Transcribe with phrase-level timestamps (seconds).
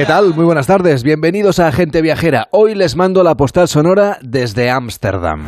[0.00, 0.32] ¿Qué tal?
[0.34, 1.02] Muy buenas tardes.
[1.02, 2.48] Bienvenidos a Gente Viajera.
[2.52, 5.44] Hoy les mando la postal sonora desde Ámsterdam.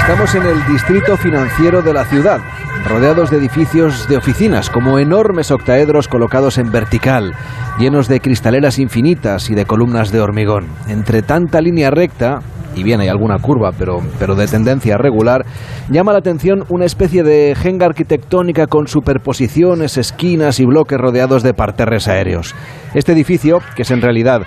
[0.00, 2.40] Estamos en el distrito financiero de la ciudad,
[2.88, 7.36] rodeados de edificios de oficinas, como enormes octaedros colocados en vertical,
[7.78, 10.66] llenos de cristaleras infinitas y de columnas de hormigón.
[10.88, 12.40] Entre tanta línea recta,
[12.74, 15.44] y bien hay alguna curva, pero, pero de tendencia regular,
[15.90, 21.54] llama la atención una especie de jenga arquitectónica con superposiciones, esquinas y bloques rodeados de
[21.54, 22.54] parterres aéreos.
[22.94, 24.42] Este edificio, que es en realidad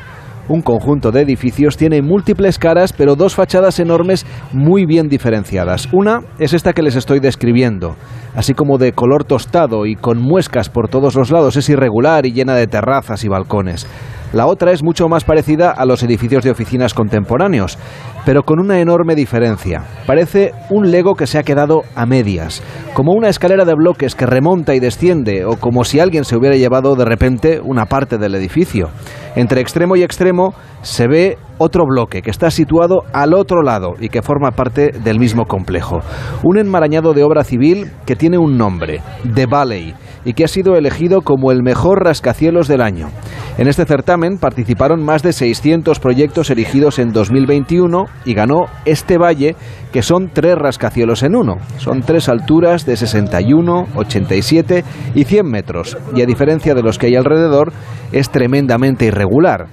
[0.50, 5.88] un conjunto de edificios tiene múltiples caras, pero dos fachadas enormes muy bien diferenciadas.
[5.94, 7.96] Una es esta que les estoy describiendo,
[8.36, 12.34] así como de color tostado y con muescas por todos los lados, es irregular y
[12.34, 13.88] llena de terrazas y balcones.
[14.34, 17.78] La otra es mucho más parecida a los edificios de oficinas contemporáneos,
[18.26, 19.84] pero con una enorme diferencia.
[20.08, 22.64] Parece un Lego que se ha quedado a medias,
[22.96, 26.56] como una escalera de bloques que remonta y desciende, o como si alguien se hubiera
[26.56, 28.90] llevado de repente una parte del edificio.
[29.36, 34.10] Entre extremo y extremo se ve otro bloque que está situado al otro lado y
[34.10, 36.00] que forma parte del mismo complejo.
[36.44, 39.02] Un enmarañado de obra civil que tiene un nombre,
[39.34, 39.94] The Valley,
[40.26, 43.10] y que ha sido elegido como el mejor rascacielos del año.
[43.58, 49.56] En este certamen participaron más de 600 proyectos erigidos en 2021 y ganó este valle,
[49.92, 51.58] que son tres rascacielos en uno.
[51.78, 57.08] Son tres alturas de 61, 87 y 100 metros, y a diferencia de los que
[57.08, 57.72] hay alrededor,
[58.12, 59.68] es tremendamente irregular.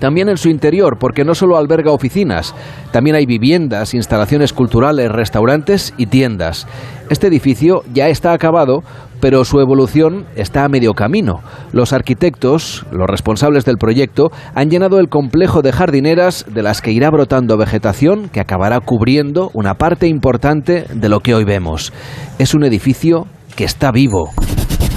[0.00, 2.54] También en su interior, porque no solo alberga oficinas,
[2.90, 6.66] también hay viviendas, instalaciones culturales, restaurantes y tiendas.
[7.10, 8.82] Este edificio ya está acabado,
[9.20, 11.40] pero su evolución está a medio camino.
[11.72, 16.92] Los arquitectos, los responsables del proyecto, han llenado el complejo de jardineras de las que
[16.92, 21.92] irá brotando vegetación que acabará cubriendo una parte importante de lo que hoy vemos.
[22.38, 24.30] Es un edificio que está vivo.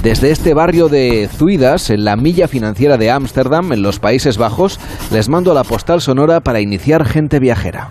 [0.04, 4.78] Desde este barrio de Zuidas, en la milla financiera de Ámsterdam, en los Países Bajos,
[5.10, 7.88] les mando la postal sonora para iniciar gente viajera.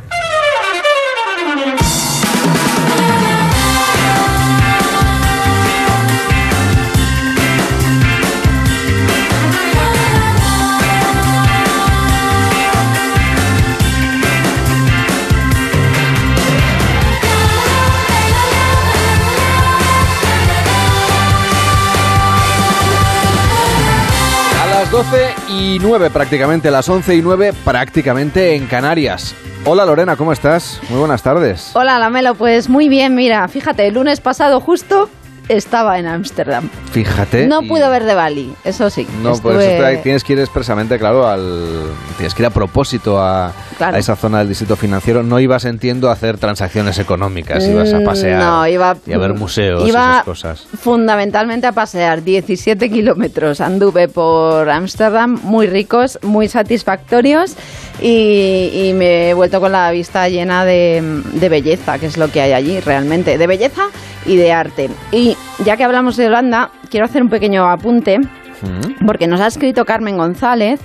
[24.94, 29.34] 12 y 9 prácticamente, las 11 y 9 prácticamente en Canarias.
[29.66, 30.80] Hola Lorena, ¿cómo estás?
[30.88, 31.72] Muy buenas tardes.
[31.74, 35.10] Hola Lamelo, pues muy bien, mira, fíjate, el lunes pasado justo
[35.50, 36.70] estaba en Ámsterdam.
[36.92, 37.48] Fíjate.
[37.48, 39.06] No pude ver de Bali, eso sí.
[39.22, 41.84] No, estuve- eso te- tienes que ir expresamente, claro, al
[42.18, 43.96] tienes que ir a propósito a, Claro.
[43.96, 45.24] a esa zona del distrito financiero.
[45.24, 49.18] No ibas, entiendo, a hacer transacciones económicas, ibas a Mm, pasear No, iba, y a
[49.18, 50.68] ver museos iba esas cosas.
[50.80, 53.60] fundamentalmente a pasear 17 kilómetros.
[53.62, 57.56] Anduve por Ámsterdam, muy ricos, muy satisfactorios
[58.02, 61.02] y, y me he vuelto con la vista llena de,
[61.34, 63.84] de belleza, que es lo que hay allí realmente, de belleza
[64.26, 64.90] y de arte.
[65.12, 65.33] Y
[65.66, 68.20] ya que hablamos de Holanda, quiero hacer un pequeño apunte
[68.62, 69.06] Mm.
[69.06, 70.80] porque nos ha escrito Carmen González,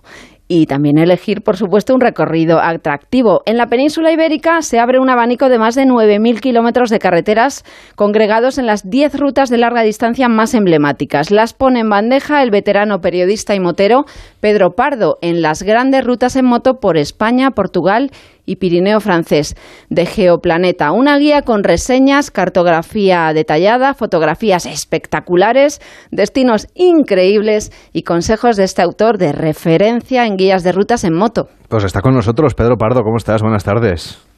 [0.54, 3.42] y también elegir, por supuesto, un recorrido atractivo.
[3.46, 7.64] En la península ibérica se abre un abanico de más de 9.000 kilómetros de carreteras
[7.96, 11.32] congregados en las 10 rutas de larga distancia más emblemáticas.
[11.32, 14.04] Las pone en bandeja el veterano periodista y motero
[14.42, 18.12] Pedro Pardo en las grandes rutas en moto por España, Portugal
[18.46, 19.56] y Pirineo francés
[19.90, 20.92] de Geoplaneta.
[20.92, 25.80] Una guía con reseñas, cartografía detallada, fotografías espectaculares,
[26.12, 31.48] destinos increíbles y consejos de este autor de referencia en guías de rutas en moto.
[31.70, 33.02] Pues está con nosotros Pedro Pardo.
[33.04, 33.42] ¿Cómo estás?
[33.42, 34.31] Buenas tardes.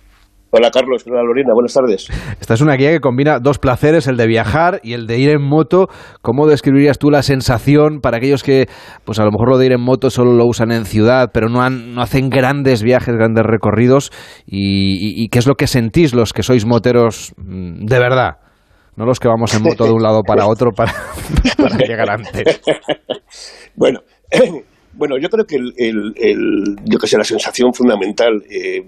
[0.56, 2.08] Hola Carlos, hola Lorena, buenas tardes.
[2.40, 5.32] Esta es una guía que combina dos placeres, el de viajar y el de ir
[5.32, 5.88] en moto.
[6.22, 8.68] ¿Cómo describirías tú la sensación para aquellos que,
[9.04, 11.50] pues a lo mejor lo de ir en moto solo lo usan en ciudad, pero
[11.50, 14.12] no, no hacen grandes viajes, grandes recorridos?
[14.46, 18.38] Y, qué es lo que sentís los que sois moteros mm, de verdad?
[18.96, 20.94] No los que vamos en moto de un lado para otro para,
[21.58, 22.62] para llegar antes.
[23.76, 24.02] Bueno,
[24.96, 28.84] Bueno, yo creo que el, yo que sé, la sensación fundamental eh,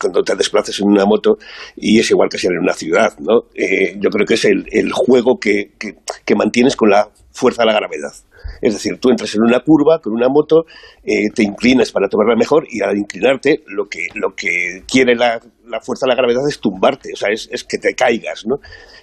[0.00, 1.38] cuando te desplaces en una moto,
[1.76, 3.44] y es igual que ser en una ciudad, ¿no?
[3.54, 7.74] Eh, yo creo que es el, juego que, que, mantienes con la fuerza de la
[7.74, 8.12] gravedad.
[8.60, 10.64] Es decir, tú entras en una curva con una moto,
[11.04, 15.40] eh, te inclinas para tomarla mejor y al inclinarte lo que, lo que quiere la,
[15.72, 18.56] la fuerza de la gravedad es tumbarte, o sea, es, es que te caigas, ¿no?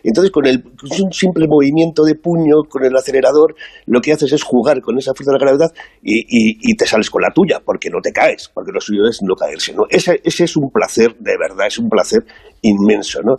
[0.03, 3.55] Entonces, con el, un simple movimiento de puño, con el acelerador,
[3.85, 5.71] lo que haces es jugar con esa fuerza de la gravedad
[6.01, 9.19] y, y, te sales con la tuya, porque no te caes, porque lo suyo es
[9.21, 9.83] no caerse, ¿no?
[9.89, 12.23] Ese, ese es un placer, de verdad, es un placer
[12.61, 13.35] inmenso, ¿no?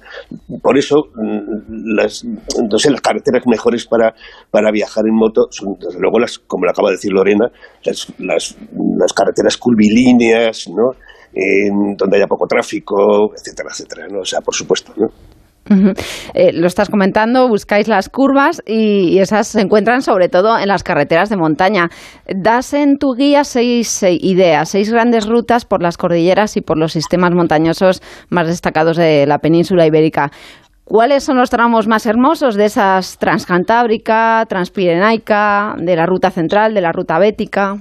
[0.60, 4.14] Por eso, mm, las, las carreteras mejores para,
[4.50, 7.50] para viajar en moto son, desde luego, las, como lo acaba de decir Lorena,
[7.84, 8.56] las, las,
[8.98, 10.92] las carreteras curvilíneas, ¿no?
[11.32, 14.06] Donde haya poco tráfico, etcétera, etcétera.
[14.10, 14.20] ¿no?
[14.20, 15.08] O sea, por supuesto, ¿no?
[16.34, 20.82] Eh, lo estás comentando, buscáis las curvas y, esas se encuentran sobre todo en las
[20.82, 21.90] carreteras de montaña.
[22.26, 26.92] Das en tu guía seis, ideas, seis grandes rutas por las cordilleras y por los
[26.92, 30.32] sistemas montañosos más destacados de la península ibérica.
[30.84, 36.80] ¿Cuáles son los tramos más hermosos de esas transcantábrica, transpirenaica, de la ruta central, de
[36.80, 37.76] la ruta bética?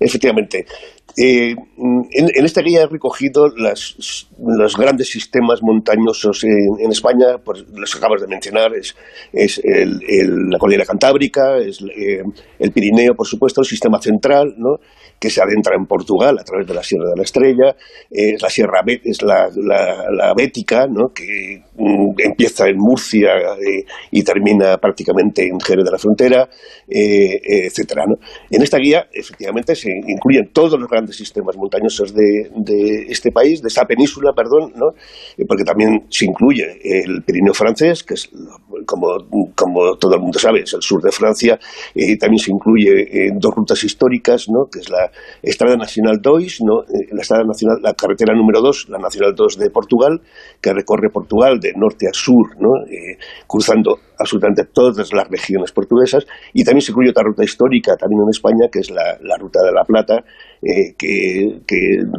[0.00, 0.64] Efectivamente.
[1.16, 1.54] Eh,
[2.10, 8.26] en, esta guía he recogido los grandes sistemas montañosos en, España, pues los acabas de
[8.26, 8.94] mencionar, es,
[9.32, 12.22] la cordillera cantábrica, es eh,
[12.58, 14.54] el Pirineo, por supuesto, el sistema central,
[15.20, 17.76] que se adentra en Portugal a través de la Sierra de la Estrella,
[18.10, 25.46] es la Sierra es la, Bética, que mm, empieza en Murcia eh, y termina prácticamente
[25.46, 26.48] en Jerez de la Frontera,
[26.88, 28.04] etcétera.
[28.50, 33.62] En esta guía, efectivamente, se incluyen todos los grandes sistemas montañosos de, de este país,
[33.62, 34.96] de esta península, perdón, ¿no?
[35.36, 38.30] Eh, porque también se incluye el Pirineo francés, que es,
[38.86, 39.06] como,
[39.54, 41.58] como todo el mundo sabe, es el sur de Francia,
[41.94, 44.66] y también se incluye dos rutas históricas, ¿no?
[44.70, 45.10] que es la
[45.42, 46.82] Estrada Nacional 2, ¿no?
[46.82, 50.20] Eh, la Estrada Nacional, la carretera número 2, la Nacional 2 de Portugal,
[50.60, 52.84] que recorre Portugal de norte a sur, ¿no?
[52.90, 58.22] Eh, cruzando absolutamente todas las regiones portuguesas, y también se incluye otra ruta histórica también
[58.22, 60.24] en España, que es la, Ruta de la Plata,
[60.64, 61.58] eh, que,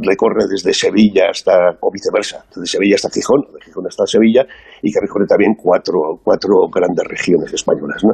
[0.03, 4.45] recorre desde Sevilla hasta, o viceversa, desde Sevilla hasta Gijón, de Gijón hasta Sevilla,
[4.81, 8.03] y que recorre también cuatro, cuatro grandes regiones españolas.
[8.03, 8.11] ¿no?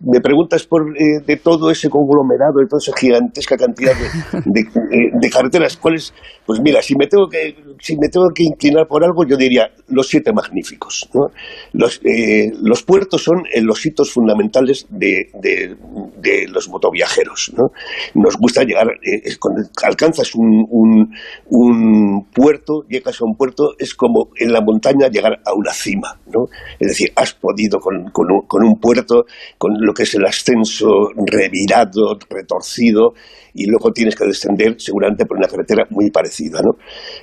[0.00, 3.92] Me preguntas por eh, de todo ese conglomerado, de toda esa gigantesca cantidad
[4.44, 4.64] de,
[5.20, 6.12] de, carreteras, ¿cuáles?
[6.44, 9.70] Pues mira, si me tengo que si me tengo que inclinar por algo, yo diría
[9.88, 11.08] los siete magníficos.
[11.14, 11.28] ¿no?
[11.72, 17.52] Los, eh, los puertos son los hitos fundamentales de, de, los motoviajeros.
[17.56, 17.70] ¿no?
[18.14, 21.14] Nos gusta llegar, eh, cuando alcanzas un, un,
[21.50, 26.18] un, puerto, llegas a un puerto, es como en la montaña llegar a una cima.
[26.26, 26.46] ¿no?
[26.78, 29.24] Es decir, has podido con, con, un, con un puerto,
[29.58, 30.88] con lo que es el ascenso
[31.26, 33.12] revirado, retorcido,
[33.54, 36.60] y luego tienes que descender seguramente por una carretera muy parecida.
[36.62, 36.72] ¿no?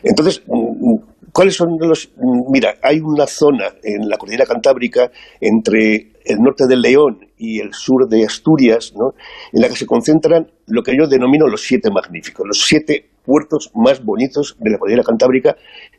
[0.02, 2.10] Entonces, mm, ¿cuáles son los...?
[2.16, 7.60] Mm, mira, hay una zona en la cordillera cantábrica entre el norte del León y
[7.60, 9.12] el sur de Asturias, ¿no?
[9.52, 13.72] en la que se concentran lo que yo denomino los siete magníficos, los siete puertos
[13.76, 15.56] más bonitos de la cordillera cantábrica,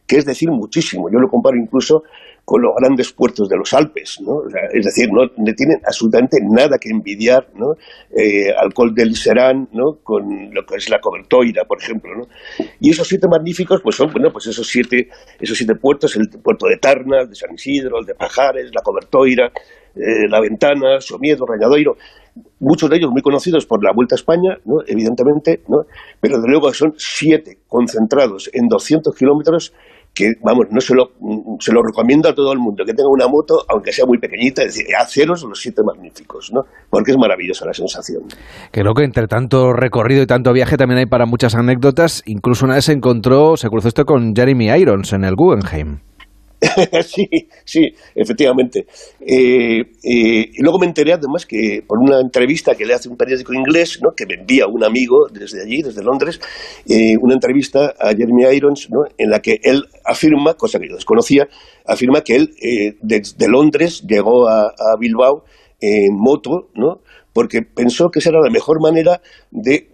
[0.06, 1.08] que es decir muchísimo.
[1.12, 2.02] Yo lo comparo incluso
[2.44, 4.42] con los grandes puertos de los Alpes, ¿no?
[4.72, 7.72] es decir, no, tienen absolutamente nada que envidiar ¿no?
[8.10, 9.98] Eh, al Col del Serán ¿no?
[10.02, 12.12] con lo que es la cobertoira, por ejemplo.
[12.14, 12.24] ¿no?
[12.80, 15.08] Y esos siete magníficos pues son bueno, pues esos siete,
[15.40, 18.82] esos siete puertos, el puerto de Tarna, el de San Isidro, el de Pajares, la
[18.82, 19.50] cobertoira,
[19.96, 21.96] eh, La Ventana, Somiedo, Rañadoiro,
[22.60, 24.82] muchos de ellos muy conocidos por la Vuelta a España, ¿no?
[24.86, 25.84] evidentemente, ¿no?
[26.20, 29.72] pero de luego son siete concentrados en 200 kilómetros
[30.14, 31.10] que, vamos, no se lo,
[31.58, 34.62] se lo recomiendo a todo el mundo, que tenga una moto, aunque sea muy pequeñita,
[34.62, 36.62] es decir, aceros los siete magníficos, ¿no?
[36.88, 38.22] Porque es maravillosa la sensación.
[38.72, 42.22] Lo que entre tanto recorrido y tanto viaje también hay para muchas anécdotas.
[42.26, 45.98] Incluso una vez se encontró, se cruzó esto con Jeremy Irons en el Guggenheim.
[47.04, 47.28] sí,
[47.64, 48.86] sí, efectivamente.
[49.20, 53.16] Eh, eh, y luego me enteré además que por una entrevista que le hace un
[53.16, 56.40] periódico inglés, que me envía un amigo desde allí, desde Londres,
[56.88, 59.04] eh, una entrevista a Jeremy Irons, ¿no?
[59.18, 61.48] en la que él afirma, cosa que yo desconocía,
[61.86, 62.54] afirma que él
[63.02, 65.44] desde Londres llegó a Bilbao
[65.80, 67.00] en moto, ¿no?
[67.34, 69.88] Porque pensó que esa era la mejor manera de,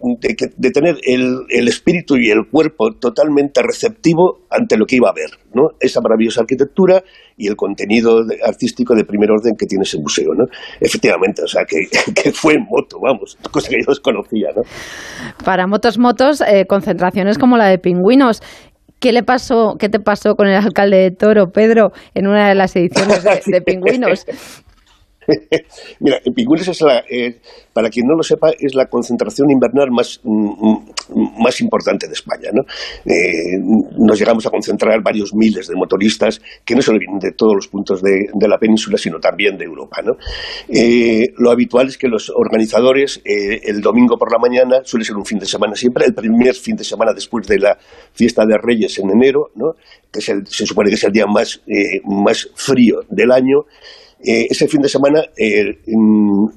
[0.71, 5.69] tener el, espíritu y el cuerpo totalmente receptivo ante lo que iba a ver, ¿no?
[5.79, 7.03] esa maravillosa arquitectura
[7.35, 10.29] y el contenido artístico de primer orden que tiene ese museo.
[10.37, 10.45] ¿no?
[10.79, 14.49] Efectivamente, o sea, que, fue en moto, vamos, cosa que yo desconocía.
[14.55, 14.61] ¿no?
[15.43, 18.41] Para motos, motos, eh, concentraciones como la de pingüinos.
[18.99, 22.53] ¿Qué le pasó, qué te pasó con el alcalde de Toro, Pedro, en una de
[22.53, 24.27] las ediciones de Pingüinos?
[25.99, 27.39] Mira, Pingüines es la, eh,
[27.73, 32.13] para quien no lo sepa, es la concentración invernal más, mm, mm, más importante de
[32.13, 32.49] España.
[32.53, 32.63] ¿no?
[33.05, 33.57] Eh,
[33.97, 37.67] nos llegamos a concentrar varios miles de motoristas que no solo vienen de todos los
[37.67, 40.01] puntos de, la península, sino también de Europa.
[40.03, 40.17] ¿no?
[40.67, 45.25] Eh, lo habitual es que los organizadores, el domingo por la mañana, suele ser un
[45.25, 47.77] fin de semana siempre, el primer fin de semana después de la
[48.13, 49.75] fiesta de Reyes en enero, ¿no?
[50.11, 51.61] que se supone que es el día más,
[52.03, 53.65] más frío del año,
[54.23, 55.79] eh, ese fin de semana eh,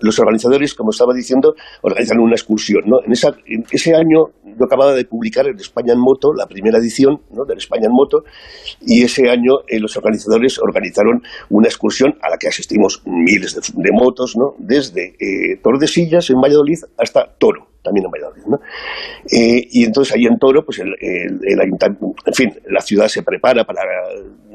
[0.00, 2.82] los organizadores, como estaba diciendo, organizan una excursión.
[2.86, 2.98] ¿no?
[3.04, 3.12] En,
[3.70, 7.44] ese año yo acababa de publicar el España en Moto, la primera edición ¿no?
[7.44, 8.24] del España en Moto,
[8.80, 13.90] y ese año eh, los organizadores organizaron una excursión a la que asistimos miles de,
[13.92, 14.54] motos, ¿no?
[14.58, 15.14] desde
[15.62, 18.44] Tordesillas en Valladolid hasta Toro también en Valladolid.
[18.46, 18.58] ¿no?
[19.30, 23.64] y entonces ahí en Toro, pues el, el, ayuntamiento, en fin, la ciudad se prepara
[23.64, 23.82] para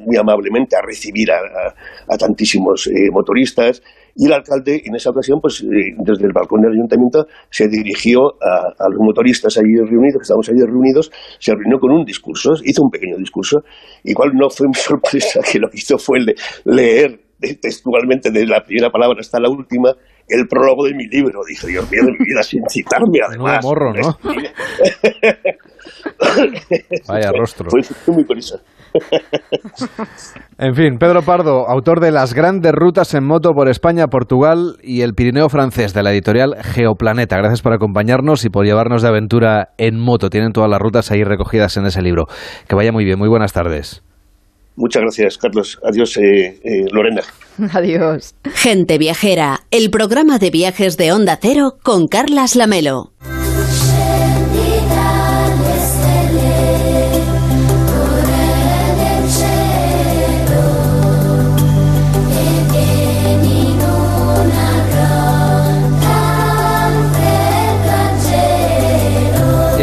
[0.06, 3.82] muy amablemente a recibir a, tantísimos eh, motoristas
[4.16, 8.34] y el alcalde en esa ocasión, pues eh, desde el balcón del ayuntamiento se dirigió
[8.42, 12.84] a, los motoristas allí reunidos, que estábamos allí reunidos, se reunió con un discurso, hizo
[12.84, 13.64] un pequeño discurso,
[14.04, 16.20] igual no fue mi sorpresa que lo que hizo fue
[16.66, 17.20] leer
[17.62, 19.96] textualmente de la primera palabra hasta la última
[20.30, 21.42] el prólogo de mi libro.
[21.48, 23.64] Dije, Dios mío, de mi vida, sin citarme además.
[23.64, 24.18] morro, ¿no?
[27.08, 27.70] Vaya rostro.
[27.70, 28.60] Fue muy curioso.
[30.58, 35.02] En fin, Pedro Pardo, autor de Las grandes rutas en moto por España, Portugal y
[35.02, 37.38] el Pirineo francés de la editorial Geoplaneta.
[37.38, 40.30] Gracias por acompañarnos y por llevarnos de aventura en moto.
[40.30, 42.26] Tienen todas las rutas ahí recogidas en ese libro.
[42.68, 43.20] Que vaya muy bien.
[43.20, 44.04] Muy buenas tardes.
[44.80, 45.78] Muchas gracias, Carlos.
[45.84, 47.22] Adiós, eh, eh, Lorena.
[47.74, 48.34] Adiós.
[48.56, 53.12] Gente Viajera, el programa de viajes de Onda Cero con Carlas Lamelo.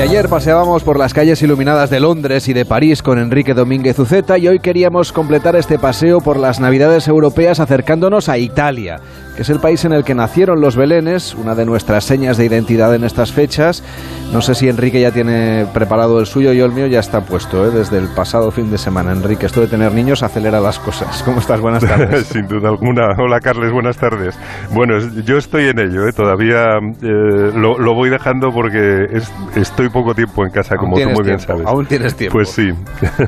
[0.07, 4.39] Ayer paseábamos por las calles iluminadas de Londres y de París con Enrique Domínguez Uceta
[4.39, 9.01] y hoy queríamos completar este paseo por las Navidades europeas acercándonos a Italia,
[9.37, 12.47] que es el país en el que nacieron los belenes, una de nuestras señas de
[12.47, 13.85] identidad en estas fechas.
[14.33, 17.66] No sé si Enrique ya tiene preparado el suyo, yo el mío ya está puesto,
[17.66, 17.71] ¿eh?
[17.71, 19.12] desde el pasado fin de semana.
[19.12, 21.23] Enrique, esto de tener niños acelera las cosas.
[21.23, 21.61] ¿Cómo estás?
[21.61, 22.26] Buenas tardes.
[22.33, 23.09] Sin duda alguna.
[23.19, 24.38] Hola, Carles, buenas tardes.
[24.73, 26.12] Bueno, yo estoy en ello, ¿eh?
[26.12, 26.64] todavía
[27.02, 29.07] eh, lo, voy dejando porque
[29.55, 31.66] estoy poco tiempo en casa, como tú muy bien sabes.
[31.66, 32.38] Aún tienes tiempo.
[32.38, 32.71] Pues sí.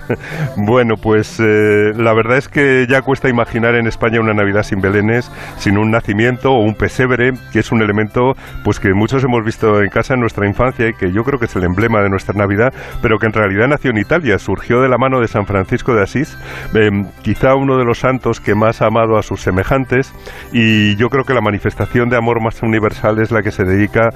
[0.57, 4.81] bueno, pues eh, la verdad es que ya cuesta imaginar en España una Navidad sin
[4.81, 9.45] belenes, sin un nacimiento o un pesebre, que es un elemento pues que muchos hemos
[9.45, 12.09] visto en casa en nuestra infancia y que yo creo que es el emblema de
[12.09, 15.47] nuestra Navidad, pero que en realidad nació en Italia, surgió de la mano de San
[15.47, 16.39] Francisco de Asís,
[16.75, 20.13] em, quizá uno de los santos que más ha amado a sus semejantes
[20.53, 24.11] y yo creo que la manifestación de amor más universal es la que se dedica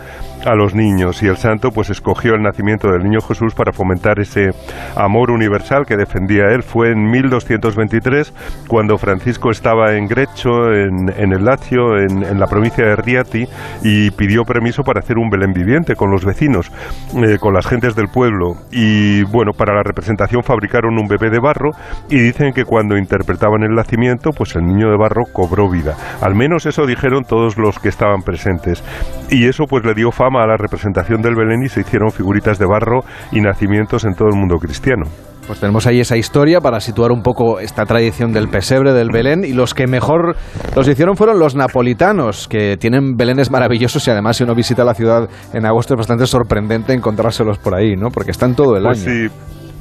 [0.46, 4.20] a los niños y el santo pues escogió el nacimiento del niño Jesús para fomentar
[4.20, 4.50] ese
[4.96, 6.62] amor universal que defendía él.
[6.62, 8.32] Fue en 1223
[8.68, 13.44] cuando Francisco estaba en Grecho, en, en el Lazio, en, la provincia de Riati
[13.82, 16.70] y pidió permiso para hacer un Belén viviente con los vecinos,
[17.14, 18.54] eh, con las gentes del pueblo.
[18.70, 21.70] Y bueno, para la representación fabricaron un bebé de barro
[22.08, 25.96] y dicen que cuando interpretaban el nacimiento, pues el niño de barro cobró vida.
[26.20, 28.82] Al menos eso dijeron todos los que estaban presentes.
[29.30, 32.58] Y eso pues le dio fama a la representación del Belén y se hicieron figuritas
[32.58, 33.00] de barro
[33.30, 35.04] y nacimientos en todo el mundo cristiano.
[35.46, 39.44] Pues tenemos ahí esa historia para situar un poco esta tradición del pesebre del Belén
[39.44, 40.36] y los que mejor
[40.76, 44.94] los hicieron fueron los napolitanos, que tienen belenes maravillosos y además si uno visita la
[44.94, 48.08] ciudad en agosto es bastante sorprendente encontrárselos por ahí, ¿no?
[48.10, 49.30] Porque están todo el pues año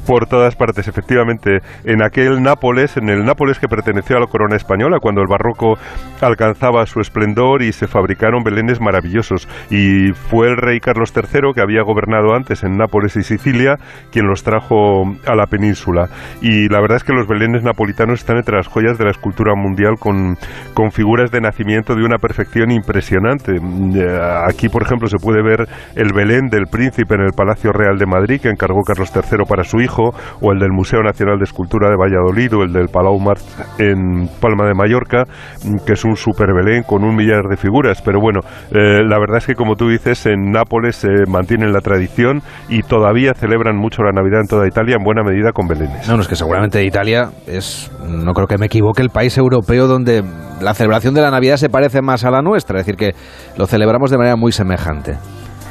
[0.05, 1.60] por todas partes, efectivamente.
[1.86, 5.77] En aquel Nápoles, en el Nápoles que perteneció a la corona española, cuando el barroco
[6.22, 9.48] alcanzaba su esplendor y se fabricaron belenes maravillosos.
[9.70, 13.75] Y fue el rey Carlos III, que había gobernado antes en Nápoles y Sicilia,
[14.12, 16.10] quien los trajo a la península.
[16.41, 19.53] Y la verdad es que los belenes napolitanos están entre las joyas de la escultura
[19.55, 20.38] mundial con,
[20.74, 23.55] con figuras de nacimiento de una perfección impresionante.
[23.55, 27.98] Eh, aquí, por ejemplo, se puede ver el Belén del príncipe en el Palacio Real
[27.98, 31.44] de Madrid, que encargó Carlos III para su hijo o el del Museo Nacional de
[31.44, 33.42] Escultura de Valladolid, o el del Palau Mart
[33.78, 35.24] en Palma de Mallorca,
[35.64, 38.02] mm, que es un super Belén con un millar de figuras.
[38.02, 41.82] Pero bueno, eh, la verdad es que como tú dices, en Nápoles se mantienen la
[41.82, 46.08] tradición y todavía celebran mucho la Navidad en toda Italia, en buena medida con belenes.
[46.08, 49.88] No, no, es que seguramente Italia es, no creo que me equivoque, el país europeo
[49.88, 50.24] donde
[50.62, 53.12] la celebración de la Navidad se parece más a la nuestra, es decir, que
[53.58, 55.18] lo celebramos de manera muy semejante.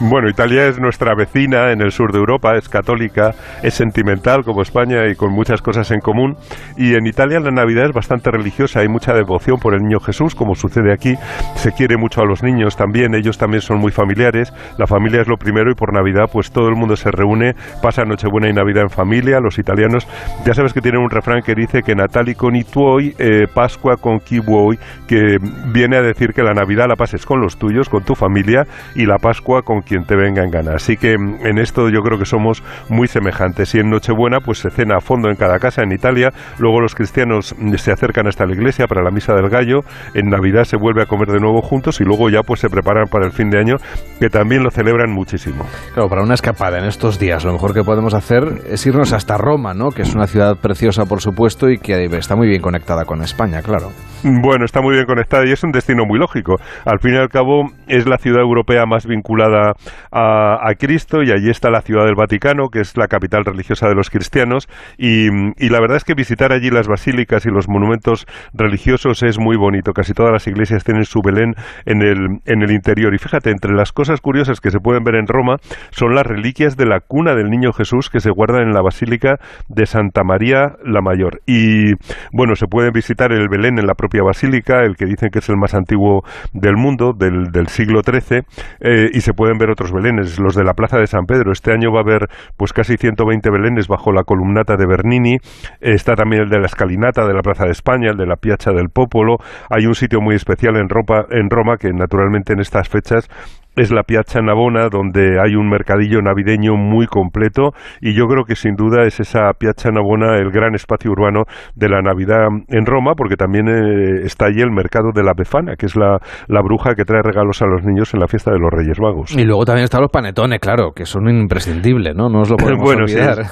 [0.03, 4.63] Bueno, Italia es nuestra vecina en el sur de Europa, es católica, es sentimental como
[4.63, 6.39] España y con muchas cosas en común.
[6.79, 10.35] Y en Italia la Navidad es bastante religiosa, hay mucha devoción por el niño Jesús,
[10.35, 11.17] como sucede aquí.
[11.57, 14.55] Se quiere mucho a los niños también, ellos también son muy familiares.
[14.79, 17.53] La familia es lo primero y por Navidad pues todo el mundo se reúne,
[17.83, 19.39] pasa Nochebuena y Navidad en familia.
[19.39, 20.09] Los italianos
[20.47, 23.97] ya sabes que tienen un refrán que dice que Natali con i tuoi, eh, Pascua
[23.99, 25.37] con chi vuoi, que
[25.75, 28.65] viene a decir que la Navidad la pases con los tuyos, con tu familia,
[28.95, 30.75] y la Pascua con quien te venga en gana.
[30.77, 33.75] Así que mm, en esto yo creo que somos muy semejantes.
[33.75, 36.95] Y en Nochebuena pues se cena a fondo en cada casa en Italia, luego los
[36.95, 39.81] cristianos mm, se acercan hasta la iglesia para la misa del gallo,
[40.15, 43.09] en Navidad se vuelve a comer de nuevo juntos y luego ya pues se preparan
[43.11, 43.77] para el fin de año,
[44.21, 45.67] que también lo celebran muchísimo.
[45.93, 49.37] Claro, para una escapada en estos días, lo mejor que podemos hacer es irnos hasta
[49.37, 49.89] Roma, ¿no?
[49.89, 53.61] Que es una ciudad preciosa, por supuesto, y que está muy bien conectada con España,
[53.61, 53.91] claro.
[54.23, 56.57] Bueno, está muy bien conectada y es un destino muy lógico.
[56.85, 59.73] Al fin y al cabo es la ciudad europea más vinculada
[60.11, 63.95] a, Cristo y allí está la ciudad del Vaticano, que es la capital religiosa de
[63.95, 64.69] los cristianos.
[64.97, 65.29] Y,
[65.69, 69.93] la verdad es que visitar allí las basílicas y los monumentos religiosos es muy bonito.
[69.93, 73.15] Casi todas las iglesias tienen su Belén en el, en el interior.
[73.15, 75.57] Y fíjate, entre las cosas curiosas que se pueden ver en Roma
[75.91, 79.39] son las reliquias de la cuna del niño Jesús que se guardan en la basílica
[79.69, 81.41] de Santa María la Mayor.
[81.47, 81.95] Y
[82.33, 85.49] bueno, se pueden visitar el Belén en la propia basílica, el que dicen que es
[85.49, 88.43] el más antiguo del mundo, del, del siglo XIII,
[88.81, 91.53] eh, y se pueden ver otros belenes, los de la Plaza de San Pedro.
[91.53, 95.39] Este año va a haber pues casi 120 belenes bajo la columnata de Bernini.
[95.81, 98.73] Está también el de la escalinata de la Plaza de España, el de la Piazza
[98.73, 99.39] del Popolo.
[99.69, 100.89] Hay un sitio muy especial en,
[101.31, 103.29] en Roma que naturalmente en estas fechas
[103.77, 108.57] es la Piazza Navona, donde hay un mercadillo navideño muy completo y yo creo que
[108.57, 113.15] sin duda es esa Piazza Navona el gran espacio urbano de la Navidad en Roma,
[113.17, 116.95] porque también eh, está allí el mercado de la Befana, que es la, la, bruja
[116.95, 119.33] que trae regalos a los niños en la fiesta de los Reyes Magos.
[119.37, 122.29] Y luego también están los panetones, claro, que son imprescindibles, ¿no?
[122.29, 123.47] No os lo podemos bueno, olvidar.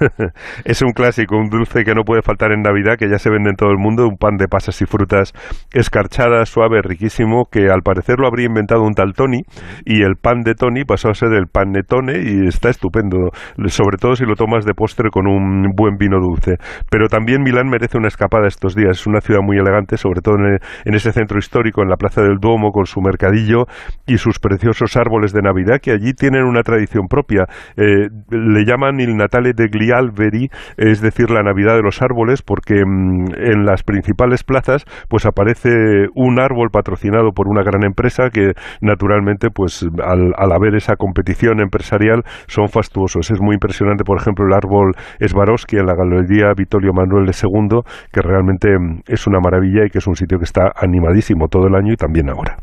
[0.64, 3.50] es un clásico, un dulce que no puede faltar en Navidad, que ya se vende
[3.50, 5.32] en todo el mundo, un pan de pasas y frutas
[5.72, 9.42] escarchadas, suave, riquísimo, que al parecer lo habría inventado un tal Tony,
[9.84, 13.30] y el pan de Tony pasó a ser el panettone y está estupendo,
[13.66, 16.56] sobre todo si lo tomas de postre con un buen vino dulce.
[16.90, 20.36] Pero también Milán merece una escapada estos días, es una ciudad muy elegante, sobre todo
[20.36, 23.66] en, ese centro histórico, en la Plaza del Duomo, con su mercadillo
[24.06, 27.46] y sus preciosos árboles de Navidad, que allí tienen una tradición propia.
[27.76, 32.82] Eh, le llaman il Natale degli Alberi, es decir, la Navidad de los árboles, porque
[32.84, 35.70] mm, en las principales plazas pues aparece
[36.14, 42.22] un árbol patrocinado por una gran empresa que naturalmente pues al, haber esa competición empresarial,
[42.46, 43.30] son fastuosos.
[43.30, 47.80] Es muy impresionante, por ejemplo, el árbol Swarovski en la Galería Vittorio Manuel II,
[48.12, 48.68] que realmente
[49.06, 51.96] es una maravilla y que es un sitio que está animadísimo todo el año y
[51.96, 52.56] también ahora.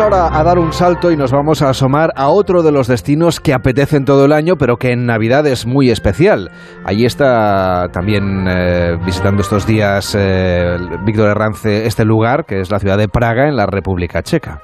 [0.00, 3.40] Ahora a dar un salto y nos vamos a asomar a otro de los destinos
[3.40, 6.50] que apetecen todo el año, pero que en Navidad es muy especial.
[6.84, 12.78] Allí está también eh, visitando estos días eh, Víctor Herrance este lugar, que es la
[12.78, 14.62] ciudad de Praga, en la República Checa.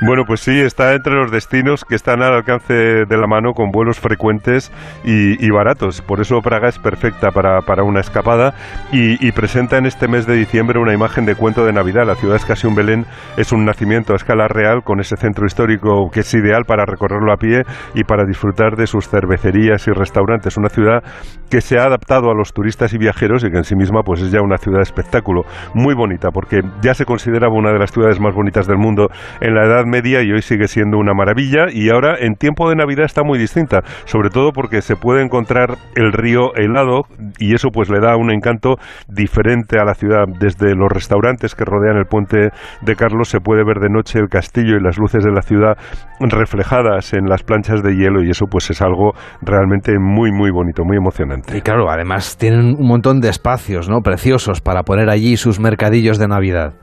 [0.00, 3.70] Bueno, pues sí, está entre los destinos que están al alcance de la mano con
[3.70, 4.72] vuelos frecuentes
[5.04, 6.02] y, baratos.
[6.02, 8.54] Por eso Praga es perfecta para, una escapada
[8.92, 12.06] y, presenta en este mes de diciembre una imagen de cuento de Navidad.
[12.06, 15.46] La ciudad es casi un Belén, es un nacimiento a escala real con ese centro
[15.46, 17.62] histórico que es ideal para recorrerlo a pie
[17.94, 20.56] y para disfrutar de sus cervecerías y restaurantes.
[20.56, 21.02] Una ciudad
[21.50, 24.20] que se ha adaptado a los turistas y viajeros y que en sí misma pues
[24.22, 25.42] es ya una ciudad espectáculo.
[25.74, 29.08] Muy bonita porque ya se consideraba una de las ciudades más bonitas del mundo
[29.40, 32.76] en la Edad Media y hoy sigue siendo una maravilla y ahora en tiempo de
[32.76, 37.02] Navidad está muy distinta, sobre todo porque se puede encontrar el río helado
[37.38, 38.76] y eso pues le da un encanto
[39.08, 40.24] diferente a la ciudad.
[40.40, 42.50] Desde los restaurantes que rodean el puente
[42.82, 45.76] de Carlos se puede ver de noche el castillo y las luces de la ciudad
[46.20, 50.84] reflejadas en las planchas de hielo y eso pues es algo realmente muy muy bonito,
[50.84, 51.56] muy emocionante.
[51.56, 54.00] Y claro, además tienen un montón de espacios, ¿no?
[54.00, 56.74] preciosos para poner allí sus mercadillos de Navidad.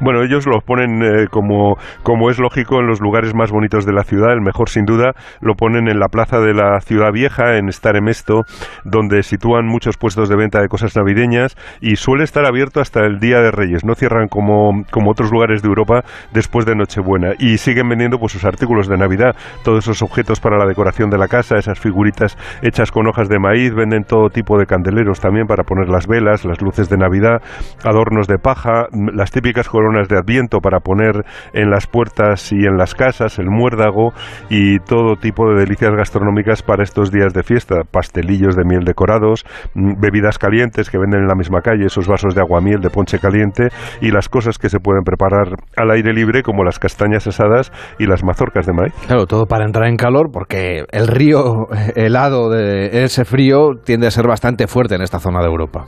[0.00, 3.92] Bueno, ellos lo ponen eh, como, como es lógico en los lugares más bonitos de
[3.92, 4.32] la ciudad.
[4.32, 8.42] El mejor, sin duda, lo ponen en la plaza de la ciudad vieja, en Staremesto,
[8.84, 13.18] donde sitúan muchos puestos de venta de cosas navideñas y suele estar abierto hasta el
[13.20, 13.84] Día de Reyes.
[13.84, 18.32] No cierran como, como otros lugares de Europa después de Nochebuena y siguen vendiendo pues,
[18.32, 22.36] sus artículos de Navidad, todos esos objetos para la decoración de la casa, esas figuritas
[22.62, 26.44] hechas con hojas de maíz, venden todo tipo de candeleros también para poner las velas,
[26.44, 27.42] las luces de Navidad,
[27.84, 32.76] adornos de paja, las típicas coronas de Adviento para poner en las puertas y en
[32.76, 34.12] las casas, el muérdago
[34.50, 39.44] y todo tipo de delicias gastronómicas para estos días de fiesta, pastelillos de miel decorados,
[39.74, 43.18] mm, bebidas calientes que venden en la misma calle, esos vasos de aguamiel de ponche
[43.18, 43.68] caliente
[44.00, 48.06] y las cosas que se pueden preparar al aire libre como las castañas asadas y
[48.06, 48.94] las mazorcas de maíz.
[49.06, 54.10] Claro, todo para entrar en calor porque el río helado de ese frío tiende a
[54.10, 55.86] ser bastante fuerte en esta zona de Europa.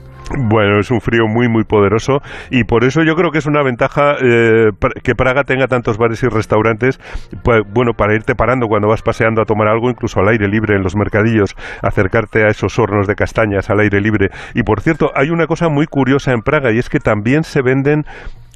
[0.49, 3.63] Bueno, es un frío muy muy poderoso y por eso yo creo que es una
[3.71, 4.71] ventaja eh,
[5.03, 6.99] que Praga tenga tantos bares y restaurantes,
[7.43, 10.75] pues, bueno, para irte parando cuando vas paseando a tomar algo, incluso al aire libre
[10.75, 14.29] en los mercadillos, acercarte a esos hornos de castañas al aire libre.
[14.53, 17.61] Y por cierto, hay una cosa muy curiosa en Praga y es que también se
[17.61, 18.05] venden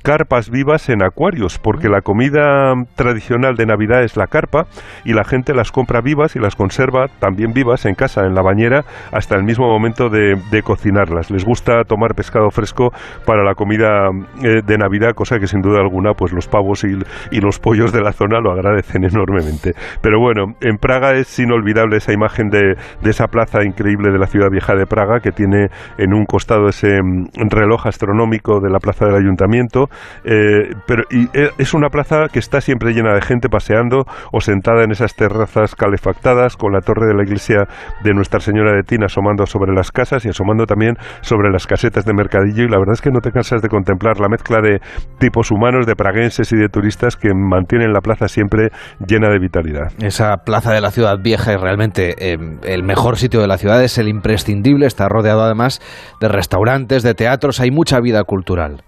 [0.05, 4.67] carpas vivas en acuarios, porque la comida tradicional de Navidad es la carpa
[5.03, 8.43] y la gente las compra vivas y las conserva también vivas en casa, en la
[8.43, 11.31] bañera, hasta el mismo momento de, cocinarlas.
[11.31, 12.91] Les gusta tomar pescado fresco
[13.25, 14.09] para la comida
[14.43, 16.99] eh, de Navidad, cosa que sin duda alguna pues los pavos y,
[17.41, 19.73] los pollos de la zona lo agradecen enormemente.
[20.01, 24.49] Pero bueno, en Praga es inolvidable esa imagen de, esa plaza increíble de la ciudad
[24.51, 29.05] vieja de Praga que tiene en un costado ese mm, reloj astronómico de la plaza
[29.05, 29.89] del ayuntamiento
[30.23, 34.41] eh, pero y eh, es una plaza que está siempre llena de gente paseando o
[34.41, 37.67] sentada en esas terrazas calefactadas con la torre de la iglesia
[38.03, 42.05] de Nuestra Señora de Tina asomando sobre las casas y asomando también sobre las casetas
[42.05, 44.79] de mercadillo y la verdad es que no te cansas de contemplar la mezcla de
[45.19, 48.69] tipos humanos, de praguenses y de turistas que mantienen la plaza siempre
[49.05, 49.91] llena de vitalidad.
[49.99, 53.83] Esa plaza de la ciudad vieja es realmente eh, el mejor sitio de la ciudad,
[53.83, 55.81] es el imprescindible, está rodeado además
[56.19, 58.83] de restaurantes, de teatros, hay mucha vida cultural.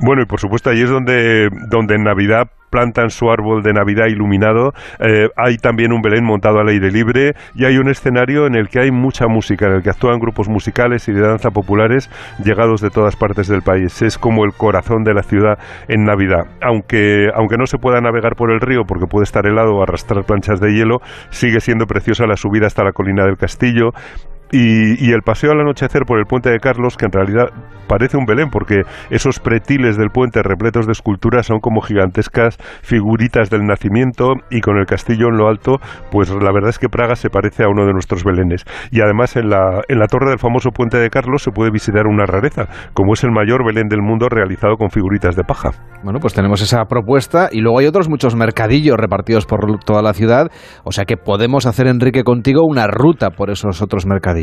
[0.00, 4.06] Bueno, y por supuesto ahí es donde, donde en Navidad plantan su árbol de Navidad
[4.08, 8.56] iluminado, eh, hay también un Belén montado al aire libre y hay un escenario en
[8.56, 12.10] el que hay mucha música, en el que actúan grupos musicales y de danza populares
[12.44, 14.02] llegados de todas partes del país.
[14.02, 16.48] Es como el corazón de la ciudad en Navidad.
[16.60, 20.24] Aunque, aunque no se pueda navegar por el río porque puede estar helado o arrastrar
[20.24, 20.98] planchas de hielo,
[21.30, 23.92] sigue siendo preciosa la subida hasta la colina del castillo
[24.52, 27.46] y, el paseo al anochecer por el puente de Carlos, que en realidad
[27.88, 33.50] parece un Belén, porque esos pretiles del puente repletos de esculturas son como gigantescas figuritas
[33.50, 35.78] del nacimiento y con el castillo en lo alto,
[36.10, 38.64] pues la verdad es que Praga se parece a uno de nuestros Belenes.
[38.90, 42.06] Y además en la, en la torre del famoso puente de Carlos se puede visitar
[42.06, 45.70] una rareza, como es el mayor Belén del mundo realizado con figuritas de paja.
[46.02, 50.12] Bueno, pues tenemos esa propuesta y luego hay otros muchos mercadillos repartidos por toda la
[50.12, 50.50] ciudad,
[50.84, 54.33] o sea que podemos hacer, Enrique, contigo una ruta por esos otros mercadillos.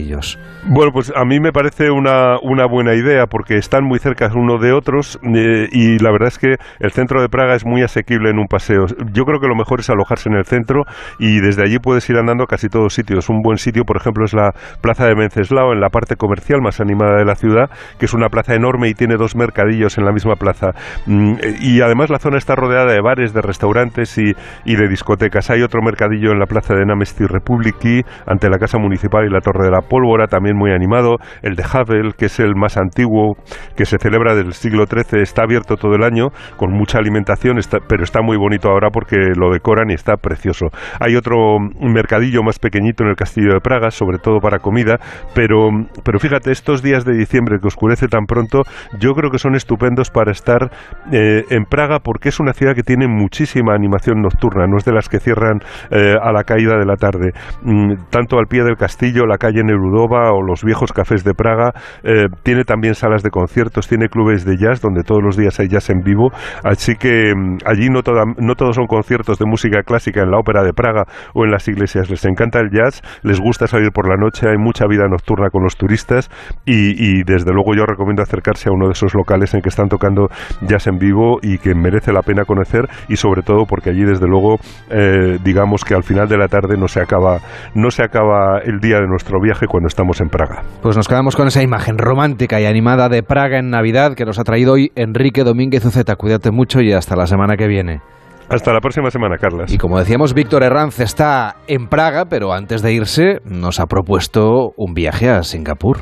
[0.67, 4.57] Bueno, pues a mí me parece una, una buena idea porque están muy cerca uno
[4.57, 8.29] de otros eh, y la verdad es que el centro de Praga es muy asequible
[8.29, 8.85] en un paseo.
[9.11, 10.83] Yo creo que lo mejor es alojarse en el centro
[11.19, 13.29] y desde allí puedes ir andando a casi todos sitios.
[13.29, 14.51] Un buen sitio, por ejemplo, es la
[14.81, 18.29] plaza de Menceslao, en la parte comercial más animada de la ciudad, que es una
[18.29, 20.71] plaza enorme y tiene dos mercadillos en la misma plaza.
[21.05, 24.33] Mm, y además la zona está rodeada de bares, de restaurantes y,
[24.65, 25.49] y de discotecas.
[25.49, 29.39] Hay otro mercadillo en la plaza de Namesti Republiki, ante la Casa Municipal y la
[29.39, 33.35] Torre de la pólvora, también muy animado, el de Havel, que es el más antiguo,
[33.75, 38.03] que se celebra del siglo XIII, está abierto todo el año, con mucha alimentación, pero
[38.03, 40.67] está muy bonito ahora porque lo decoran y está precioso.
[40.99, 44.97] Hay otro mercadillo más pequeñito en el Castillo de Praga, sobre todo para comida,
[45.33, 45.69] pero,
[46.03, 48.63] pero fíjate, estos días de diciembre que oscurece tan pronto,
[48.99, 50.71] yo creo que son estupendos para estar
[51.11, 54.93] eh, en Praga porque es una ciudad que tiene muchísima animación nocturna, no es de
[54.93, 57.31] las que cierran eh, a la caída de la tarde.
[57.63, 61.73] Mm, tanto al pie del castillo, la calle Nerudova o los viejos cafés de Praga,
[62.03, 65.67] eh, tiene también salas de conciertos, tiene clubes de jazz donde todos los días hay
[65.67, 66.31] jazz en vivo,
[66.63, 68.01] así que mm, allí no,
[68.37, 71.67] no todos son conciertos de música clásica en la ópera de Praga o en las
[71.67, 75.49] iglesias, les encanta el jazz, les gusta salir por la noche, hay mucha vida nocturna
[75.49, 76.29] con los turistas
[76.65, 79.87] y, y desde luego yo recomiendo acercarse a uno de esos locales en que están
[79.87, 80.27] tocando
[80.61, 84.27] jazz en vivo y que merece la pena conocer y sobre todo porque allí desde
[84.27, 84.57] luego
[84.89, 87.39] eh, digamos que al final de la tarde no se acaba
[87.75, 90.63] no se acaba el día de nuestro viaje cuando estamos en Praga.
[90.81, 94.39] Pues nos quedamos con esa imagen romántica y animada de Praga en Navidad que nos
[94.39, 96.15] ha traído hoy Enrique Domínguez Uceta.
[96.15, 98.01] Cuídate mucho y hasta la semana que viene.
[98.49, 99.71] Hasta la próxima semana, Carlas.
[99.71, 104.73] Y como decíamos, Víctor Herranz está en Praga, pero antes de irse nos ha propuesto
[104.75, 105.99] un viaje a Singapur.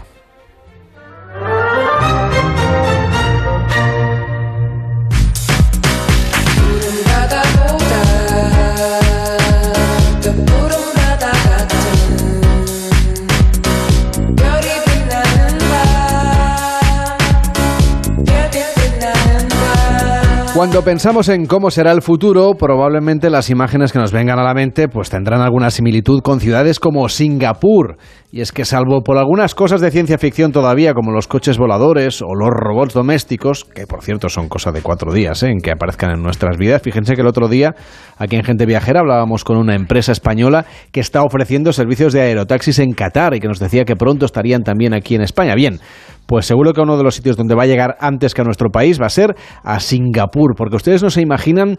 [20.60, 24.54] Cuando pensamos en cómo será el futuro, probablemente las imágenes que nos vengan a la
[24.54, 27.95] mente pues tendrán alguna similitud con ciudades como Singapur.
[28.31, 32.21] Y es que salvo por algunas cosas de ciencia ficción todavía, como los coches voladores
[32.21, 35.49] o los robots domésticos, que por cierto son cosa de cuatro días ¿eh?
[35.49, 37.73] en que aparezcan en nuestras vidas, fíjense que el otro día
[38.19, 42.77] aquí en Gente Viajera hablábamos con una empresa española que está ofreciendo servicios de aerotaxis
[42.77, 45.55] en Qatar y que nos decía que pronto estarían también aquí en España.
[45.55, 45.79] Bien,
[46.27, 48.69] pues seguro que uno de los sitios donde va a llegar antes que a nuestro
[48.69, 51.77] país va a ser a Singapur, porque ustedes no se imaginan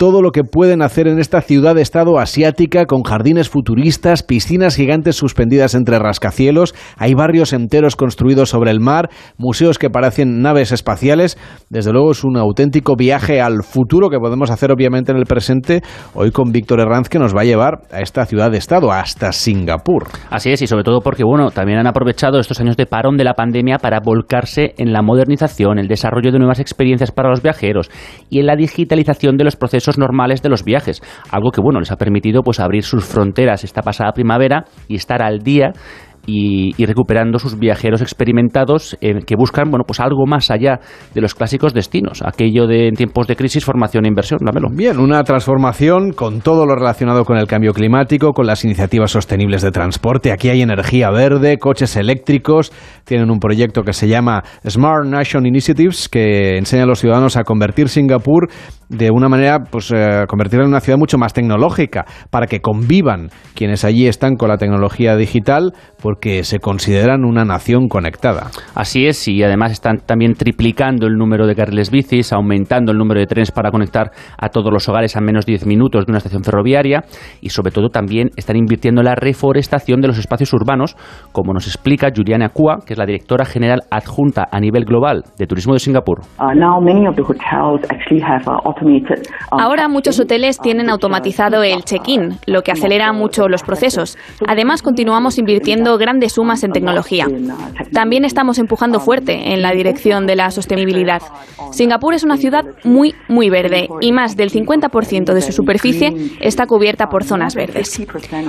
[0.00, 5.74] todo lo que pueden hacer en esta ciudad-estado asiática con jardines futuristas, piscinas gigantes suspendidas
[5.74, 11.36] entre rascacielos, hay barrios enteros construidos sobre el mar, museos que parecen naves espaciales.
[11.68, 15.82] Desde luego es un auténtico viaje al futuro que podemos hacer obviamente en el presente,
[16.14, 20.06] hoy con Víctor Herranz que nos va a llevar a esta ciudad-estado, hasta Singapur.
[20.30, 23.24] Así es, y sobre todo porque bueno, también han aprovechado estos años de parón de
[23.24, 27.90] la pandemia para volcarse en la modernización, el desarrollo de nuevas experiencias para los viajeros
[28.30, 31.00] y en la digitalización de los procesos normales de los viajes,
[31.30, 35.22] algo que bueno les ha permitido pues abrir sus fronteras esta pasada primavera y estar
[35.22, 35.72] al día
[36.26, 40.80] y, recuperando sus viajeros experimentados eh, que buscan bueno pues algo más allá
[41.14, 44.40] de los clásicos destinos, aquello de en tiempos de crisis, formación e inversión.
[44.44, 44.68] Dámelo.
[44.70, 49.62] Bien, una transformación con todo lo relacionado con el cambio climático, con las iniciativas sostenibles
[49.62, 50.32] de transporte.
[50.32, 52.72] Aquí hay energía verde, coches eléctricos,
[53.04, 57.44] tienen un proyecto que se llama Smart Nation Initiatives que enseña a los ciudadanos a
[57.44, 58.48] convertir Singapur
[58.90, 63.28] de una manera, pues eh, convertirla en una ciudad mucho más tecnológica, para que convivan
[63.54, 65.72] quienes allí están con la tecnología digital,
[66.02, 68.48] porque se consideran una nación conectada.
[68.74, 73.20] Así es, y además están también triplicando el número de carriles bicis, aumentando el número
[73.20, 76.18] de trenes para conectar a todos los hogares a menos de 10 minutos de una
[76.18, 77.04] estación ferroviaria,
[77.40, 80.96] y sobre todo también están invirtiendo en la reforestación de los espacios urbanos,
[81.30, 85.46] como nos explica Juliana Kua, que es la directora general adjunta a nivel global de
[85.46, 86.22] Turismo de Singapur.
[86.40, 86.54] Uh,
[89.50, 94.16] Ahora muchos hoteles tienen automatizado el check-in, lo que acelera mucho los procesos.
[94.46, 97.26] Además, continuamos invirtiendo grandes sumas en tecnología.
[97.92, 101.22] También estamos empujando fuerte en la dirección de la sostenibilidad.
[101.72, 106.66] Singapur es una ciudad muy, muy verde y más del 50% de su superficie está
[106.66, 108.00] cubierta por zonas verdes.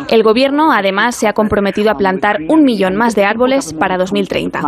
[0.10, 4.62] El gobierno, además, se ha comprometido a plantar un millón más de árboles para 2030.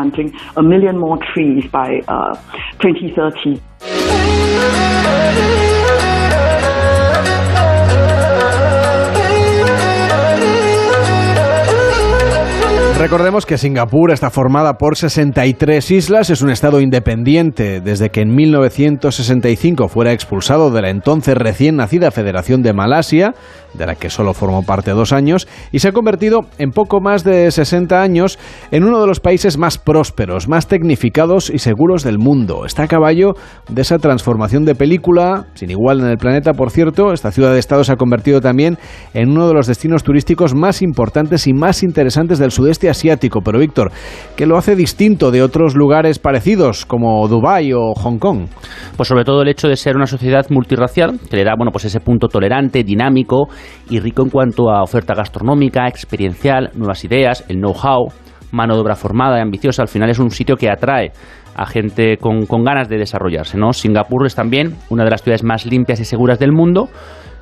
[13.03, 18.33] Recordemos que Singapur está formada por 63 islas, es un estado independiente desde que en
[18.33, 23.35] 1965 fuera expulsado de la entonces recién nacida Federación de Malasia,
[23.73, 27.23] de la que solo formó parte dos años, y se ha convertido en poco más
[27.23, 28.39] de 60 años
[28.71, 32.65] en uno de los países más prósperos, más tecnificados y seguros del mundo.
[32.65, 33.33] Está a caballo
[33.69, 37.59] de esa transformación de película, sin igual en el planeta, por cierto, esta ciudad de
[37.59, 38.77] estado se ha convertido también
[39.13, 43.41] en uno de los destinos turísticos más importantes y más interesantes del sudeste asiático.
[43.41, 43.91] Pero Víctor,
[44.36, 48.47] ¿qué lo hace distinto de otros lugares parecidos como Dubái o Hong Kong?
[48.95, 51.86] Pues sobre todo el hecho de ser una sociedad multirracial, que le da bueno, pues
[51.86, 53.47] ese punto tolerante, dinámico
[53.89, 58.08] y rico en cuanto a oferta gastronómica, experiencial, nuevas ideas, el know-how,
[58.52, 59.82] mano de obra formada y ambiciosa.
[59.82, 61.12] Al final es un sitio que atrae
[61.56, 63.58] a gente con, con ganas de desarrollarse.
[63.58, 63.73] ¿no?
[63.73, 66.89] Singapur es también una de las ciudades más limpias y seguras del mundo,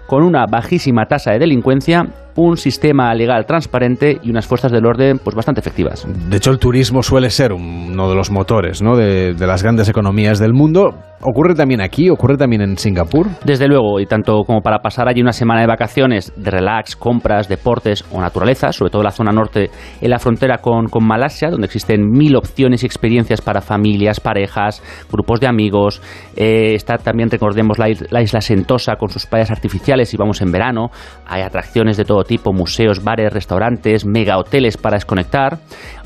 [0.07, 2.03] con una bajísima tasa de delincuencia
[2.35, 6.07] un sistema legal transparente y unas fuerzas del orden pues bastante efectivas.
[6.29, 8.95] De hecho, el turismo suele ser uno de los motores ¿no?
[8.95, 10.95] de, de, las grandes economías del mundo.
[11.23, 12.09] ¿Ocurre también aquí?
[12.09, 13.27] ¿Ocurre también en Singapur?
[13.45, 17.47] Desde luego, y tanto como para pasar allí una semana de vacaciones, de relax, compras,
[17.47, 19.69] deportes o naturaleza, sobre todo la zona norte,
[20.01, 24.81] en la frontera con, con Malasia, donde existen mil opciones y experiencias para familias, parejas,
[25.11, 26.01] grupos de amigos.
[26.35, 30.51] Eh, está también, recordemos, la, la isla Sentosa con sus playas artificiales y vamos en
[30.51, 30.89] verano.
[31.27, 35.59] Hay atracciones de todo tipo, museos, bares, restaurantes, mega hoteles para desconectar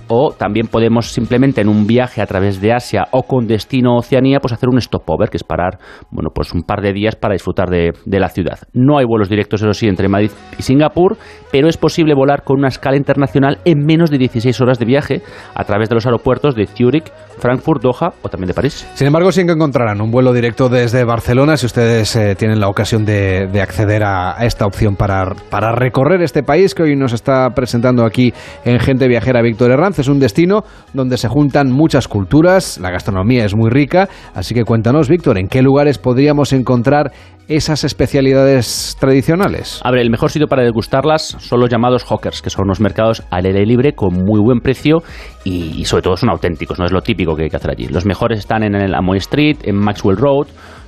[0.08, 4.40] o también podemos simplemente en un viaje a través de Asia o con destino Oceanía,
[4.40, 5.80] pues hacer un stopover, que es parar,
[6.12, 8.60] bueno, pues un par de días para disfrutar de, de, la ciudad.
[8.74, 11.18] No hay vuelos directos, eso sí, entre Madrid y Singapur,
[11.52, 15.22] pero es posible volar con una escala internacional en menos de 16 horas de viaje
[15.54, 18.88] a través de los aeropuertos de Zurich, Frankfurt, Doha o también de París.
[18.94, 22.68] Sin embargo, sí que encontrarán un vuelo directo desde Barcelona si ustedes eh, tienen la
[22.68, 27.14] ocasión de, de acceder a, esta opción para, para recorrer este país que hoy nos
[27.14, 30.00] está presentando aquí en Gente Viajera Víctor Herranz.
[30.00, 34.64] Es un destino donde se juntan muchas culturas, la gastronomía es muy rica, así que
[34.64, 37.12] cuéntanos, Víctor, ¿en qué lugares podríamos encontrar
[37.48, 39.80] esas especialidades tradicionales?
[39.84, 43.24] A ver, el mejor sitio para degustarlas son los llamados hawkers, que son unos mercados
[43.30, 45.04] al aire libre con muy buen precio
[45.44, 47.88] y, sobre todo son auténticos, no es lo típico que hay que hacer allí.
[47.88, 50.48] Los mejores están en el Amoy Street, en Maxwell Road,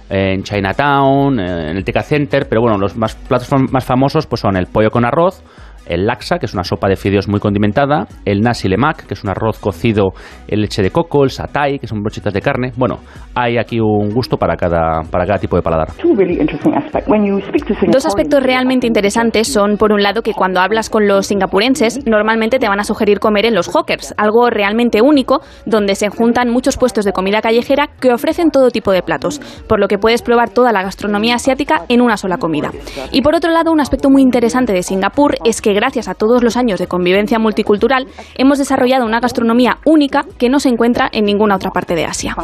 [0.10, 4.56] en Chinatown, en el Teca Center, pero bueno, los más, platos más famosos pues son
[4.56, 5.43] el pollo con arroz,
[5.89, 9.23] el laksa, que es una sopa de fideos muy condimentada, el nasi lemak, que es
[9.23, 10.10] un arroz cocido
[10.47, 12.71] en leche de coco, el satay, que son brochitas de carne.
[12.76, 13.00] Bueno,
[13.36, 15.89] hay aquí un gusto para cada, para cada tipo de paladar.
[17.88, 22.60] Dos aspectos realmente interesantes son, por un lado, que cuando hablas con los singapurenses, normalmente
[22.60, 26.78] te van a sugerir comer en los hawkers, algo realmente único, donde se juntan muchos
[26.78, 30.50] puestos de comida callejera que ofrecen todo tipo de platos, por lo que puedes probar
[30.50, 32.71] toda la gastronomía asiática en una sola comida.
[33.12, 36.44] Y por otro lado, un aspecto muy interesante de Singapur es que gracias a todos
[36.44, 41.26] los años de convivencia multicultural hemos desarrollado una gastronomía única que no se encuentra en
[41.26, 42.36] ninguna otra parte de Asia.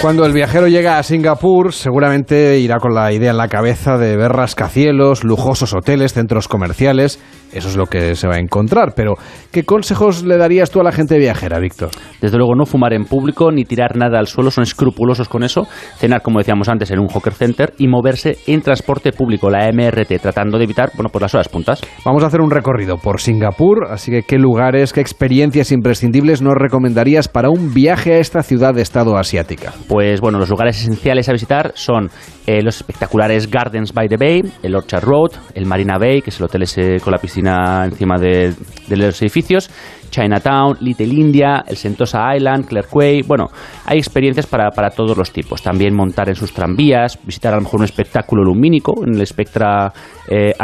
[0.00, 4.16] Cuando el viajero llega a Singapur, seguramente irá con la idea en la cabeza de
[4.16, 7.18] ver rascacielos, lujosos hoteles, centros comerciales.
[7.52, 8.92] Eso es lo que se va a encontrar.
[8.94, 9.14] Pero,
[9.50, 11.90] ¿qué consejos le darías tú a la gente viajera, Víctor?
[12.20, 15.66] Desde luego, no fumar en público ni tirar nada al suelo, son escrupulosos con eso.
[15.96, 20.20] Cenar, como decíamos antes, en un hawker center y moverse en transporte público, la MRT,
[20.20, 21.80] tratando de evitar, bueno, pues las horas puntas.
[22.04, 26.54] Vamos a hacer un recorrido por Singapur, así que ¿qué lugares, qué experiencias imprescindibles nos
[26.54, 29.74] recomendarías para un viaje a esta ciudad-estado asiática?
[29.88, 32.08] Pues bueno, los lugares esenciales a visitar son
[32.46, 36.38] eh, los espectaculares Gardens by the Bay, el Orchard Road, el Marina Bay, que es
[36.38, 36.64] el hotel
[37.02, 38.54] con la piscina encima de,
[38.88, 39.68] de los edificios,
[40.16, 43.22] Chinatown, Little India, el Sentosa Island, Clare Quay.
[43.22, 43.48] Bueno,
[43.84, 45.60] hay experiencias para, para, todos los tipos.
[45.60, 49.92] También montar en sus tranvías, visitar a lo mejor un espectáculo lumínico en el Spectra
[50.30, 50.54] eh,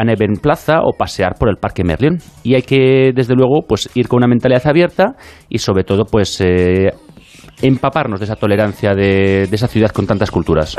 [0.41, 2.17] Plaza o pasear por el Parque Merlion.
[2.43, 5.17] Y hay que, desde luego, pues ir con una mentalidad abierta
[5.51, 6.91] y sobre todo, pues eh,
[7.61, 10.77] empaparnos de esa tolerancia de, de esa ciudad con tantas culturas.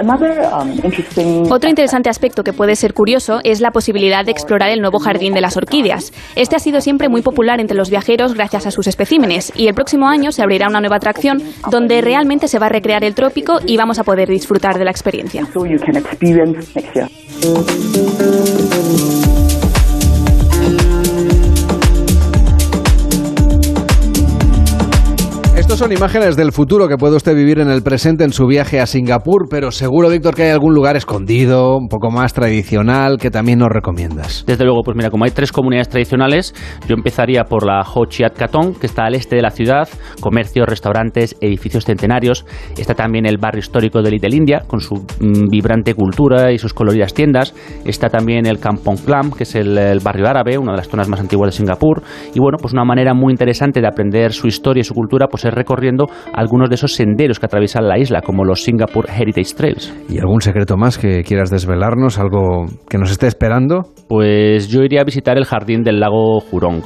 [1.50, 5.34] Otro interesante aspecto que puede ser curioso es la posibilidad de explorar el nuevo jardín
[5.34, 6.12] de las orquídeas.
[6.36, 9.74] Este ha sido siempre muy popular entre los viajeros gracias a sus especímenes y el
[9.74, 13.60] próximo año se abrirá una nueva atracción donde realmente se va a recrear el trópico
[13.66, 15.48] y vamos a poder disfrutar de la experiencia.
[25.74, 28.80] Estos son imágenes del futuro que puede usted vivir en el presente en su viaje
[28.80, 33.32] a Singapur, pero seguro, Víctor, que hay algún lugar escondido, un poco más tradicional, que
[33.32, 34.44] también nos recomiendas.
[34.46, 36.54] Desde luego, pues mira, como hay tres comunidades tradicionales,
[36.88, 40.68] yo empezaría por la Ho Chiat Katong, que está al este de la ciudad, comercios,
[40.68, 42.46] restaurantes, edificios centenarios.
[42.78, 46.76] Está también el barrio histórico de Little India, con su mm, vibrante cultura y sus
[46.76, 47.56] coloridas tiendas.
[47.84, 51.10] Está también el Kampong Clam, que es el, el barrio árabe, una de las zonas
[51.10, 52.04] más antiguas de Singapur.
[52.36, 55.46] Y bueno, pues una manera muy interesante de aprender su historia y su cultura, pues
[55.46, 59.94] es recorriendo algunos de esos senderos que atraviesan la isla, como los Singapore Heritage Trails.
[60.10, 62.20] ¿Y algún secreto más que quieras desvelarnos?
[62.20, 63.84] ¿Algo que nos esté esperando?
[64.08, 66.82] Pues yo iría a visitar el jardín del lago Jurong,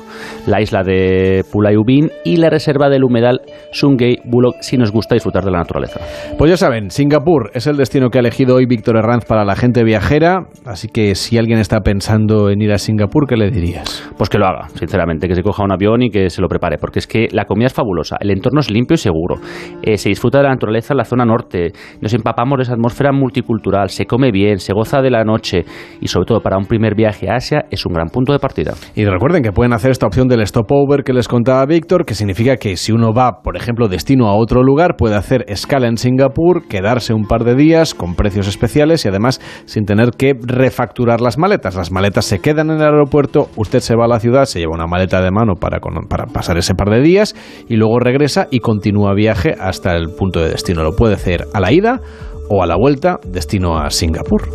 [0.46, 5.44] la isla de Pulayubin y la reserva del humedal Sungei Bullock si nos gusta disfrutar
[5.44, 6.00] de la naturaleza.
[6.38, 9.56] Pues ya saben, Singapur es el destino que ha elegido hoy Víctor Herranz para la
[9.56, 14.08] gente viajera, así que si alguien está pensando en ir a Singapur, ¿qué le dirías?
[14.18, 16.78] Pues que lo haga, sinceramente, que se coja un avión y que se lo prepare,
[16.78, 19.36] porque es que la comida es fabulosa, el entorno es limpio y seguro,
[19.82, 23.12] eh, se disfruta de la naturaleza en la zona norte, nos empapamos de esa atmósfera
[23.12, 25.66] multicultural, se come bien, se goza de la noche
[26.02, 28.74] y sobre todo para un primer viaje a Asia es un gran punto de partida.
[28.96, 32.58] Y recuerden que pueden hacer esta opción del stopover que les contaba Víctor, que significa
[32.58, 36.68] que si uno va, por ejemplo, destino a otro lugar, puede hacer escala en Singapur,
[36.68, 41.38] quedarse un par de días con precios especiales y además sin tener que refacturar las
[41.38, 41.76] maletas.
[41.76, 44.74] Las maletas se quedan en el aeropuerto, usted se va a la ciudad, se lleva
[44.74, 47.36] una maleta de mano para, para pasar ese par de días
[47.68, 50.84] y luego regresa y continúa viaje hasta el punto de destino.
[50.84, 52.02] Lo puede hacer a la ida
[52.50, 54.50] o a la vuelta, destino a Singapur.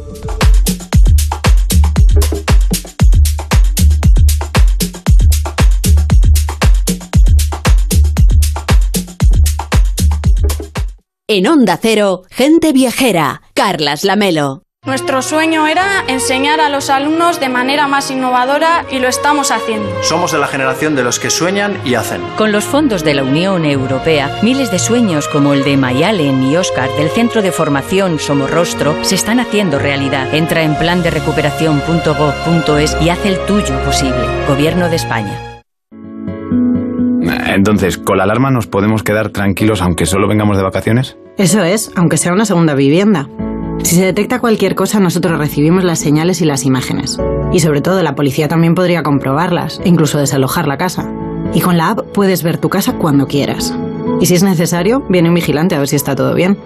[11.29, 14.65] En Onda Cero, gente viajera, Carlas Lamelo.
[14.85, 19.89] Nuestro sueño era enseñar a los alumnos de manera más innovadora y lo estamos haciendo.
[20.03, 22.21] Somos de la generación de los que sueñan y hacen.
[22.37, 26.57] Con los fondos de la Unión Europea, miles de sueños como el de Mayalen y
[26.57, 30.35] Oscar del Centro de Formación Somorrostro se están haciendo realidad.
[30.35, 34.27] Entra en plan de recuperación.gov.es y haz el tuyo posible.
[34.49, 35.63] Gobierno de España.
[37.47, 41.17] Entonces, ¿con la alarma nos podemos quedar tranquilos aunque solo vengamos de vacaciones?
[41.39, 43.29] Eso es, aunque sea una segunda vivienda.
[43.83, 47.19] Si se detecta cualquier cosa, nosotros recibimos las señales y las imágenes.
[47.53, 51.13] Y sobre todo, la policía también podría comprobarlas, incluso desalojar la casa.
[51.53, 53.75] Y con la app puedes ver tu casa cuando quieras.
[54.21, 56.59] Y si es necesario, viene un vigilante a ver si está todo bien.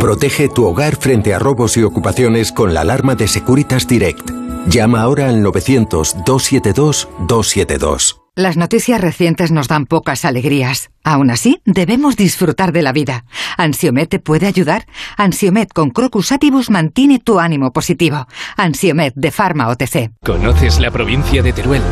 [0.00, 4.30] Protege tu hogar frente a robos y ocupaciones con la alarma de Securitas Direct.
[4.66, 8.21] Llama ahora al 900-272-272.
[8.34, 10.88] Las noticias recientes nos dan pocas alegrías.
[11.04, 13.26] Aún así, debemos disfrutar de la vida.
[13.58, 14.86] ¿Ansiomet te puede ayudar?
[15.18, 18.26] Ansiomet con Crocus Atibus mantiene tu ánimo positivo.
[18.56, 20.12] Ansiomet de Pharma OTC.
[20.24, 21.82] ¿Conoces la provincia de Teruel?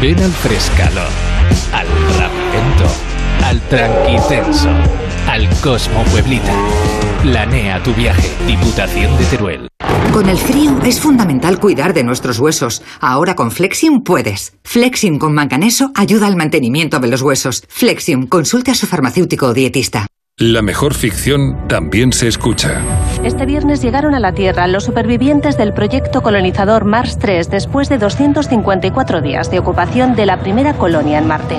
[0.00, 1.02] Ven al Frescalo,
[1.72, 1.88] al
[2.20, 2.86] Rapento,
[3.44, 4.70] al Tranquitenso,
[5.26, 6.52] al Cosmo Pueblita.
[7.22, 8.30] Planea tu viaje.
[8.46, 9.68] Diputación de Teruel.
[10.10, 12.82] Con el frío es fundamental cuidar de nuestros huesos.
[12.98, 14.54] Ahora con Flexium puedes.
[14.64, 17.62] Flexium con manganeso ayuda al mantenimiento de los huesos.
[17.68, 20.06] Flexium, consulte a su farmacéutico o dietista.
[20.38, 22.80] La mejor ficción también se escucha.
[23.22, 27.98] Este viernes llegaron a la Tierra los supervivientes del proyecto colonizador Mars 3 después de
[27.98, 31.58] 254 días de ocupación de la primera colonia en Marte.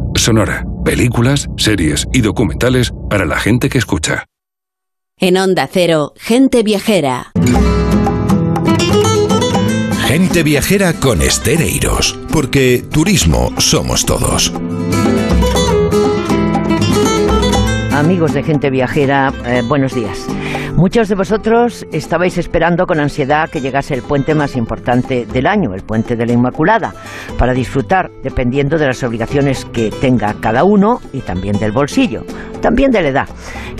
[0.15, 4.25] Sonora, películas, series y documentales para la gente que escucha.
[5.17, 7.31] En Onda Cero, gente viajera.
[10.07, 14.51] Gente viajera con Estereiros, porque turismo somos todos.
[17.93, 20.27] Amigos de gente viajera, eh, buenos días.
[20.75, 25.73] Muchos de vosotros estabais esperando con ansiedad que llegase el puente más importante del año,
[25.73, 26.93] el puente de la Inmaculada,
[27.37, 32.23] para disfrutar, dependiendo de las obligaciones que tenga cada uno y también del bolsillo,
[32.61, 33.29] también de la edad,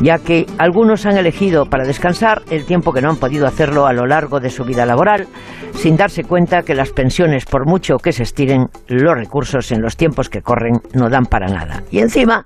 [0.01, 3.93] ya que algunos han elegido para descansar el tiempo que no han podido hacerlo a
[3.93, 5.27] lo largo de su vida laboral,
[5.73, 9.95] sin darse cuenta que las pensiones, por mucho que se estiren, los recursos en los
[9.95, 11.83] tiempos que corren no dan para nada.
[11.89, 12.45] Y encima,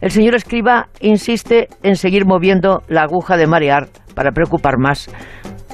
[0.00, 5.10] el señor escriba insiste en seguir moviendo la aguja de marear para preocupar más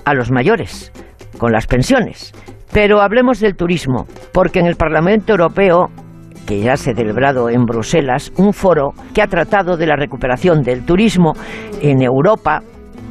[0.05, 0.93] a los mayores
[1.39, 2.33] con las pensiones.
[2.73, 5.91] Pero hablemos del turismo, porque en el Parlamento Europeo,
[6.47, 10.63] que ya se ha celebrado en Bruselas, un foro que ha tratado de la recuperación
[10.63, 11.35] del turismo
[11.81, 12.63] en Europa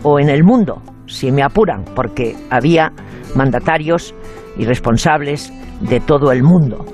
[0.04, 2.92] o en el mundo, si me apuran, porque había
[3.36, 4.14] mandatarios
[4.58, 6.86] y responsables de todo el mundo.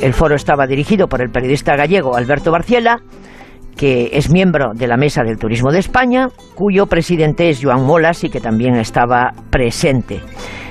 [0.00, 2.98] El foro estaba dirigido por el periodista gallego Alberto Barciela,
[3.76, 8.24] que es miembro de la Mesa del Turismo de España, cuyo presidente es Joan Molas
[8.24, 10.20] y que también estaba presente.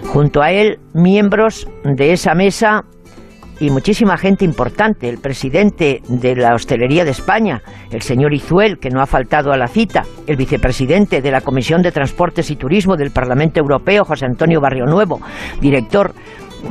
[0.07, 2.83] Junto a él, miembros de esa mesa
[3.59, 8.89] y muchísima gente importante, el presidente de la Hostelería de España, el señor Izuel, que
[8.89, 12.97] no ha faltado a la cita, el vicepresidente de la Comisión de Transportes y Turismo
[12.97, 15.21] del Parlamento Europeo, José Antonio Barrio Nuevo,
[15.61, 16.13] director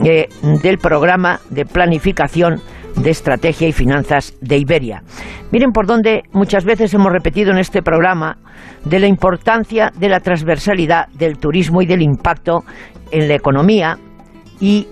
[0.04, 0.28] eh,
[0.62, 2.60] del programa de planificación
[2.96, 5.02] de Estrategia y Finanzas de Iberia.
[5.50, 8.38] Miren por dónde muchas veces hemos repetido en este programa
[8.84, 12.64] de la importancia de la transversalidad del turismo y del impacto
[13.10, 13.98] en la economía
[14.60, 14.88] y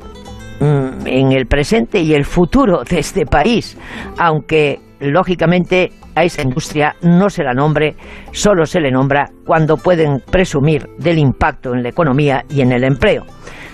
[0.60, 3.76] mm, en el presente y el futuro de este país,
[4.18, 7.96] aunque lógicamente a esa industria no se la nombre,
[8.32, 12.84] solo se le nombra cuando pueden presumir del impacto en la economía y en el
[12.84, 13.24] empleo.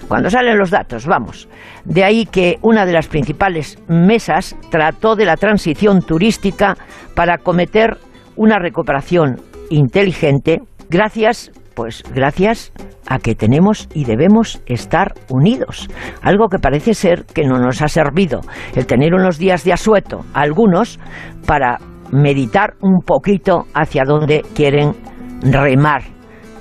[0.09, 1.49] Cuando salen los datos, vamos.
[1.85, 6.77] De ahí que una de las principales mesas trató de la transición turística
[7.15, 7.99] para acometer
[8.37, 9.41] una recuperación
[9.71, 12.73] inteligente gracias pues gracias
[13.07, 15.89] a que tenemos y debemos estar unidos.
[16.23, 18.41] Algo que parece ser que no nos ha servido
[18.75, 20.99] el tener unos días de asueto algunos
[21.47, 21.77] para
[22.11, 24.93] meditar un poquito hacia dónde quieren
[25.43, 26.03] remar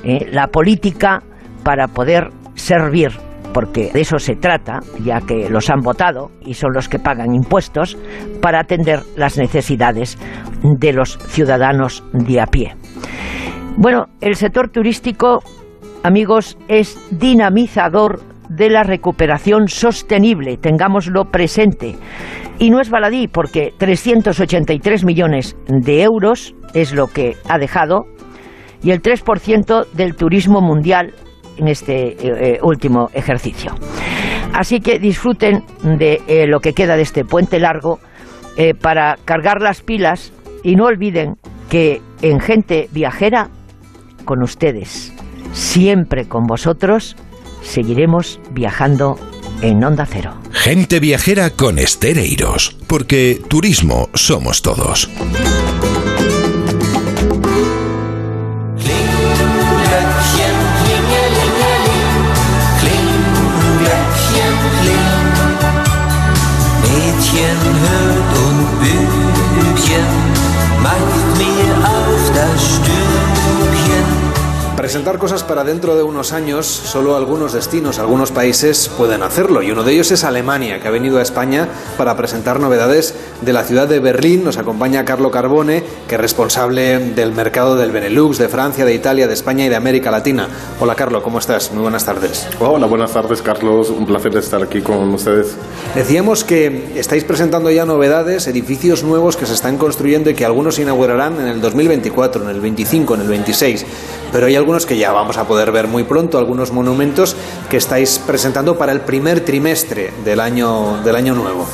[0.03, 0.27] ¿eh?
[0.31, 1.23] la política
[1.63, 3.11] para poder servir
[3.55, 7.33] porque de eso se trata, ya que los han votado y son los que pagan
[7.33, 7.97] impuestos,
[8.41, 10.17] para atender las necesidades
[10.61, 12.75] de los ciudadanos de a pie.
[13.77, 15.41] Bueno, el sector turístico,
[16.03, 21.95] amigos, es dinamizador de la recuperación sostenible, tengámoslo presente.
[22.59, 28.03] Y no es baladí, porque 383 millones de euros es lo que ha dejado
[28.83, 31.13] y el 3% del turismo mundial
[31.57, 33.75] en este eh, eh, último ejercicio.
[34.53, 37.99] Así que disfruten de eh, lo que queda de este puente largo
[38.81, 40.31] para cargar las pilas
[40.63, 41.35] y no olviden
[41.69, 43.49] que en gente viajera,
[44.23, 45.11] con ustedes,
[45.51, 47.17] siempre con vosotros,
[47.61, 49.19] seguiremos viajando
[49.61, 50.35] en Onda Cero.
[50.51, 55.09] Gente viajera con Estereiros, porque turismo somos todos.
[74.85, 79.63] Presentar cosas para dentro de unos años, solo algunos destinos, algunos países pueden hacerlo.
[79.63, 81.67] Y uno de ellos es Alemania, que ha venido a España
[81.97, 84.43] para presentar novedades de la ciudad de Berlín.
[84.43, 89.27] Nos acompaña Carlo Carbone, que es responsable del mercado del Benelux, de Francia, de Italia,
[89.27, 90.47] de España y de América Latina.
[90.79, 91.71] Hola Carlo, ¿cómo estás?
[91.71, 92.47] Muy buenas tardes.
[92.59, 93.89] Hola, buenas tardes Carlos.
[93.89, 95.55] Un placer estar aquí con ustedes.
[95.95, 100.77] Decíamos que estáis presentando ya novedades, edificios nuevos que se están construyendo y que algunos
[100.77, 103.85] inaugurarán en el 2024, en el 25, en el 26.
[104.31, 107.35] Pero hay algunos que ya vamos a poder ver muy pronto, algunos monumentos
[107.69, 111.67] que estáis presentando para el primer trimestre del año, del año nuevo.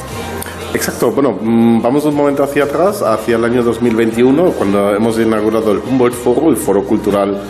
[0.73, 5.71] Exacto, bueno, mm, vamos un momento hacia atrás, hacia el año 2021, cuando hemos inaugurado
[5.71, 7.41] el Humboldt Foro, el foro cultural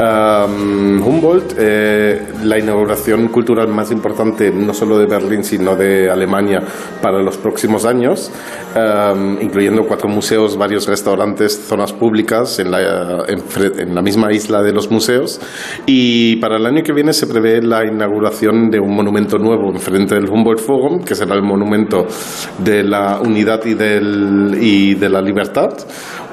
[0.00, 6.62] Humboldt, eh, la inauguración cultural más importante no solo de Berlín, sino de Alemania
[7.02, 8.30] para los próximos años,
[9.40, 14.90] incluyendo cuatro museos, varios restaurantes, zonas públicas en la, en, la misma isla de los
[14.90, 15.40] museos.
[15.86, 20.14] Y para el año que viene se prevé la inauguración de un monumento nuevo enfrente
[20.14, 22.06] del Humboldt Forum, que será el monumento
[22.58, 25.70] de la unidad y, del, y de la libertad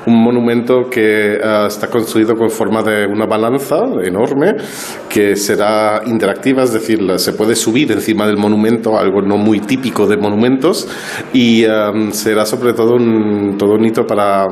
[0.07, 4.55] un monumento que eh, está construido con forma de una balanza enorme
[5.09, 10.07] que será interactiva, es decir, se puede subir encima del monumento, algo no muy típico
[10.07, 10.87] de monumentos,
[11.33, 14.47] y em, será sobre todo un, todo un hito para,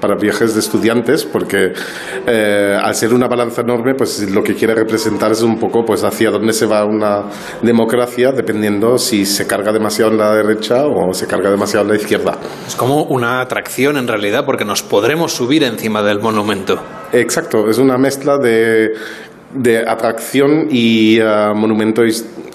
[0.00, 1.72] para viajes de estudiantes, porque
[2.26, 6.02] eh, al ser una balanza enorme, pues lo que quiere representar es un poco pues
[6.04, 7.24] hacia dónde se va una
[7.62, 11.96] democracia, dependiendo si se carga demasiado en la derecha o se carga demasiado en la
[11.96, 12.38] izquierda.
[12.66, 16.80] Es como una atracción en realidad, porque nos podremos subir encima del monumento.
[17.12, 18.92] Exacto, es una mezcla de
[19.54, 22.02] de atracción y uh, monumento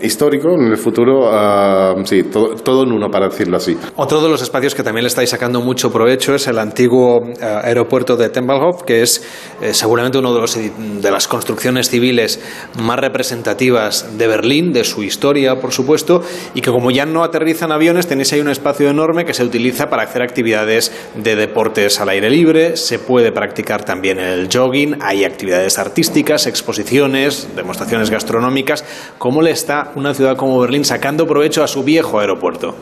[0.02, 3.78] histórico en el futuro, uh, sí, todo, en uno, para decirlo así.
[3.96, 7.34] Otro de los espacios que también le estáis sacando mucho provecho es el antiguo uh,
[7.64, 9.24] aeropuerto de Tempelhof, que es
[9.62, 12.40] eh, seguramente uno de, los, de las construcciones civiles
[12.82, 16.22] más representativas de Berlín, de su historia, por supuesto,
[16.54, 19.90] y que como ya no aterrizan aviones, tenéis ahí un espacio enorme que se utiliza
[19.90, 25.24] para hacer actividades de deportes al aire libre, se puede practicar también el jogging, hay
[25.24, 26.96] actividades artísticas, exposiciones
[27.56, 28.84] demostraciones gastronómicas.
[29.18, 32.76] ¿Cómo le está una ciudad como Berlín sacando provecho a su viejo aeropuerto?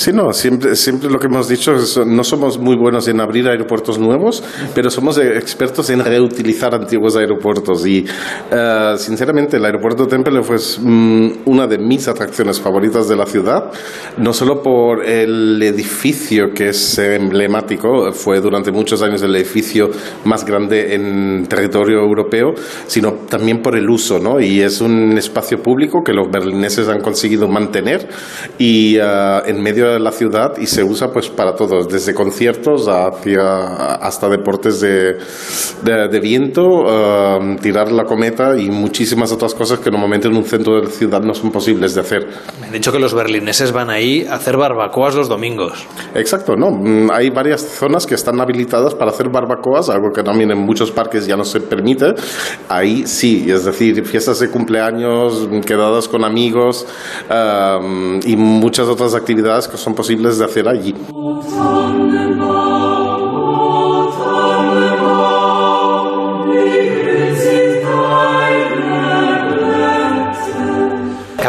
[0.00, 3.46] Sí, no, siempre, siempre lo que hemos dicho es no somos muy buenos en abrir
[3.48, 4.42] aeropuertos nuevos,
[4.74, 7.86] pero somos expertos en reutilizar antiguos aeropuertos.
[7.86, 13.16] Y uh, sinceramente, el aeropuerto de Temple fue mm, una de mis atracciones favoritas de
[13.16, 13.70] la ciudad,
[14.16, 19.90] no solo por el edificio que es emblemático, fue durante muchos años el edificio
[20.24, 22.54] más grande en territorio europeo,
[22.86, 24.40] sino también por el uso, ¿no?
[24.40, 28.08] Y es un espacio público que los berlineses han conseguido mantener
[28.58, 32.88] y uh, en medio de la ciudad y se usa pues para todos, desde conciertos
[32.88, 35.18] hacia, hasta deportes de,
[35.82, 40.76] de, viento, um, tirar la cometa y muchísimas otras cosas que normalmente en un centro
[40.76, 42.28] de la ciudad no son posibles de hacer.
[42.60, 45.86] Me han dicho que los berlineses van ahí a hacer barbacoas los domingos.
[46.14, 46.70] Exacto, no.
[46.70, 50.90] Mm, hay varias zonas que están habilitadas para hacer barbacoas, algo que también en muchos
[50.90, 52.14] parques ya no se permite.
[52.68, 56.29] Ahí sí, es decir, fiestas de cumpleaños, quedadas con amigos
[57.30, 60.94] um, y muchas otras actividades que son posibles de hacer allí.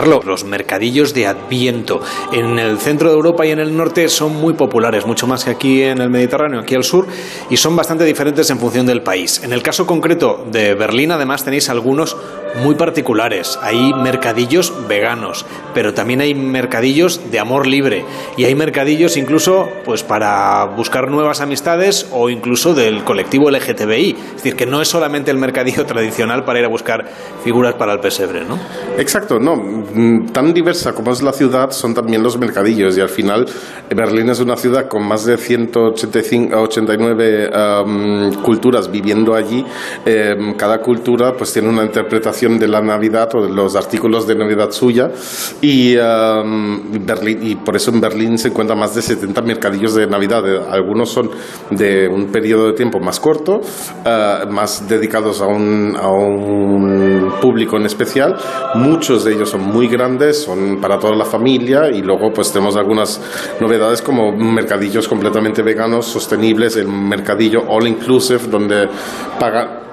[0.05, 4.53] Los mercadillos de Adviento en el centro de Europa y en el norte son muy
[4.53, 7.07] populares, mucho más que aquí en el Mediterráneo, aquí al sur,
[7.49, 9.41] y son bastante diferentes en función del país.
[9.43, 12.17] En el caso concreto de Berlín, además, tenéis algunos
[12.55, 13.57] muy particulares.
[13.61, 18.05] Hay mercadillos veganos, pero también hay mercadillos de amor libre
[18.37, 24.11] y hay mercadillos incluso pues para buscar nuevas amistades o incluso del colectivo LGTBI.
[24.11, 27.07] Es decir, que no es solamente el mercadillo tradicional para ir a buscar
[27.43, 28.59] figuras para el pesebre, ¿no?
[28.97, 29.55] Exacto, no.
[29.93, 32.97] Mm, tan diversa como es la ciudad son también los mercadillos.
[32.97, 33.45] Y al final
[33.95, 37.51] Berlín es una ciudad con más de 185 89
[38.43, 39.65] culturas viviendo allí.
[40.05, 44.35] Em, cada cultura pues tiene una interpretación de la Navidad o de los artículos de
[44.35, 45.11] Navidad suya.
[45.61, 50.43] Y, Berlín, y por eso en Berlín se encuentran más de 70 mercadillos de Navidad.
[50.71, 51.29] Algunos son
[51.69, 53.61] de un periodo de tiempo más corto
[54.05, 58.35] eh, más dedicados a un, a un público en especial.
[58.75, 62.75] Muchos de ellos son muy grandes, son para toda la familia y luego pues tenemos
[62.75, 63.21] algunas
[63.59, 68.87] novedades como mercadillos completamente veganos, sostenibles, el mercadillo all inclusive donde
[69.39, 69.90] paga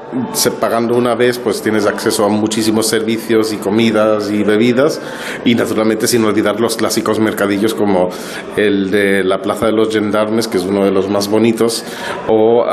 [0.61, 5.01] pagando una vez, pues tienes acceso a muchísimos servicios y comidas y bebidas
[5.45, 8.09] y naturalmente sin olvidar los clásicos mercadillos como
[8.57, 11.85] el de la Plaza de los Gendarmes, que es uno de los más bonitos,
[12.29, 12.65] o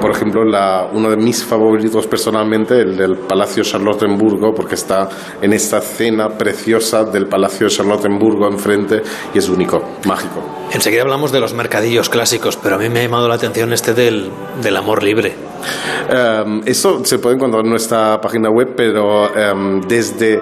[0.00, 0.42] por ejemplo
[0.92, 5.08] uno de mis favoritos personalmente, el del Palacio Charlottenburgo, porque está
[5.40, 9.02] en esta cena preciosa del Palacio Charlottenburgo enfrente
[9.34, 10.42] y es único, mágico.
[10.72, 13.94] Enseguida hablamos de los mercadillos clásicos, pero a mí me ha llamado la atención este
[13.94, 14.30] del,
[14.62, 15.34] del amor libre.
[16.08, 20.40] Um, eso se puede encontrar en nuestra página web, pero um, desde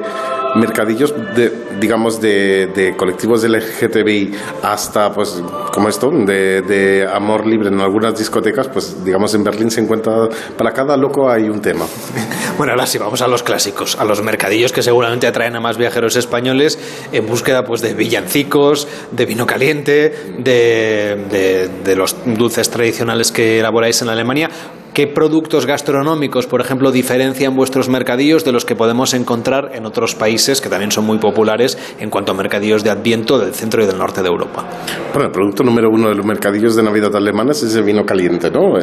[0.55, 5.43] mercadillos, de, digamos, de, de, colectivos LGTBI hasta, pues,
[5.73, 10.29] como esto, de, de, amor libre en algunas discotecas, pues, digamos, en Berlín se encuentra,
[10.57, 11.87] para cada loco hay un tema.
[12.57, 15.77] Bueno, ahora sí, vamos a los clásicos, a los mercadillos que seguramente atraen a más
[15.77, 16.79] viajeros españoles
[17.11, 24.03] en búsqueda, pues, de villancicos, de vino caliente, de, de los dulces tradicionales que elaboráis
[24.03, 24.51] en Alemania.
[24.95, 30.15] ¿Qué productos gastronómicos, por ejemplo, diferencian vuestros mercadillos de los que podemos encontrar en otros
[30.15, 33.87] países que también son muy populares en cuanto a mercadillos de Adviento del centro y
[33.89, 34.65] del norte de Europa?
[35.13, 38.53] Bueno, el producto número uno de los mercadillos de Navidad alemanes es el vino caliente,
[38.53, 38.75] ¿no?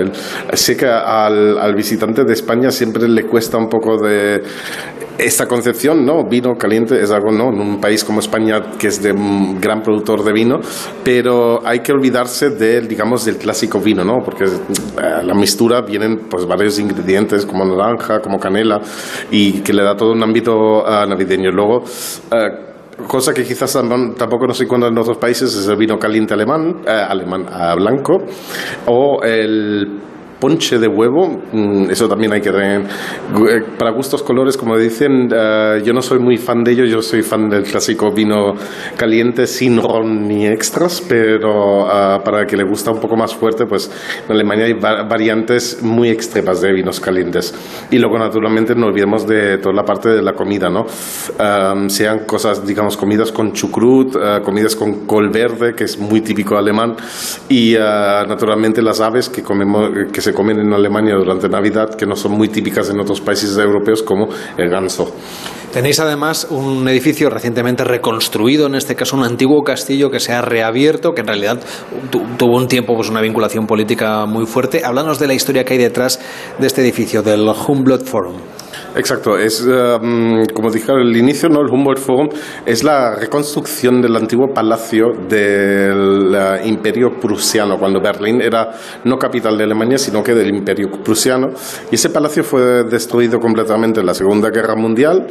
[0.51, 4.41] sé que al, al visitante de España siempre le cuesta un poco de
[5.18, 6.28] esta concepción, ¿no?
[6.28, 7.49] Vino caliente es algo, ¿no?
[7.49, 10.59] En un país como España, que es de un gran productor de vino,
[11.03, 14.24] pero hay que olvidarse del, digamos, del clásico vino, ¿no?
[14.24, 15.82] Porque eh, la mistura
[16.29, 18.81] pues, varios ingredientes, como naranja, como canela,
[19.29, 21.51] y que le da todo un ámbito uh, navideño.
[21.51, 23.73] Luego, uh, cosa que quizás
[24.17, 27.45] tampoco no se encuentra en otros países es el vino caliente alemán, eh, alemán
[27.75, 28.23] blanco,
[28.85, 30.11] o el
[30.41, 32.81] ponche de huevo, mm, eso también hay que tener.
[32.81, 37.01] Eh, para gustos colores, como dicen, eh, yo no soy muy fan de ello, yo
[37.03, 38.55] soy fan del clásico vino
[38.97, 43.35] caliente sin ron ni extras, pero eh, para el que le gusta un poco más
[43.35, 43.91] fuerte, pues
[44.25, 47.53] en Alemania hay variantes muy extremas de vinos calientes.
[47.91, 50.87] Y luego, naturalmente, no olvidemos de toda la parte de la comida, ¿no?
[51.87, 56.95] sean cosas, digamos, comidas con chucrut, comidas con col verde, que es muy típico alemán,
[57.47, 62.15] y naturalmente las aves que comemos, que se comen en Alemania durante Navidad que no
[62.15, 65.13] son muy típicas en otros países europeos como el ganso.
[65.73, 70.41] Tenéis además un edificio recientemente reconstruido, en este caso un antiguo castillo que se ha
[70.41, 71.61] reabierto, que en realidad
[72.38, 74.84] tuvo un tiempo pues, una vinculación política muy fuerte.
[74.84, 76.19] Háblanos de la historia que hay detrás
[76.59, 78.36] de este edificio, del Humboldt Forum.
[78.93, 81.61] Exacto, es um, como dije al inicio, ¿no?
[81.61, 82.27] el Humboldt Forum
[82.65, 88.71] es la reconstrucción del antiguo palacio del uh, Imperio Prusiano, cuando Berlín era
[89.05, 91.51] no capital de Alemania, sino que del Imperio Prusiano.
[91.89, 95.25] Y ese palacio fue destruido completamente en la Segunda Guerra Mundial.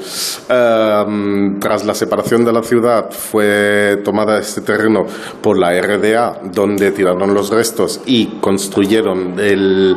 [0.48, 5.04] Um, tras la separación de la ciudad, fue tomada este terreno
[5.42, 9.96] por la RDA, donde tiraron los restos y construyeron el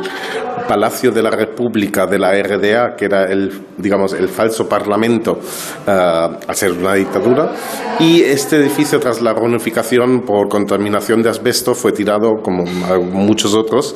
[0.66, 5.90] Palacio de la República de la RDA, que era el, digamos, el falso parlamento uh,
[5.90, 7.52] a ser una dictadura.
[8.00, 13.94] Y este edificio, tras la reunificación por contaminación de asbesto, fue tirado, como muchos otros,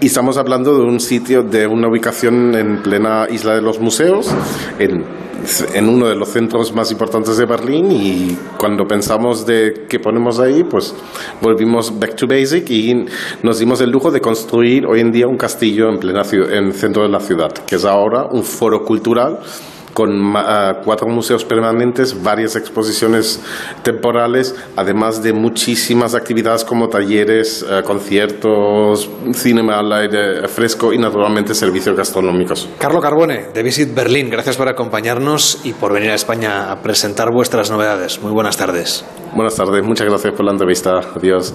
[0.00, 4.28] y estamos hablando de un sitio, de una ubicación en plena isla de los museos,
[4.78, 5.04] en,
[5.74, 7.90] en, uno de los centros más importantes de Berlín.
[7.92, 10.94] Y cuando pensamos de qué ponemos ahí, pues
[11.40, 13.06] volvimos back to basic y
[13.42, 16.74] nos dimos el lujo de construir hoy en día un castillo en plena en el
[16.74, 19.40] centro de la ciudad, que es ahora un foro cultural
[19.94, 23.40] con uh, cuatro museos permanentes, varias exposiciones
[23.82, 31.54] temporales, además de muchísimas actividades como talleres, uh, conciertos, cinema al aire fresco y naturalmente
[31.54, 32.68] servicios gastronómicos.
[32.78, 37.30] Carlo Carbone, de Visit Berlín, gracias por acompañarnos y por venir a España a presentar
[37.32, 38.20] vuestras novedades.
[38.20, 39.04] Muy buenas tardes.
[39.34, 41.00] Buenas tardes, muchas gracias por la entrevista.
[41.14, 41.54] Adiós.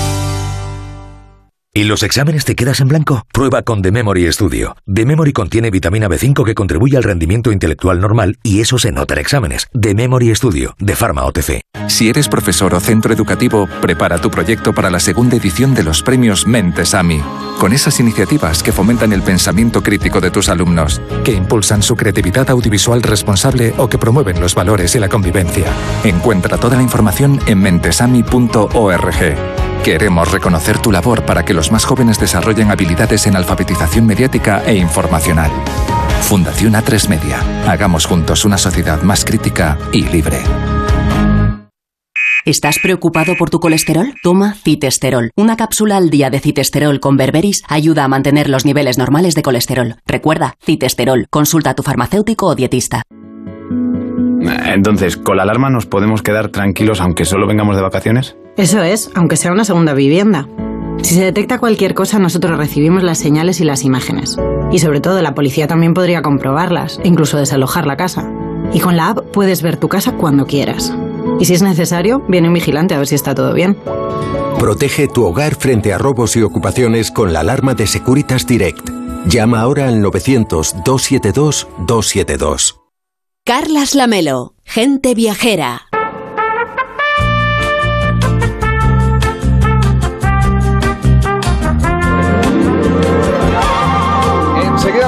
[1.73, 3.25] ¿Y los exámenes te quedas en blanco?
[3.31, 4.75] Prueba con The Memory Studio.
[4.93, 9.13] The Memory contiene vitamina B5 que contribuye al rendimiento intelectual normal y eso se nota
[9.13, 9.69] en exámenes.
[9.79, 11.61] The Memory Studio, de Pharma OTC.
[11.87, 16.03] Si eres profesor o centro educativo, prepara tu proyecto para la segunda edición de los
[16.03, 17.21] premios Mentes AMI.
[17.57, 22.49] Con esas iniciativas que fomentan el pensamiento crítico de tus alumnos, que impulsan su creatividad
[22.49, 25.71] audiovisual responsable o que promueven los valores y la convivencia.
[26.03, 29.70] Encuentra toda la información en mentesami.org.
[29.83, 34.75] Queremos reconocer tu labor para que los más jóvenes desarrollen habilidades en alfabetización mediática e
[34.75, 35.49] informacional.
[36.21, 37.39] Fundación A3 Media.
[37.67, 40.37] Hagamos juntos una sociedad más crítica y libre.
[42.45, 44.13] ¿Estás preocupado por tu colesterol?
[44.21, 45.31] Toma citesterol.
[45.35, 49.41] Una cápsula al día de citesterol con berberis ayuda a mantener los niveles normales de
[49.41, 49.95] colesterol.
[50.05, 51.25] Recuerda, citesterol.
[51.31, 53.01] Consulta a tu farmacéutico o dietista.
[54.65, 58.35] Entonces, ¿con la alarma nos podemos quedar tranquilos aunque solo vengamos de vacaciones?
[58.57, 60.47] Eso es, aunque sea una segunda vivienda.
[61.01, 64.37] Si se detecta cualquier cosa, nosotros recibimos las señales y las imágenes.
[64.71, 68.29] Y sobre todo, la policía también podría comprobarlas, e incluso desalojar la casa.
[68.73, 70.93] Y con la app puedes ver tu casa cuando quieras.
[71.39, 73.77] Y si es necesario, viene un vigilante a ver si está todo bien.
[74.59, 78.87] Protege tu hogar frente a robos y ocupaciones con la alarma de Securitas Direct.
[79.25, 82.75] Llama ahora al 900-272-272.
[83.43, 85.87] Carlas Lamelo, gente viajera.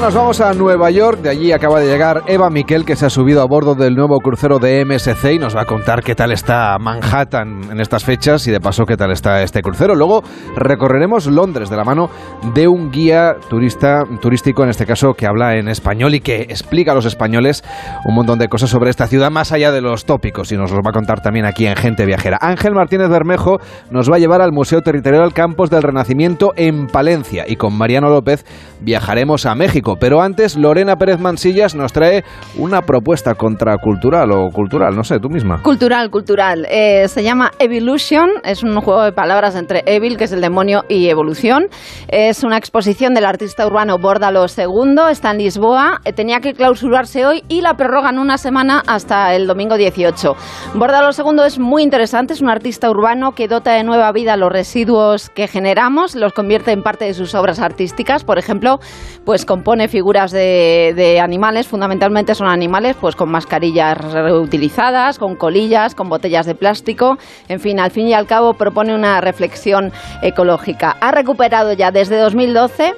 [0.03, 1.21] Nos vamos a Nueva York.
[1.21, 4.19] De allí acaba de llegar Eva Miquel, que se ha subido a bordo del nuevo
[4.19, 8.45] crucero de MSC y nos va a contar qué tal está Manhattan en estas fechas
[8.45, 9.95] y de paso qué tal está este crucero.
[9.95, 10.21] Luego
[10.57, 12.09] recorreremos Londres de la mano
[12.53, 16.91] de un guía turista, turístico, en este caso, que habla en español y que explica
[16.91, 17.63] a los españoles
[18.03, 20.81] un montón de cosas sobre esta ciudad, más allá de los tópicos, y nos los
[20.81, 22.39] va a contar también aquí en Gente Viajera.
[22.41, 27.45] Ángel Martínez Bermejo nos va a llevar al Museo Territorial Campos del Renacimiento en Palencia
[27.47, 28.43] y con Mariano López
[28.81, 29.92] viajaremos a México.
[29.99, 32.23] Pero antes, Lorena Pérez Mansillas nos trae
[32.57, 35.61] una propuesta contracultural o cultural, no sé, tú misma.
[35.61, 36.65] Cultural, cultural.
[36.69, 40.83] Eh, se llama Evolution, es un juego de palabras entre Evil, que es el demonio,
[40.89, 41.67] y evolución.
[42.07, 47.25] Es una exposición del artista urbano Bórdalo II, está en Lisboa, eh, tenía que clausurarse
[47.25, 50.35] hoy y la prorrogan una semana hasta el domingo 18.
[50.75, 54.51] Bórdalo II es muy interesante, es un artista urbano que dota de nueva vida los
[54.51, 58.79] residuos que generamos, los convierte en parte de sus obras artísticas, por ejemplo,
[59.25, 66.09] pues compone figuras de, animales, fundamentalmente son animales, pues con mascarillas reutilizadas, con colillas, con
[66.09, 67.17] botellas de plástico,
[67.47, 70.97] en fin, al fin y al cabo propone una reflexión ecológica.
[71.01, 72.93] Ha recuperado ya desde 2012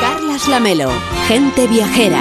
[0.00, 0.90] Carlas Lamelo,
[1.26, 2.20] Gente Viajera.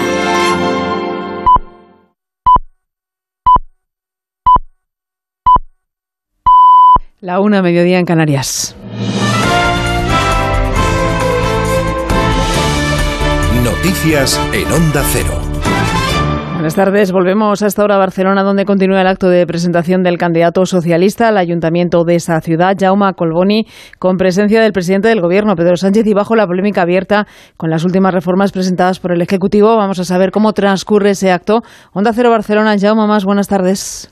[7.24, 8.76] La una, mediodía en Canarias.
[13.64, 15.40] Noticias en Onda Cero.
[16.54, 17.12] Buenas tardes.
[17.12, 21.38] Volvemos hasta ahora a Barcelona, donde continúa el acto de presentación del candidato socialista al
[21.38, 23.68] ayuntamiento de esa ciudad, Jaume Colboni,
[24.00, 27.86] con presencia del presidente del Gobierno, Pedro Sánchez, y bajo la polémica abierta con las
[27.86, 29.78] últimas reformas presentadas por el Ejecutivo.
[29.78, 31.62] Vamos a saber cómo transcurre ese acto.
[31.94, 34.12] Onda Cero Barcelona, Jaume Más, buenas tardes.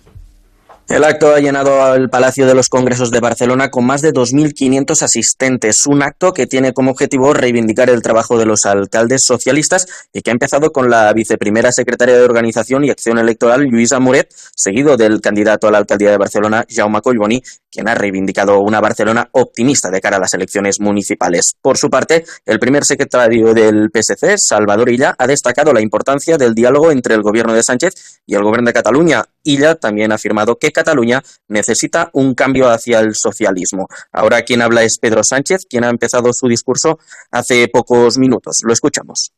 [0.89, 5.03] El acto ha llenado el Palacio de los Congresos de Barcelona con más de 2.500
[5.03, 10.23] asistentes, un acto que tiene como objetivo reivindicar el trabajo de los alcaldes socialistas y
[10.23, 14.97] que ha empezado con la viceprimera secretaria de Organización y Acción Electoral, Luisa Moret, seguido
[14.97, 19.91] del candidato a la alcaldía de Barcelona, Jaume Collboni, quien ha reivindicado una Barcelona optimista
[19.91, 21.53] de cara a las elecciones municipales.
[21.61, 26.55] Por su parte, el primer secretario del PSC, Salvador Illa, ha destacado la importancia del
[26.55, 29.23] diálogo entre el gobierno de Sánchez y el gobierno de Cataluña.
[29.43, 33.87] Illa también ha afirmado que Cataluña necesita un cambio hacia el socialismo.
[34.11, 36.99] Ahora quien habla es Pedro Sánchez, quien ha empezado su discurso
[37.31, 38.59] hace pocos minutos.
[38.63, 39.31] Lo escuchamos.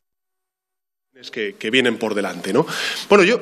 [1.30, 2.66] Que, que vienen por delante, ¿no?
[3.08, 3.40] Bueno, yo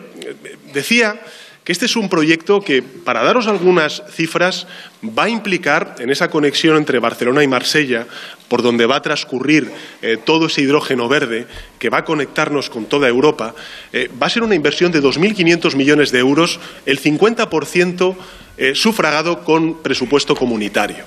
[0.74, 1.18] decía
[1.64, 4.66] que este es un proyecto que, para daros algunas cifras,
[5.02, 8.06] va a implicar en esa conexión entre Barcelona y Marsella,
[8.50, 9.70] por donde va a transcurrir
[10.02, 11.46] eh, todo ese hidrógeno verde
[11.78, 13.54] que va a conectarnos con toda Europa,
[13.92, 18.16] eh, va a ser una inversión de 2.500 millones de euros, el 50%
[18.58, 21.04] eh, sufragado con presupuesto comunitario.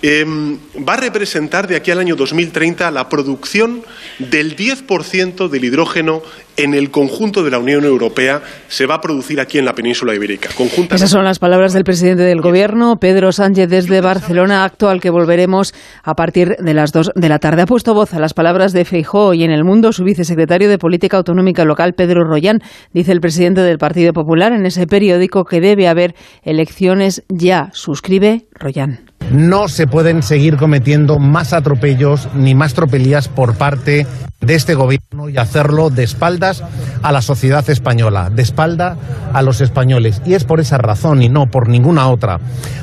[0.00, 3.82] Em, va a representar de aquí al año 2030 la producción
[4.18, 6.22] del 10% del hidrógeno
[6.56, 10.14] en el conjunto de la Unión Europea se va a producir aquí en la península
[10.14, 10.50] ibérica.
[10.90, 15.10] Esas son las palabras del presidente del Gobierno, Pedro Sánchez, desde Barcelona, acto al que
[15.10, 17.62] volveremos a partir las 2 de la tarde.
[17.62, 20.78] Ha puesto voz a las palabras de Feijóo y en el mundo su vicesecretario de
[20.78, 22.60] Política Autonómica Local, Pedro Royán,
[22.92, 27.70] dice el presidente del Partido Popular en ese periódico que debe haber elecciones ya.
[27.72, 29.13] Suscribe Royán.
[29.34, 34.06] No se pueden seguir cometiendo más atropellos ni más tropelías por parte
[34.40, 36.62] de este gobierno y hacerlo de espaldas
[37.02, 38.96] a la sociedad española, de espalda
[39.32, 40.22] a los españoles.
[40.24, 42.38] Y es por esa razón y no por ninguna otra,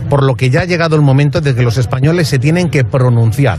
[0.10, 2.84] por lo que ya ha llegado el momento de que los españoles se tienen que
[2.84, 3.58] pronunciar.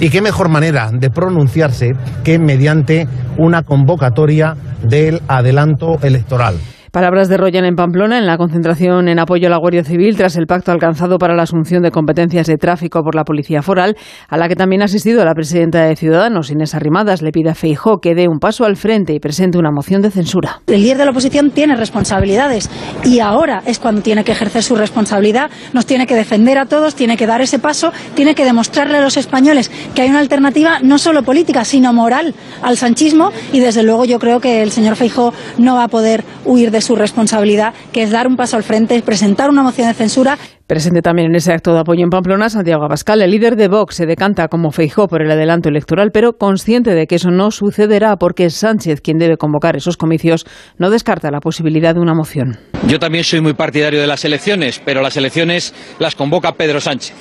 [0.00, 1.90] Y qué mejor manera de pronunciarse
[2.24, 6.56] que mediante una convocatoria del adelanto electoral.
[6.92, 10.36] Palabras de Royan en Pamplona en la concentración en apoyo a la Guardia Civil tras
[10.36, 13.96] el pacto alcanzado para la asunción de competencias de tráfico por la Policía Foral,
[14.28, 17.54] a la que también ha asistido la presidenta de Ciudadanos, Inés Arrimadas, le pide a
[17.54, 20.62] Feijó que dé un paso al frente y presente una moción de censura.
[20.66, 22.68] El líder de la oposición tiene responsabilidades
[23.04, 26.96] y ahora es cuando tiene que ejercer su responsabilidad, nos tiene que defender a todos,
[26.96, 30.80] tiene que dar ese paso, tiene que demostrarle a los españoles que hay una alternativa
[30.82, 34.96] no solo política, sino moral al sanchismo y desde luego yo creo que el señor
[34.96, 38.62] Feijó no va a poder huir de su responsabilidad, que es dar un paso al
[38.62, 40.38] frente, presentar una moción de censura.
[40.66, 43.96] Presente también en ese acto de apoyo en Pamplona, Santiago Abascal, el líder de Vox,
[43.96, 48.16] se decanta como Feijó por el adelanto electoral, pero consciente de que eso no sucederá
[48.16, 50.46] porque es Sánchez quien debe convocar esos comicios,
[50.78, 52.58] no descarta la posibilidad de una moción.
[52.86, 57.16] Yo también soy muy partidario de las elecciones, pero las elecciones las convoca Pedro Sánchez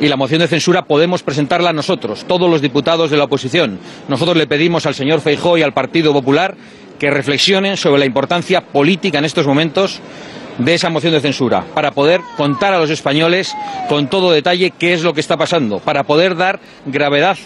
[0.00, 3.78] y la moción de censura podemos presentarla nosotros, todos los diputados de la oposición.
[4.08, 6.56] Nosotros le pedimos al señor Feijó y al Partido Popular
[6.98, 10.00] que reflexionen sobre la importancia política en estos momentos
[10.58, 13.54] de esa moción de censura, para poder contar a los españoles
[13.88, 17.36] con todo detalle qué es lo que está pasando, para poder dar gravedad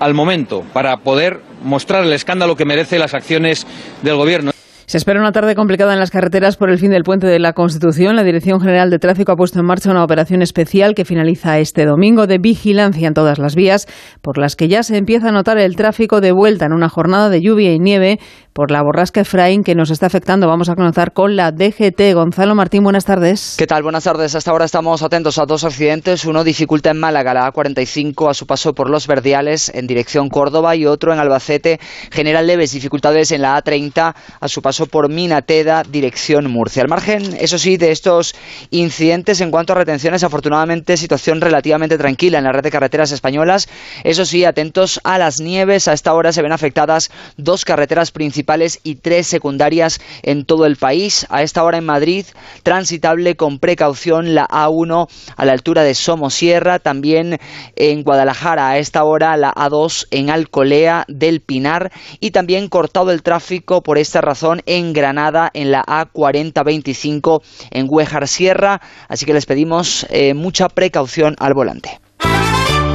[0.00, 3.66] al momento, para poder mostrar el escándalo que merece las acciones
[4.02, 4.52] del Gobierno.
[4.88, 7.52] Se espera una tarde complicada en las carreteras por el fin del puente de la
[7.52, 8.16] Constitución.
[8.16, 11.84] La Dirección General de Tráfico ha puesto en marcha una operación especial que finaliza este
[11.84, 13.86] domingo de vigilancia en todas las vías,
[14.22, 17.28] por las que ya se empieza a notar el tráfico de vuelta en una jornada
[17.28, 18.18] de lluvia y nieve
[18.54, 20.48] por la borrasca Efraín que nos está afectando.
[20.48, 22.14] Vamos a conectar con la DGT.
[22.14, 23.56] Gonzalo Martín, buenas tardes.
[23.58, 23.82] ¿Qué tal?
[23.82, 24.34] Buenas tardes.
[24.34, 26.24] Hasta ahora estamos atentos a dos accidentes.
[26.24, 30.74] Uno dificulta en Málaga la A45 a su paso por los Verdiales en dirección Córdoba
[30.74, 31.78] y otro en Albacete
[32.10, 36.82] genera leves dificultades en la A30 a su paso por Minateda, dirección Murcia.
[36.82, 38.34] Al margen, eso sí, de estos
[38.70, 43.68] incidentes en cuanto a retenciones, afortunadamente situación relativamente tranquila en la red de carreteras españolas.
[44.04, 45.88] Eso sí, atentos a las nieves.
[45.88, 50.76] A esta hora se ven afectadas dos carreteras principales y tres secundarias en todo el
[50.76, 51.26] país.
[51.30, 52.26] A esta hora en Madrid,
[52.62, 56.78] transitable con precaución la A1 a la altura de Somosierra.
[56.78, 57.38] También
[57.76, 61.92] en Guadalajara, a esta hora la A2 en Alcolea del Pinar.
[62.20, 67.40] Y también cortado el tráfico por esta razón en Granada, en la A4025
[67.70, 68.80] en Huejar Sierra.
[69.08, 71.98] Así que les pedimos eh, mucha precaución al volante.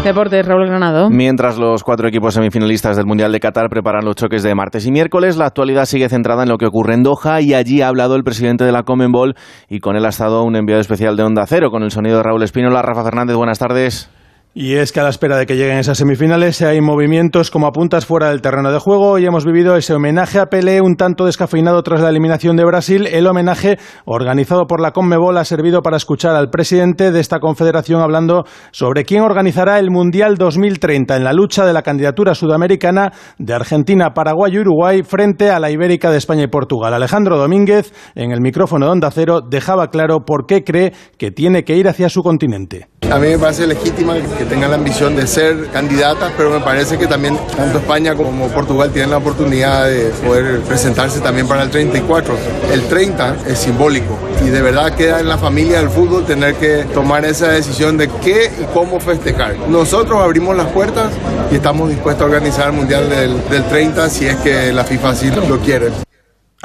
[0.04, 1.10] Deportes, Raúl Granado.
[1.10, 4.92] Mientras los cuatro equipos semifinalistas del Mundial de Qatar preparan los choques de martes y
[4.92, 8.18] miércoles, la actualidad sigue centrada en lo que ocurre en Doha y allí ha hablado
[8.18, 9.36] el presidente de la Comenbol
[9.70, 12.24] y con él ha estado un enviado especial de Onda Cero con el sonido de
[12.24, 12.82] Raúl Espínola.
[12.82, 14.10] Rafa Fernández, buenas tardes.
[14.56, 18.06] Y es que a la espera de que lleguen esas semifinales hay movimientos como apuntas
[18.06, 21.82] fuera del terreno de juego y hemos vivido ese homenaje a Pelé un tanto descafeinado
[21.82, 23.08] tras la eliminación de Brasil.
[23.08, 28.02] El homenaje organizado por la Conmebol ha servido para escuchar al presidente de esta confederación
[28.02, 33.56] hablando sobre quién organizará el Mundial 2030 en la lucha de la candidatura sudamericana de
[33.56, 36.94] Argentina, Paraguay y Uruguay frente a la Ibérica de España y Portugal.
[36.94, 41.64] Alejandro Domínguez, en el micrófono de Onda Cero, dejaba claro por qué cree que tiene
[41.64, 42.88] que ir hacia su continente.
[43.10, 44.16] A mí me parece legítima
[44.46, 48.92] tengan la ambición de ser candidatas, pero me parece que también tanto España como Portugal
[48.92, 52.36] tienen la oportunidad de poder presentarse también para el 34.
[52.72, 56.86] El 30 es simbólico y de verdad queda en la familia del fútbol tener que
[56.94, 59.56] tomar esa decisión de qué y cómo festejar.
[59.68, 61.12] Nosotros abrimos las puertas
[61.52, 65.10] y estamos dispuestos a organizar el Mundial del, del 30 si es que la FIFA
[65.10, 66.13] así lo quiere.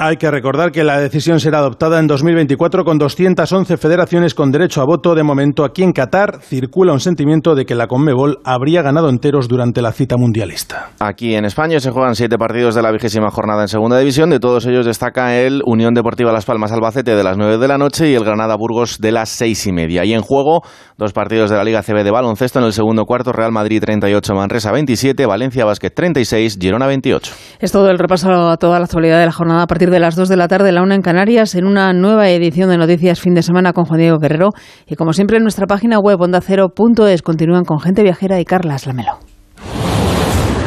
[0.01, 4.81] Hay que recordar que la decisión será adoptada en 2024 con 211 federaciones con derecho
[4.81, 5.13] a voto.
[5.13, 9.49] De momento, aquí en Qatar circula un sentimiento de que la Conmebol habría ganado enteros
[9.49, 10.91] durante la cita mundialista.
[11.01, 14.29] Aquí en España se juegan siete partidos de la vigésima jornada en segunda división.
[14.29, 17.77] De todos ellos destaca el Unión Deportiva Las Palmas Albacete de las 9 de la
[17.77, 20.05] noche y el Granada Burgos de las seis y media.
[20.05, 20.61] Y en juego,
[20.97, 24.33] dos partidos de la Liga CB de baloncesto en el segundo cuarto: Real Madrid 38,
[24.33, 27.33] Manresa 27, Valencia Basket 36, Girona 28.
[27.59, 30.15] Es todo el repaso a toda la actualidad de la jornada a partir de las
[30.15, 33.33] 2 de la tarde, la una en Canarias, en una nueva edición de Noticias Fin
[33.33, 34.49] de Semana con Juan Diego Guerrero.
[34.87, 39.19] Y como siempre, en nuestra página web ondacero.es continúan con Gente Viajera y Carlas Lamelo.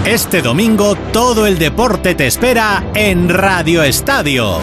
[0.04, 4.58] Este domingo todo el deporte te espera en Radio Estadio.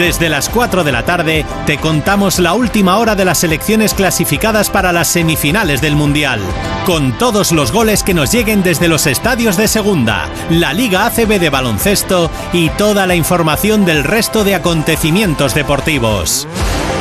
[0.00, 4.70] Desde las 4 de la tarde te contamos la última hora de las selecciones clasificadas
[4.70, 6.40] para las semifinales del Mundial,
[6.86, 11.38] con todos los goles que nos lleguen desde los estadios de segunda, la Liga ACB
[11.38, 16.48] de baloncesto y toda la información del resto de acontecimientos deportivos.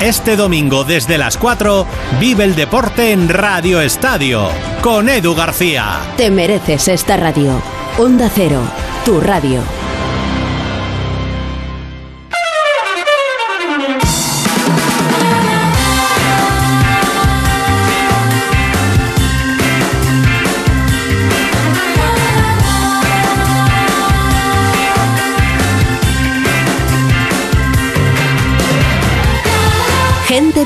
[0.02, 1.88] Este domingo desde las 4
[2.20, 4.50] vive el deporte en Radio Estadio
[4.82, 6.02] con Edu García.
[6.18, 7.62] Te mereces esta radio.
[7.98, 8.60] Onda Cero,
[9.06, 9.79] tu radio.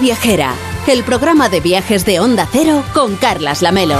[0.03, 0.53] Viajera,
[0.85, 3.95] el programa de viajes de Onda Cero con Carlas Lamelo.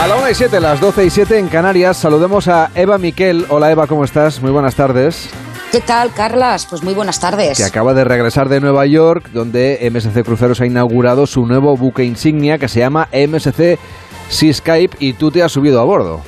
[0.00, 3.44] A la 1 y 7, las 12 y 7 en Canarias, saludemos a Eva Miquel.
[3.50, 4.40] Hola Eva, ¿cómo estás?
[4.40, 5.28] Muy buenas tardes.
[5.70, 6.66] ¿Qué tal, Carlas?
[6.70, 7.58] Pues muy buenas tardes.
[7.58, 12.02] Que acaba de regresar de Nueva York, donde MSC Cruceros ha inaugurado su nuevo buque
[12.02, 13.78] insignia que se llama MSC
[14.30, 16.22] Seascape y tú te has subido a bordo.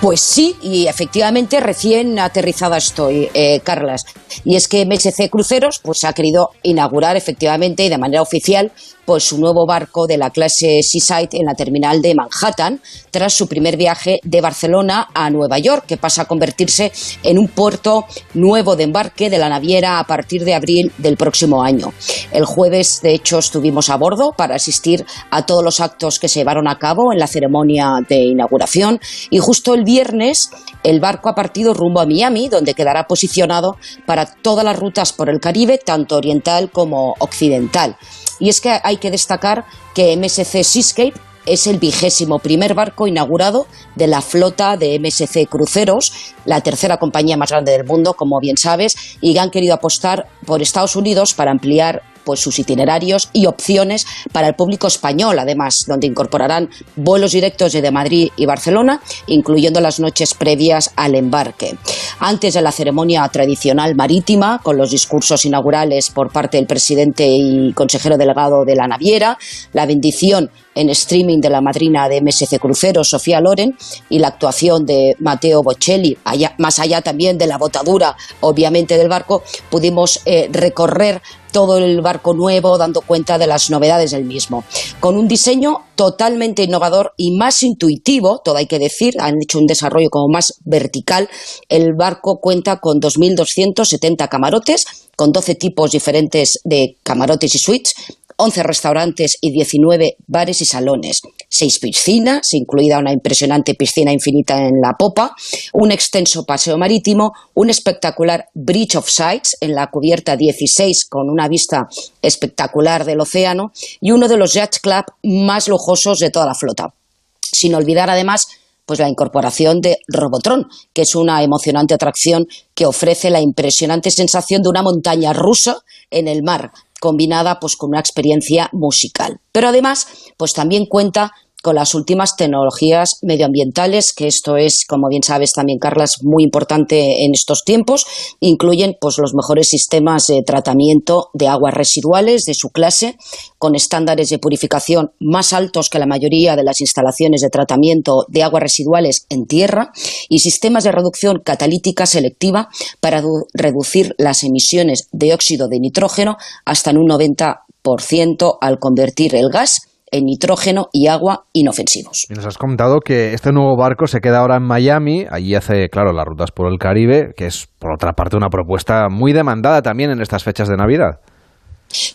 [0.00, 4.04] Pues sí, y efectivamente recién aterrizada estoy, eh, Carlas.
[4.44, 8.72] Y es que MSC Cruceros pues, ha querido inaugurar efectivamente y de manera oficial
[9.08, 12.80] pues, su nuevo barco de la clase Seaside en la terminal de Manhattan,
[13.10, 16.92] tras su primer viaje de Barcelona a Nueva York, que pasa a convertirse
[17.22, 18.04] en un puerto
[18.34, 21.94] nuevo de embarque de la naviera a partir de abril del próximo año.
[22.32, 26.40] El jueves, de hecho, estuvimos a bordo para asistir a todos los actos que se
[26.40, 29.00] llevaron a cabo en la ceremonia de inauguración
[29.30, 30.50] y justo el viernes
[30.82, 35.30] el barco ha partido rumbo a Miami, donde quedará posicionado para todas las rutas por
[35.30, 37.96] el Caribe, tanto oriental como occidental.
[38.38, 41.14] Y es que hay que destacar que MSC Seascape
[41.46, 47.38] es el vigésimo primer barco inaugurado de la flota de MSC Cruceros, la tercera compañía
[47.38, 51.52] más grande del mundo, como bien sabes, y han querido apostar por Estados Unidos para
[51.52, 57.72] ampliar pues sus itinerarios y opciones para el público español, además, donde incorporarán vuelos directos
[57.72, 61.78] de Madrid y Barcelona, incluyendo las noches previas al embarque.
[62.20, 67.72] Antes de la ceremonia tradicional marítima, con los discursos inaugurales por parte del presidente y
[67.72, 69.38] consejero delegado de la naviera,
[69.72, 73.74] la bendición en streaming de la madrina de MSC Crucero, Sofía Loren,
[74.10, 76.18] y la actuación de Mateo Bocelli,
[76.58, 81.22] más allá también de la botadura, obviamente, del barco, pudimos eh, recorrer
[81.52, 84.64] todo el barco nuevo, dando cuenta de las novedades del mismo.
[85.00, 89.66] Con un diseño totalmente innovador y más intuitivo, todo hay que decir, han hecho un
[89.66, 91.28] desarrollo como más vertical.
[91.68, 97.94] El barco cuenta con 2.270 camarotes, con 12 tipos diferentes de camarotes y suites,
[98.40, 104.80] 11 restaurantes y 19 bares y salones, 6 piscinas, incluida una impresionante piscina infinita en
[104.80, 105.34] la popa,
[105.72, 111.48] un extenso paseo marítimo, un espectacular Bridge of Sights en la cubierta 16 con una
[111.48, 111.88] vista
[112.22, 116.94] espectacular del océano y uno de los yacht club más lujosos de toda la flota.
[117.40, 118.46] Sin olvidar además
[118.88, 124.62] pues la incorporación de Robotron, que es una emocionante atracción que ofrece la impresionante sensación
[124.62, 129.40] de una montaña rusa en el mar, combinada pues con una experiencia musical.
[129.52, 131.32] Pero además, pues también cuenta
[131.62, 137.24] con las últimas tecnologías medioambientales, que esto es, como bien sabes también, Carlas, muy importante
[137.24, 138.06] en estos tiempos.
[138.38, 143.16] Incluyen pues, los mejores sistemas de tratamiento de aguas residuales de su clase,
[143.58, 148.44] con estándares de purificación más altos que la mayoría de las instalaciones de tratamiento de
[148.44, 149.90] aguas residuales en tierra,
[150.28, 152.68] y sistemas de reducción catalítica selectiva
[153.00, 159.50] para reducir las emisiones de óxido de nitrógeno hasta en un 90% al convertir el
[159.50, 162.26] gas en nitrógeno y agua inofensivos.
[162.28, 165.88] Y nos has contado que este nuevo barco se queda ahora en Miami, allí hace,
[165.88, 169.82] claro, las rutas por el Caribe, que es, por otra parte, una propuesta muy demandada
[169.82, 171.20] también en estas fechas de Navidad.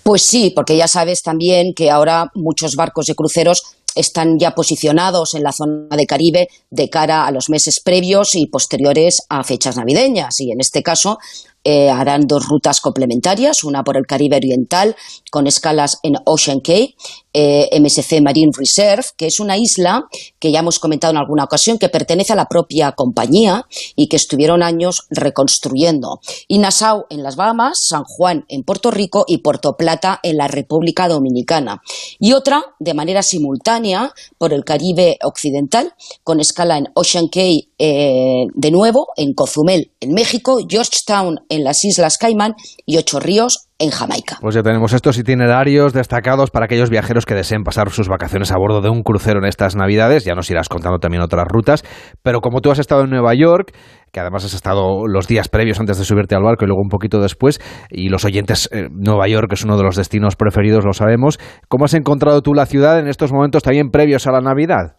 [0.03, 3.63] Pues sí, porque ya sabes también que ahora muchos barcos de cruceros
[3.95, 8.47] están ya posicionados en la zona de Caribe de cara a los meses previos y
[8.47, 10.39] posteriores a fechas navideñas.
[10.39, 11.17] Y en este caso
[11.63, 14.95] eh, harán dos rutas complementarias, una por el Caribe Oriental
[15.31, 16.95] con escalas en Ocean Cay,
[17.33, 20.05] eh, MSC Marine Reserve, que es una isla
[20.39, 23.65] que ya hemos comentado en alguna ocasión, que pertenece a la propia compañía
[23.95, 26.19] y que estuvieron años reconstruyendo.
[26.47, 30.47] Y Nassau en las Bahamas, San Juan en Puerto Rico y Puerto Plata en la
[30.47, 31.81] República Dominicana.
[32.19, 38.45] Y otra, de manera simultánea, por el Caribe Occidental, con escala en Ocean Cay eh,
[38.53, 42.55] de nuevo, en Cozumel en México, Georgetown en las Islas Caimán
[42.85, 44.37] y Ocho Ríos en Jamaica.
[44.41, 48.57] Pues ya tenemos estos itinerarios destacados para aquellos viajeros que deseen pasar sus vacaciones a
[48.57, 50.25] bordo de un crucero en estas Navidades.
[50.25, 51.83] Ya nos irás contando también otras rutas.
[52.21, 53.73] Pero como tú has estado en Nueva York,
[54.11, 56.89] que además has estado los días previos antes de subirte al barco y luego un
[56.89, 57.59] poquito después,
[57.89, 61.39] y los oyentes, eh, Nueva York es uno de los destinos preferidos, lo sabemos.
[61.67, 64.97] ¿Cómo has encontrado tú la ciudad en estos momentos también previos a la Navidad?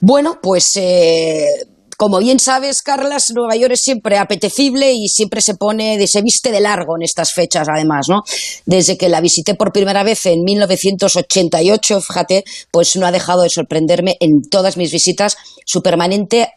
[0.00, 1.44] Bueno, pues eh,
[2.00, 6.50] como bien sabes, Carlas, Nueva York es siempre apetecible y siempre se pone, se viste
[6.50, 8.22] de largo en estas fechas, además, ¿no?
[8.64, 13.50] Desde que la visité por primera vez en 1988, fíjate, pues no ha dejado de
[13.50, 15.36] sorprenderme en todas mis visitas
[15.66, 16.54] su permanente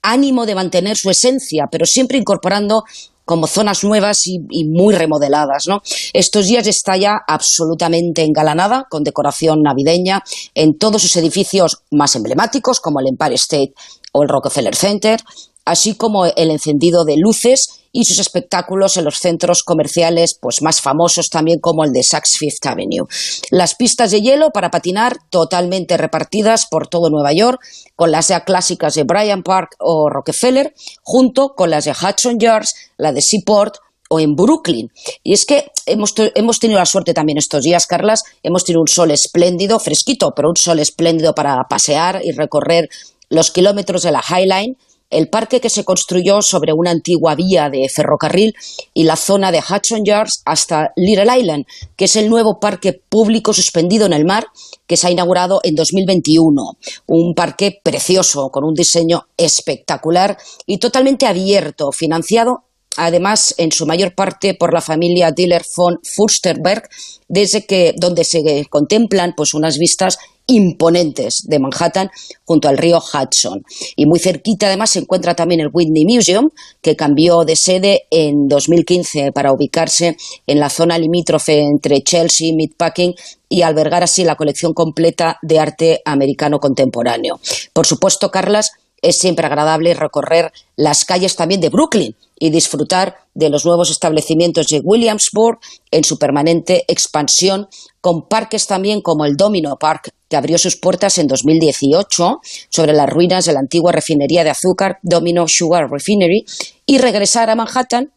[0.00, 2.84] ánimo de mantener su esencia, pero siempre incorporando
[3.28, 5.64] como zonas nuevas y, muy remodeladas.
[5.68, 5.82] ¿no?
[6.14, 10.24] Estos días está ya absolutamente engalanada con decoración navideña
[10.54, 13.74] en todos sus edificios más emblemáticos, como el Empire State
[14.12, 15.20] o el Rockefeller Center,
[15.66, 20.80] así como el encendido de luces y sus espectáculos en los centros comerciales pues más
[20.80, 23.06] famosos también como el de Saks Fifth Avenue.
[23.50, 27.60] Las pistas de hielo para patinar totalmente repartidas por todo Nueva York,
[27.96, 32.74] con las ya clásicas de Bryant Park o Rockefeller, junto con las de Hudson Yards,
[32.96, 33.76] la de Seaport
[34.08, 34.90] o en Brooklyn.
[35.22, 38.88] Y es que hemos, hemos, tenido la suerte también estos días, Carlas, hemos tenido un
[38.88, 42.88] sol espléndido, fresquito, pero un sol espléndido para pasear y recorrer
[43.28, 44.76] los kilómetros de la High Line,
[45.10, 48.54] el parque que se construyó sobre una antigua vía de ferrocarril
[48.92, 51.64] y la zona de Hudson Yards hasta Little Island,
[51.96, 54.46] que es el nuevo parque público suspendido en el mar
[54.86, 56.78] que se ha inaugurado en 2021.
[57.06, 60.36] Un parque precioso, con un diseño espectacular
[60.66, 62.64] y totalmente abierto, financiado
[62.98, 66.88] además en su mayor parte por la familia Diller von Fursterberg,
[67.28, 70.18] desde que donde se contemplan pues unas vistas
[70.48, 72.10] imponentes de Manhattan
[72.44, 73.62] junto al río Hudson.
[73.94, 78.48] Y muy cerquita además se encuentra también el Whitney Museum, que cambió de sede en
[78.48, 83.14] 2015 para ubicarse en la zona limítrofe entre Chelsea y Meatpacking
[83.48, 87.38] y albergar así la colección completa de arte americano contemporáneo.
[87.72, 88.72] Por supuesto, Carlas,
[89.02, 94.66] es siempre agradable recorrer las calles también de Brooklyn y disfrutar de los nuevos establecimientos
[94.68, 95.58] de Williamsburg
[95.90, 97.68] en su permanente expansión,
[98.00, 103.08] con parques también como el Domino Park, que abrió sus puertas en 2018 sobre las
[103.08, 106.44] ruinas de la antigua refinería de azúcar Domino Sugar Refinery,
[106.86, 108.12] y regresar a Manhattan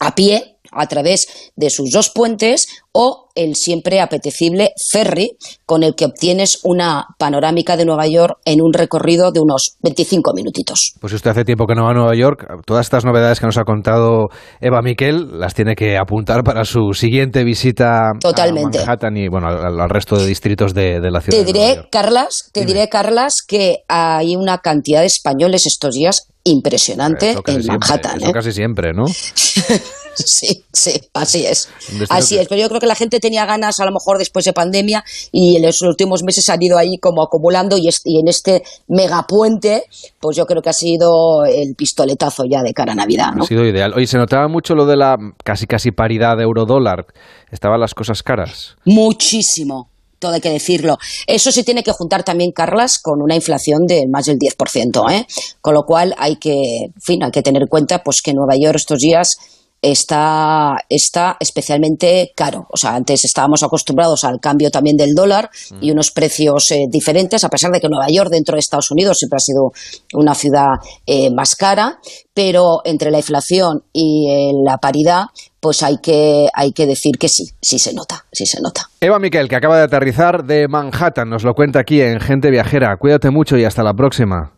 [0.00, 5.94] a pie a través de sus dos puentes o el siempre apetecible ferry con el
[5.96, 10.94] que obtienes una panorámica de Nueva York en un recorrido de unos 25 minutitos.
[11.00, 13.46] Pues si usted hace tiempo que no va a Nueva York, todas estas novedades que
[13.46, 14.28] nos ha contado
[14.60, 18.78] Eva Miquel las tiene que apuntar para su siguiente visita Totalmente.
[18.78, 21.38] a Manhattan y bueno, al, resto de distritos de, la ciudad.
[21.38, 27.34] Te diré, Carlas, te diré, Carlas, que hay una cantidad de españoles estos días impresionante
[27.46, 28.22] en Manhattan.
[28.22, 28.32] ¿eh?
[28.32, 29.04] casi siempre, ¿no?
[30.26, 31.68] sí, sí, así es.
[32.08, 34.52] Así es, pero yo creo que la gente tenía ganas, a lo mejor después de
[34.52, 39.84] pandemia, y en los últimos meses han ido ahí como acumulando, y, en este megapuente,
[40.20, 43.32] pues yo creo que ha sido el pistoletazo ya de cara a Navidad.
[43.34, 43.44] ¿no?
[43.44, 43.92] Ha sido ideal.
[43.94, 47.06] Oye, se notaba mucho lo de la casi casi paridad de euro-dólar.
[47.50, 48.76] Estaban las cosas caras.
[48.84, 49.88] Muchísimo
[50.24, 50.96] todo hay que decirlo.
[51.26, 55.26] Eso se tiene que juntar también, Carlas, con una inflación de más del 10%, ¿eh?
[55.60, 58.56] Con lo cual hay que, en fin, hay que tener en cuenta pues que Nueva
[58.56, 59.36] York estos días
[59.84, 62.66] está, está especialmente caro.
[62.70, 65.50] O sea, antes estábamos acostumbrados al cambio también del dólar
[65.80, 69.18] y unos precios eh, diferentes, a pesar de que Nueva York dentro de Estados Unidos
[69.18, 69.72] siempre ha sido
[70.14, 71.98] una ciudad eh, más cara,
[72.32, 75.26] pero entre la inflación y eh, la paridad,
[75.60, 78.88] pues hay que, hay que decir que sí, sí se nota, sí se nota.
[79.00, 82.96] Eva Miquel, que acaba de aterrizar de Manhattan, nos lo cuenta aquí en Gente Viajera.
[82.96, 84.52] Cuídate mucho y hasta la próxima.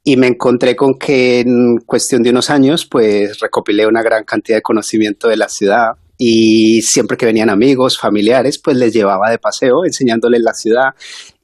[0.03, 4.57] y me encontré con que en cuestión de unos años pues recopilé una gran cantidad
[4.57, 9.39] de conocimiento de la ciudad y siempre que venían amigos, familiares, pues les llevaba de
[9.39, 10.89] paseo enseñándoles la ciudad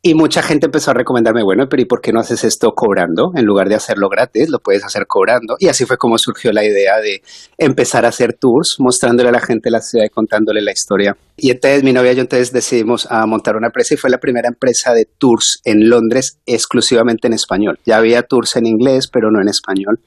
[0.01, 3.31] y mucha gente empezó a recomendarme, bueno, pero ¿y por qué no haces esto cobrando?
[3.35, 5.55] En lugar de hacerlo gratis, lo puedes hacer cobrando.
[5.59, 7.21] Y así fue como surgió la idea de
[7.57, 11.17] empezar a hacer tours, mostrándole a la gente la ciudad y contándole la historia.
[11.35, 14.19] Y entonces mi novia y yo entonces decidimos a montar una empresa y fue la
[14.19, 17.79] primera empresa de tours en Londres exclusivamente en español.
[17.85, 19.99] Ya había tours en inglés, pero no en español.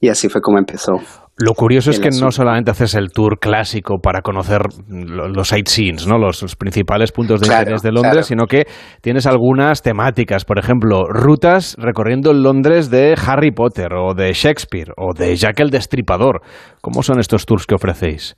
[0.00, 1.00] Y así fue como empezó.
[1.36, 6.16] Lo curioso es que no solamente haces el tour clásico para conocer los sightseeing, ¿no?
[6.16, 8.66] los, principales puntos de interés de Londres, sino que
[9.00, 14.92] tienes algunas temáticas, por ejemplo, rutas recorriendo el Londres de Harry Potter o de Shakespeare
[14.96, 16.40] o de Jack el Destripador.
[16.80, 18.36] ¿Cómo son estos tours que ofrecéis?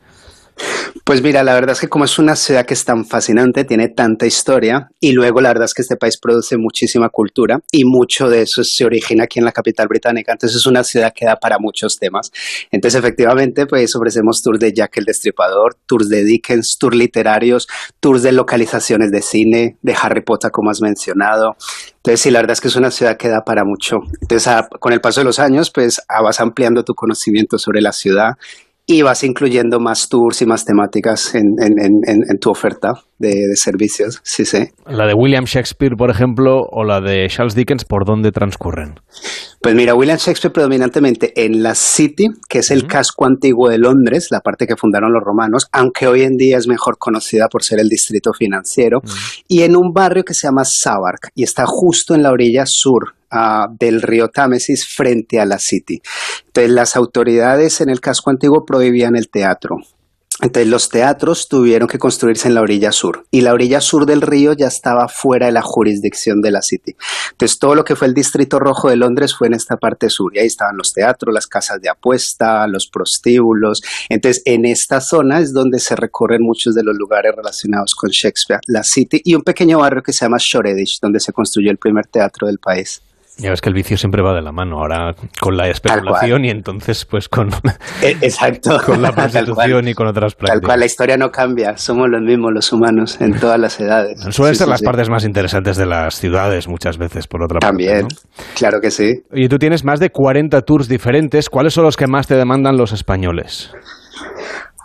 [1.04, 3.88] Pues mira, la verdad es que como es una ciudad que es tan fascinante, tiene
[3.88, 8.28] tanta historia y luego la verdad es que este país produce muchísima cultura y mucho
[8.28, 10.32] de eso se origina aquí en la capital británica.
[10.32, 12.32] Entonces es una ciudad que da para muchos temas.
[12.72, 17.68] Entonces efectivamente pues ofrecemos tours de Jack el Destripador, tours de Dickens, tours literarios,
[18.00, 21.56] tours de localizaciones de cine, de Harry Potter como has mencionado.
[21.98, 23.98] Entonces sí, la verdad es que es una ciudad que da para mucho.
[24.22, 28.32] Entonces con el paso de los años pues vas ampliando tu conocimiento sobre la ciudad
[28.86, 31.56] y vas incluyendo más tours y más temáticas en,
[32.40, 34.20] tu oferta de, servicios.
[34.22, 34.68] Sí, sí.
[34.86, 39.00] La de William Shakespeare, por ejemplo, o la de Charles Dickens, ¿por dónde transcurren?
[39.60, 44.28] Pues mira, William Shakespeare predominantemente en la City, que es el casco antiguo de Londres,
[44.30, 47.80] la parte que fundaron los romanos, aunque hoy en día es mejor conocida por ser
[47.80, 49.00] el distrito financiero,
[49.48, 53.14] y en un barrio que se llama Southwark, y está justo en la orilla sur
[53.30, 56.00] ah, del río Támesis frente a la City.
[56.46, 59.78] Entonces las autoridades en el casco antiguo prohibían el teatro,
[60.42, 64.20] entonces los teatros tuvieron que construirse en la orilla sur y la orilla sur del
[64.20, 66.94] río ya estaba fuera de la jurisdicción de la City.
[67.32, 70.36] Entonces todo lo que fue el distrito rojo de Londres fue en esta parte sur
[70.36, 73.82] y ahí estaban los teatros, las casas de apuesta, los prostíbulos.
[74.10, 78.60] Entonces en esta zona es donde se recorren muchos de los lugares relacionados con Shakespeare,
[78.66, 82.08] la City y un pequeño barrio que se llama Shoreditch, donde se construyó el primer
[82.08, 83.00] teatro del país.
[83.38, 86.50] Ya ves que el vicio siempre va de la mano, ahora con la especulación y
[86.50, 87.50] entonces pues con,
[88.02, 88.80] E- Exacto.
[88.86, 90.66] con la Tal prostitución y con otras Tal prácticas.
[90.66, 94.20] cual, la historia no cambia, somos los mismos los humanos en todas las edades.
[94.34, 94.86] Suelen Sí, ser sí, las sí.
[94.86, 98.16] partes más interesantes de las ciudades muchas veces, por otra También, parte.
[98.56, 99.22] claro que sí.
[99.34, 101.50] Y tú tienes más de 40 tours diferentes.
[101.50, 103.70] ¿Cuáles son los que más te demandan los españoles?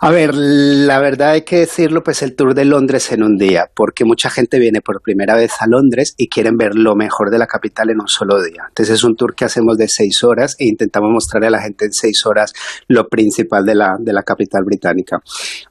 [0.04, 3.70] A ver, la verdad hay que decirlo, pues el Tour de Londres en un día,
[3.72, 7.38] porque mucha gente viene por primera vez a Londres y quieren ver lo mejor de
[7.38, 8.64] la capital en un solo día.
[8.68, 11.84] Entonces es un tour que hacemos de seis horas e intentamos mostrarle a la gente
[11.84, 12.52] en seis horas
[12.88, 15.22] lo principal de la, de la capital británica.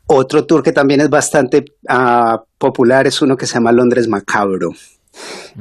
[0.06, 4.70] Otro tour que también es bastante ah, popular es uno que se llama Londres Macabro.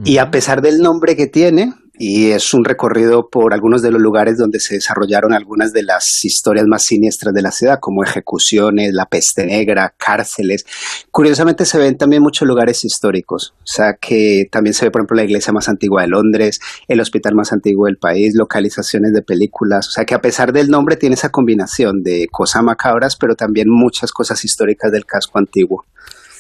[0.04, 4.00] Y a pesar del nombre que tiene, y es un recorrido por algunos de los
[4.00, 8.94] lugares donde se desarrollaron algunas de las historias más siniestras de la ciudad, como ejecuciones,
[8.94, 10.64] la peste negra, cárceles.
[11.10, 15.16] Curiosamente se ven también muchos lugares históricos, o sea que también se ve, por ejemplo,
[15.16, 16.58] la iglesia más antigua de Londres,
[16.88, 20.70] el hospital más antiguo del país, localizaciones de películas, o sea que a pesar del
[20.70, 25.84] nombre tiene esa combinación de cosas macabras, pero también muchas cosas históricas del casco antiguo.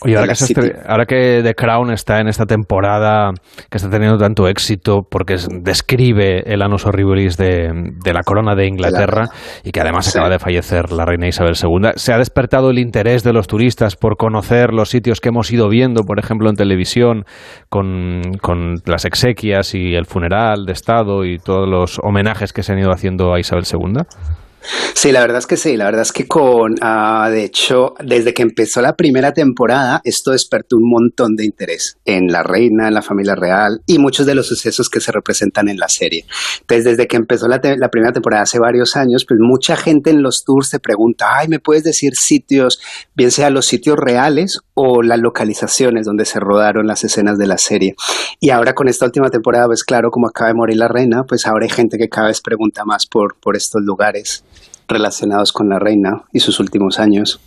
[0.02, 3.32] Oye, ahora que, estre- ahora que The Crown está en esta temporada
[3.70, 7.70] que está teniendo tanto éxito porque es- describe el Anus Horribilis de,
[8.02, 9.26] de la corona de Inglaterra
[9.62, 13.22] y que además acaba de fallecer la reina Isabel II, ¿se ha despertado el interés
[13.24, 17.24] de los turistas por conocer los sitios que hemos ido viendo, por ejemplo, en televisión,
[17.68, 22.72] con, con las exequias y el funeral de Estado y todos los homenajes que se
[22.72, 24.02] han ido haciendo a Isabel II?
[24.94, 28.34] Sí, la verdad es que sí, la verdad es que con, ah, de hecho, desde
[28.34, 32.94] que empezó la primera temporada, esto despertó un montón de interés en la reina, en
[32.94, 36.26] la familia real y muchos de los sucesos que se representan en la serie.
[36.60, 40.22] Entonces, desde que empezó la, la primera temporada hace varios años, pues mucha gente en
[40.22, 42.80] los tours se pregunta, ay, ¿me puedes decir sitios,
[43.14, 47.58] bien sea los sitios reales o las localizaciones donde se rodaron las escenas de la
[47.58, 47.94] serie?
[48.40, 51.46] Y ahora con esta última temporada, pues claro, como acaba de morir la reina, pues
[51.46, 54.44] ahora hay gente que cada vez pregunta más por, por estos lugares
[54.88, 57.40] relacionados con la reina y sus últimos años.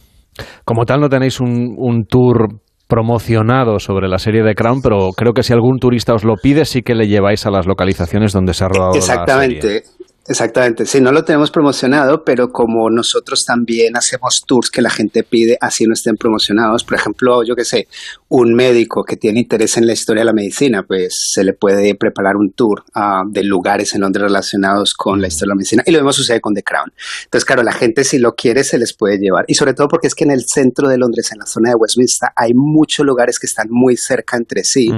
[0.66, 5.34] Como tal, no tenéis un, un tour promocionado sobre la serie de Crown, pero creo
[5.34, 8.54] que si algún turista os lo pide, sí que le lleváis a las localizaciones donde
[8.54, 9.84] se ha rodado la serie.
[10.26, 10.86] Exactamente.
[10.86, 15.58] Sí, no lo tenemos promocionado, pero como nosotros también hacemos tours que la gente pide,
[15.60, 17.90] así no estén promocionados, por ejemplo, yo que sé,
[18.30, 21.96] un médico que tiene interés en la historia de la medicina, pues se le puede
[21.96, 25.84] preparar un tour ah, de lugares en Londres relacionados con la historia de la medicina,
[25.86, 26.94] y lo mismo sucede con The Crown.
[27.26, 30.08] Entonces, claro, la gente si lo quiere se les puede llevar, y sobre todo porque
[30.08, 33.40] es que en el centro de Londres, en la zona de Westminster, hay muchos lugares
[33.40, 34.90] que están muy cerca entre sí,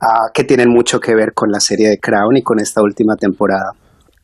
[0.00, 3.16] ah, que tienen mucho que ver con la serie de Crown y con esta última
[3.16, 3.72] temporada.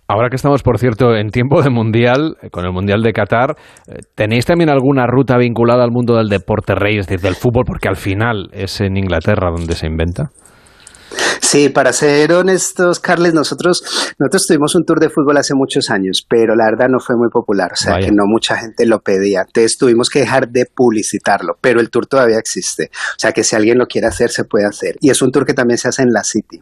[0.07, 3.57] Ahora que estamos, por cierto, en tiempo de Mundial, eh, con el Mundial de Qatar,
[3.87, 7.65] eh, ¿tenéis también alguna ruta vinculada al mundo del deporte rey, es decir, del fútbol?
[7.67, 10.31] Porque al final es en Inglaterra donde se inventa.
[11.41, 13.83] Sí, para ser honestos, Carles, nosotros,
[14.19, 17.29] nosotros tuvimos un tour de fútbol hace muchos años, pero la verdad no fue muy
[17.31, 18.07] popular, o sea Vaya.
[18.07, 19.43] que no mucha gente lo pedía.
[19.47, 22.91] Entonces tuvimos que dejar de publicitarlo, pero el tour todavía existe.
[22.93, 24.97] O sea que si alguien lo quiere hacer, se puede hacer.
[25.01, 26.61] Y es un tour que también se hace en la City.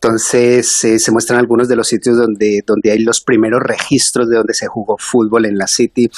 [0.00, 4.36] Entonces eh, se muestran algunos de los sitios donde, donde hay los primeros registros de
[4.36, 6.08] donde se jugó fútbol en la City.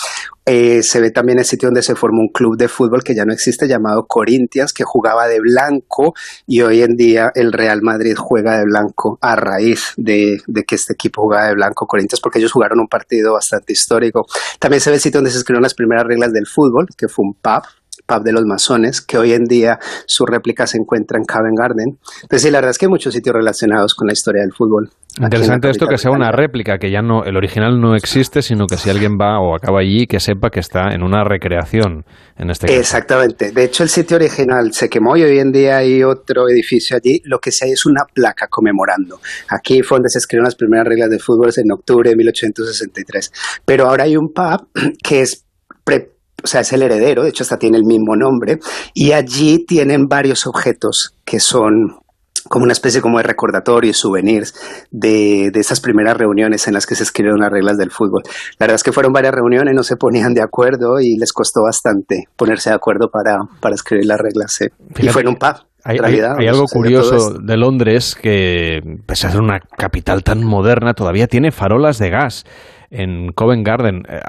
[0.45, 3.25] Eh, se ve también el sitio donde se formó un club de fútbol que ya
[3.25, 6.13] no existe llamado Corinthians, que jugaba de blanco
[6.47, 10.75] y hoy en día el Real Madrid juega de blanco a raíz de, de que
[10.75, 14.27] este equipo jugaba de blanco Corinthians porque ellos jugaron un partido bastante histórico.
[14.59, 17.25] También se ve el sitio donde se escribieron las primeras reglas del fútbol, que fue
[17.25, 17.63] un pub
[18.11, 21.99] pub de los masones, que hoy en día su réplica se encuentra en Covent Garden.
[22.23, 24.91] Entonces, sí, la verdad es que hay muchos sitios relacionados con la historia del fútbol.
[25.21, 28.77] Interesante esto que sea una réplica, que ya no, el original no existe, sino que
[28.77, 32.05] si alguien va o acaba allí, que sepa que está en una recreación,
[32.37, 32.79] en este caso.
[32.79, 33.51] Exactamente.
[33.51, 37.21] De hecho, el sitio original se quemó y hoy en día hay otro edificio allí.
[37.25, 39.21] Lo que sí hay es una placa conmemorando.
[39.49, 43.33] Aquí fue donde se escribieron las primeras reglas de fútbol en octubre de 1863.
[43.65, 44.69] Pero ahora hay un pub
[45.03, 45.45] que es
[45.85, 46.13] pre-
[46.43, 48.59] o sea, es el heredero, de hecho hasta tiene el mismo nombre,
[48.95, 52.01] y allí tienen varios objetos que son
[52.49, 54.55] como una especie como de recordatorio y souvenirs
[54.91, 58.23] de, de esas primeras reuniones en las que se escribieron las reglas del fútbol.
[58.59, 61.63] La verdad es que fueron varias reuniones, no se ponían de acuerdo y les costó
[61.63, 64.59] bastante ponerse de acuerdo para, para escribir las reglas.
[64.99, 65.57] Y fue en un pub.
[65.83, 71.27] Hay, hay, algo curioso de Londres que, pese a ser una capital tan moderna, todavía
[71.27, 72.45] tiene farolas de gas
[72.91, 74.03] en Covent Garden.
[74.09, 74.21] Eh,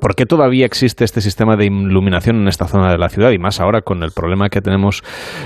[0.00, 3.30] ¿Por qué todavía existe este sistema de iluminación en esta zona de la ciudad?
[3.30, 5.02] Y más ahora con el problema que tenemos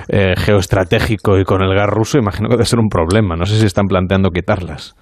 [0.08, 3.36] eh, geoestratégico y con el gas ruso, imagino que debe ser un problema.
[3.36, 4.94] No sé si están planteando quitarlas.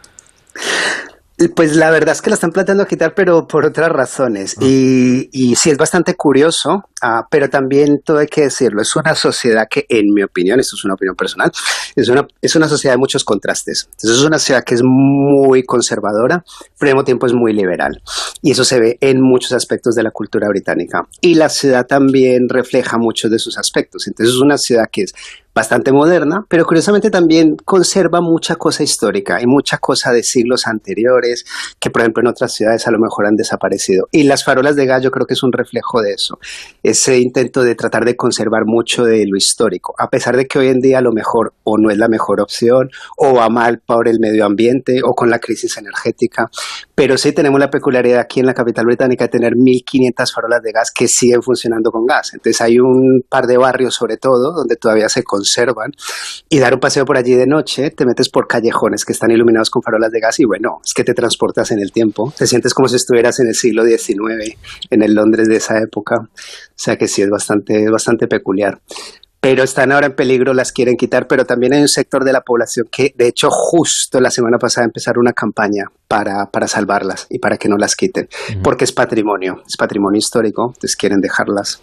[1.55, 4.57] Pues la verdad es que la están planteando quitar, pero por otras razones.
[4.59, 4.65] Ah.
[4.65, 9.15] Y, y sí, es bastante curioso, uh, pero también todo hay que decirlo, es una
[9.15, 11.53] sociedad que, en mi opinión, esto es una opinión personal,
[11.95, 13.89] es una, es una sociedad de muchos contrastes.
[13.93, 16.45] Entonces es una sociedad que es muy conservadora,
[16.77, 18.03] pero al mismo tiempo es muy liberal.
[18.43, 21.03] Y eso se ve en muchos aspectos de la cultura británica.
[21.21, 24.09] Y la ciudad también refleja muchos de esos aspectos.
[24.09, 25.15] Entonces es una ciudad que es
[25.59, 31.45] bastante moderna, pero curiosamente también conserva mucha cosa histórica y mucha cosa de siglos anteriores
[31.81, 34.07] que, por ejemplo, en otras ciudades a lo mejor han desaparecido.
[34.13, 36.39] Y las farolas de gallo creo que es un reflejo de eso,
[36.85, 40.69] ese intento de tratar de conservar mucho de lo histórico, a pesar de que hoy
[40.69, 44.07] en día a lo mejor o no es la mejor opción, o va mal por
[44.07, 46.49] el medio ambiente, o con la crisis energética,
[46.95, 50.71] pero sí tenemos la peculiaridad aquí en la capital británica de tener 1.500 farolas de
[50.71, 52.33] gas que siguen funcionando con gas.
[52.35, 55.93] Entonces hay un par de barrios sobre todo donde todavía se conserva observan
[56.49, 59.71] y dar un paseo por allí de noche, te metes por callejones que están iluminados
[59.71, 62.75] con farolas de gas y bueno, es que te transportas en el tiempo, te sientes
[62.75, 64.57] como si estuvieras en el siglo XIX,
[64.91, 66.29] en el Londres de esa época, o
[66.75, 68.81] sea que sí es bastante, bastante peculiar.
[69.41, 72.41] Pero están ahora en peligro, las quieren quitar, pero también hay un sector de la
[72.41, 77.39] población que, de hecho, justo la semana pasada empezaron una campaña para, para salvarlas y
[77.39, 78.29] para que no las quiten,
[78.65, 81.81] porque es patrimonio, es patrimonio histórico, entonces quieren dejarlas.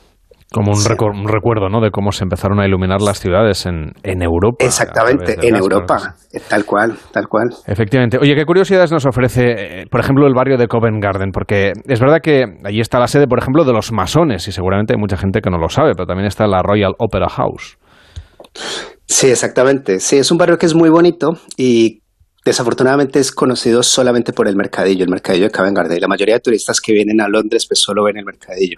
[0.52, 1.82] Como un, recuerdo, ¿no?
[1.82, 4.64] De cómo se empezaron a iluminar las ciudades en, en Europa.
[4.64, 6.16] Exactamente, en Europa,
[6.48, 7.50] tal cual, tal cual.
[7.68, 8.18] Efectivamente.
[8.22, 11.32] Oye, ¿qué curiosidades nos ofrece, eh, por ejemplo, el barrio de Covent Garden?
[11.32, 14.94] Porque es verdad que allí está la sede, por ejemplo, de los masones, y seguramente
[14.94, 17.78] hay mucha gente que no lo sabe, pero también está la Royal Opera House.
[19.08, 20.00] Sí, exactamente.
[20.00, 22.02] Sí, es un barrio que es muy bonito y
[22.46, 26.00] Desafortunadamente es conocido solamente por el mercadillo, el mercadillo de Covent Garden.
[26.00, 28.78] La mayoría de turistas que vienen a Londres pues solo ven el mercadillo.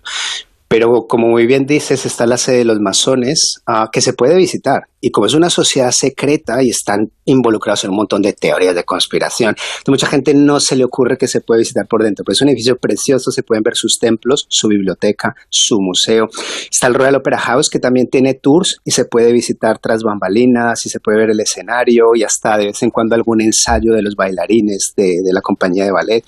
[0.68, 4.36] Pero como muy bien dices, está la sede de los masones uh, que se puede
[4.36, 4.88] visitar.
[5.00, 8.84] Y como es una sociedad secreta y están involucrados en un montón de teorías de
[8.84, 9.56] conspiración,
[9.88, 12.24] mucha gente no se le ocurre que se puede visitar por dentro.
[12.26, 16.28] Pues es un edificio precioso, se pueden ver sus templos, su biblioteca, su museo.
[16.72, 20.86] Está el Royal Opera House que también tiene tours y se puede visitar tras bambalinas
[20.86, 24.02] y se puede ver el escenario y hasta de vez en cuando algún ensayo de
[24.02, 26.24] los bailarines de, de la compañía de ballet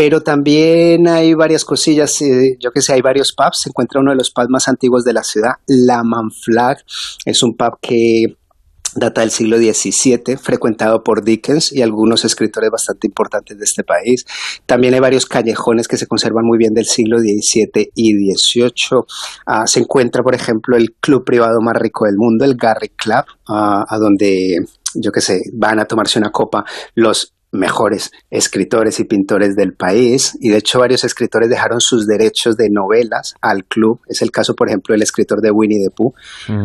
[0.00, 4.12] pero también hay varias cosillas, eh, yo que sé, hay varios pubs, se encuentra uno
[4.12, 6.78] de los pubs más antiguos de la ciudad, La Manflag,
[7.26, 8.09] es un pub que
[8.94, 14.26] data del siglo XVII, frecuentado por Dickens y algunos escritores bastante importantes de este país.
[14.66, 19.02] También hay varios callejones que se conservan muy bien del siglo XVII y XVIII.
[19.46, 23.24] Ah, se encuentra, por ejemplo, el club privado más rico del mundo, el Garrick Club,
[23.48, 24.56] ah, a donde
[24.94, 26.64] yo que sé, van a tomarse una copa
[26.94, 32.56] los mejores escritores y pintores del país y de hecho varios escritores dejaron sus derechos
[32.56, 34.00] de novelas al club.
[34.06, 36.14] Es el caso, por ejemplo, del escritor de Winnie the Pooh,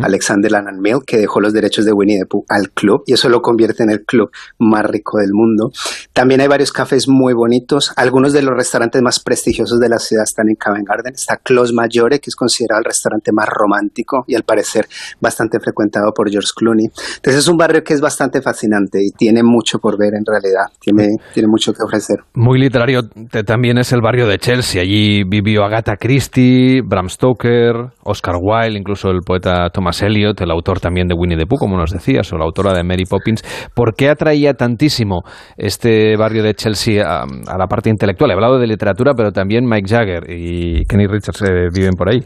[0.03, 3.29] Alexander Lannan Mill, que dejó los derechos de Winnie the Pooh al club y eso
[3.29, 4.29] lo convierte en el club
[4.59, 5.71] más rico del mundo.
[6.13, 7.91] También hay varios cafés muy bonitos.
[7.95, 11.13] Algunos de los restaurantes más prestigiosos de la ciudad están en Covent Garden.
[11.13, 14.87] Está Clos Maggiore, que es considerado el restaurante más romántico y al parecer
[15.19, 16.87] bastante frecuentado por George Clooney.
[17.15, 20.71] Entonces es un barrio que es bastante fascinante y tiene mucho por ver en realidad
[20.79, 22.17] tiene, tiene mucho que ofrecer.
[22.33, 23.01] Muy literario
[23.45, 24.81] también es el barrio de Chelsea.
[24.81, 30.79] Allí vivió Agatha Christie, Bram Stoker, Oscar Wilde, incluso el poeta Thomas Eliot, el autor
[30.79, 33.43] también de Winnie the Pooh, como nos decías, o la autora de Mary Poppins.
[33.73, 35.23] ¿Por qué atraía tantísimo
[35.57, 37.25] este barrio de Chelsea a,
[37.57, 38.31] la parte intelectual?
[38.31, 42.21] He hablado de literatura, pero también Mike Jagger y Kenny Richards eh, viven por ahí.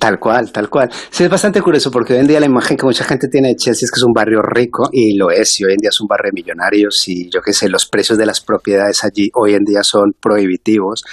[0.00, 0.90] Tal cual, tal cual.
[1.10, 3.56] Sí, es bastante curioso porque hoy en día la imagen que mucha gente tiene de
[3.56, 6.00] Chelsea es que es un barrio rico y lo es, y hoy en día es
[6.00, 9.54] un barrio de millonarios y yo qué sé, los precios de las propiedades allí hoy
[9.54, 11.04] en día son prohibitivos.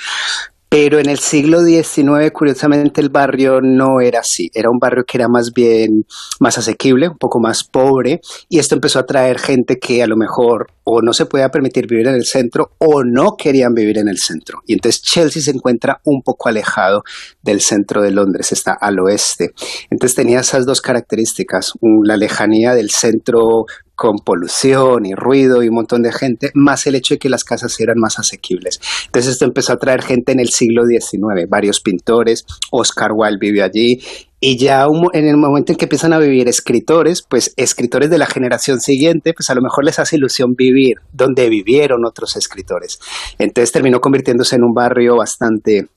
[0.70, 4.52] Pero en el siglo XIX, curiosamente, el barrio no era así.
[4.54, 6.06] Era un barrio que era más bien
[6.40, 10.16] más asequible, un poco más pobre, y esto empezó a atraer gente que a lo
[10.16, 14.08] mejor o no se podía permitir vivir en el centro o no querían vivir en
[14.08, 14.62] el centro.
[14.66, 17.04] Y entonces Chelsea se encuentra un poco alejado
[17.44, 19.52] del centro de Londres, está al oeste.
[19.92, 23.66] Entonces tenía esas dos características, la lejanía del centro
[24.00, 27.44] con polución y ruido y un montón de gente, más el hecho de que las
[27.44, 28.80] casas eran más asequibles.
[29.08, 33.66] Entonces esto empezó a traer gente en el siglo XIX, varios pintores, Oscar Wilde vivió
[33.66, 34.00] allí
[34.40, 38.26] Y ya en el momento en que empiezan a vivir escritores, pues escritores de la
[38.26, 43.00] generación siguiente, pues a lo mejor les hace ilusión vivir donde vivieron otros escritores.
[43.38, 45.88] Entonces terminó convirtiéndose en un barrio bastante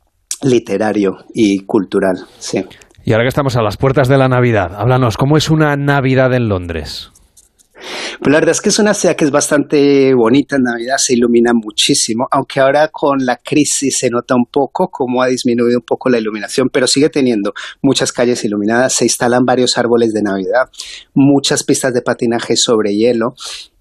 [0.43, 2.65] literario y cultural, sí.
[3.05, 6.35] Y ahora que estamos a las puertas de la Navidad, háblanos, ¿cómo es una Navidad
[6.35, 7.12] en Londres?
[8.21, 11.15] Pues la verdad es que es una ciudad que es bastante bonita en Navidad, se
[11.15, 15.85] ilumina muchísimo, aunque ahora con la crisis se nota un poco cómo ha disminuido un
[15.85, 20.69] poco la iluminación, pero sigue teniendo muchas calles iluminadas, se instalan varios árboles de Navidad,
[21.15, 23.35] muchas pistas de patinaje sobre hielo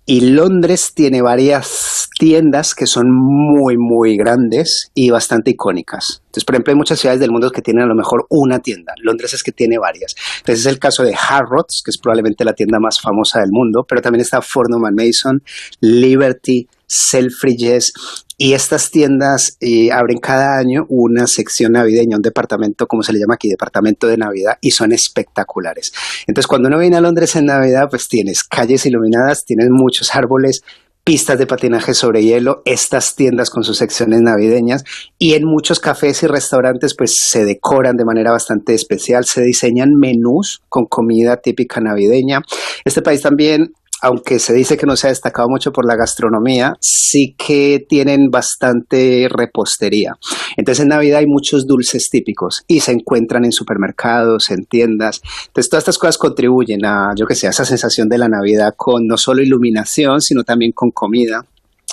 [0.05, 6.21] y Londres tiene varias tiendas que son muy, muy grandes y bastante icónicas.
[6.25, 8.93] Entonces, por ejemplo, hay muchas ciudades del mundo que tienen a lo mejor una tienda.
[9.01, 10.15] Londres es que tiene varias.
[10.39, 13.85] Entonces, es el caso de Harrods, que es probablemente la tienda más famosa del mundo,
[13.87, 15.43] pero también está Fordham Mason,
[15.81, 17.93] Liberty, Selfridges
[18.43, 23.19] y estas tiendas eh, abren cada año una sección navideña, un departamento, como se le
[23.19, 25.93] llama aquí, departamento de Navidad, y son espectaculares.
[26.25, 30.63] Entonces, cuando uno viene a Londres en Navidad, pues tienes calles iluminadas, tienes muchos árboles,
[31.03, 34.85] pistas de patinaje sobre hielo, estas tiendas con sus secciones navideñas
[35.19, 39.93] y en muchos cafés y restaurantes pues se decoran de manera bastante especial, se diseñan
[39.99, 42.41] menús con comida típica navideña.
[42.85, 46.75] Este país también aunque se dice que no se ha destacado mucho por la gastronomía,
[46.79, 50.17] sí que tienen bastante repostería.
[50.57, 55.21] Entonces en Navidad hay muchos dulces típicos y se encuentran en supermercados, en tiendas.
[55.47, 58.73] Entonces todas estas cosas contribuyen a, yo que sé, a esa sensación de la Navidad
[58.75, 61.45] con no solo iluminación, sino también con comida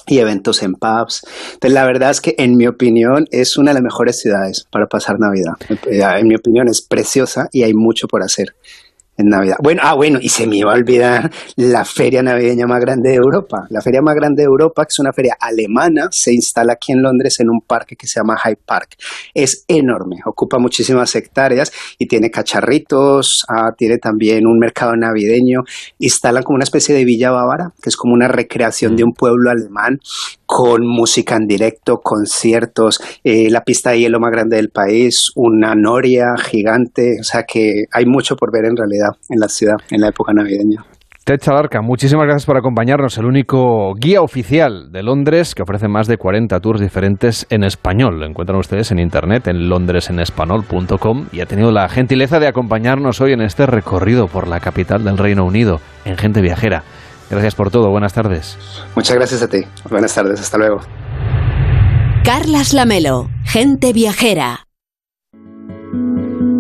[0.07, 1.23] y eventos en pubs.
[1.53, 4.87] Entonces, la verdad es que, en mi opinión, es una de las mejores ciudades para
[4.87, 5.55] pasar Navidad.
[5.91, 8.55] En mi opinión, es preciosa y hay mucho por hacer
[9.19, 9.57] en Navidad.
[9.61, 13.17] Bueno, ah, bueno, y se me iba a olvidar la feria navideña más grande de
[13.17, 13.67] Europa.
[13.69, 17.03] La feria más grande de Europa, que es una feria alemana, se instala aquí en
[17.03, 18.95] Londres en un parque que se llama Hyde Park.
[19.35, 25.63] Es enorme, ocupa muchísimas hectáreas y tiene cacharritos, ah, tiene también un mercado navideño.
[25.99, 29.51] Instalan como una especie de villa bávara, que es como una recreación de un pueblo
[29.51, 29.99] alemán
[30.47, 35.75] con música en directo, conciertos, eh, la pista de hielo más grande del país, una
[35.75, 40.01] noria gigante, o sea que hay mucho por ver en realidad en la ciudad en
[40.01, 40.85] la época navideña.
[41.29, 46.07] Ted Chalarca, muchísimas gracias por acompañarnos, el único guía oficial de Londres que ofrece más
[46.07, 48.19] de 40 tours diferentes en español.
[48.19, 53.35] Lo encuentran ustedes en internet en londresenespanol.com y ha tenido la gentileza de acompañarnos hoy
[53.35, 56.83] en este recorrido por la capital del Reino Unido en Gente Viajera.
[57.31, 57.91] Gracias por todo.
[57.91, 58.57] Buenas tardes.
[58.97, 59.65] Muchas gracias a ti.
[59.91, 60.41] Buenas tardes.
[60.41, 60.81] Hasta luego.
[62.25, 64.68] Carlas Lamelo, gente viajera.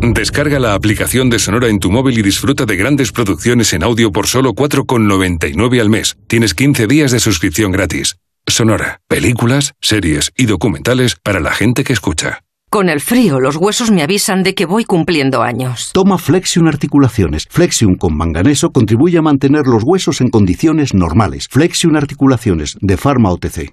[0.00, 4.12] Descarga la aplicación de Sonora en tu móvil y disfruta de grandes producciones en audio
[4.12, 6.16] por solo 4,99 al mes.
[6.26, 8.16] Tienes 15 días de suscripción gratis.
[8.46, 12.40] Sonora, películas, series y documentales para la gente que escucha.
[12.70, 15.90] Con el frío, los huesos me avisan de que voy cumpliendo años.
[15.92, 17.44] Toma Flexion Articulaciones.
[17.48, 21.48] Flexion con manganeso contribuye a mantener los huesos en condiciones normales.
[21.50, 23.72] Flexion Articulaciones, de Pharma OTC.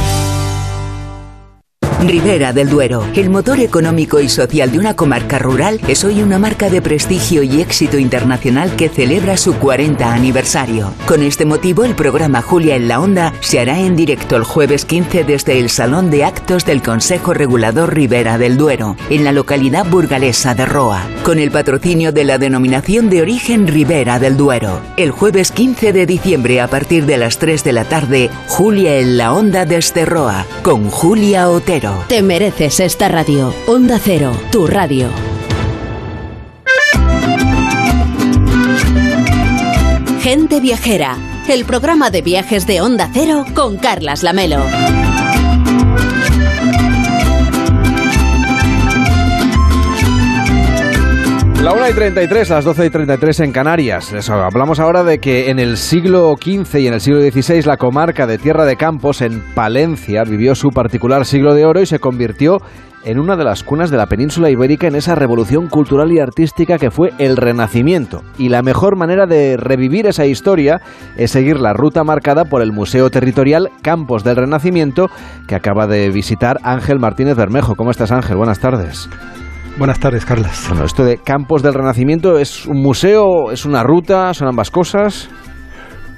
[2.01, 6.39] Ribera del Duero, el motor económico y social de una comarca rural, es hoy una
[6.39, 10.93] marca de prestigio y éxito internacional que celebra su 40 aniversario.
[11.05, 14.85] Con este motivo, el programa Julia en la Onda se hará en directo el jueves
[14.85, 19.85] 15 desde el Salón de Actos del Consejo Regulador Ribera del Duero, en la localidad
[19.85, 24.81] burgalesa de Roa, con el patrocinio de la denominación de origen Ribera del Duero.
[24.97, 29.17] El jueves 15 de diciembre a partir de las 3 de la tarde, Julia en
[29.17, 31.90] la Onda desde Roa, con Julia Otero.
[32.07, 33.53] Te mereces esta radio.
[33.67, 35.09] Onda Cero, tu radio.
[40.21, 44.61] Gente Viajera, el programa de viajes de Onda Cero con Carlas Lamelo.
[51.61, 54.29] La 1 y 33, las 12 y 33 en Canarias.
[54.31, 58.25] Hablamos ahora de que en el siglo XV y en el siglo XVI la comarca
[58.25, 62.57] de Tierra de Campos, en Palencia, vivió su particular siglo de oro y se convirtió
[63.03, 66.79] en una de las cunas de la península ibérica en esa revolución cultural y artística
[66.79, 68.23] que fue el Renacimiento.
[68.39, 70.81] Y la mejor manera de revivir esa historia
[71.15, 75.11] es seguir la ruta marcada por el Museo Territorial Campos del Renacimiento
[75.47, 77.75] que acaba de visitar Ángel Martínez Bermejo.
[77.75, 78.37] ¿Cómo estás Ángel?
[78.37, 79.07] Buenas tardes.
[79.77, 80.65] Buenas tardes, Carlas.
[80.67, 85.29] Bueno, esto de Campos del Renacimiento es un museo, es una ruta, son ambas cosas.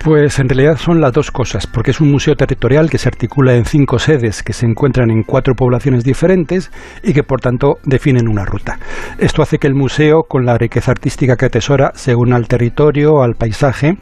[0.04, 3.56] Pues en realidad son las dos cosas, porque es un museo territorial que se articula
[3.56, 6.72] en cinco sedes que se encuentran en cuatro poblaciones diferentes
[7.04, 8.80] y que por tanto definen una ruta.
[9.18, 13.24] Esto hace que el museo, con la riqueza artística que atesora, se una al territorio,
[13.24, 13.98] al paisaje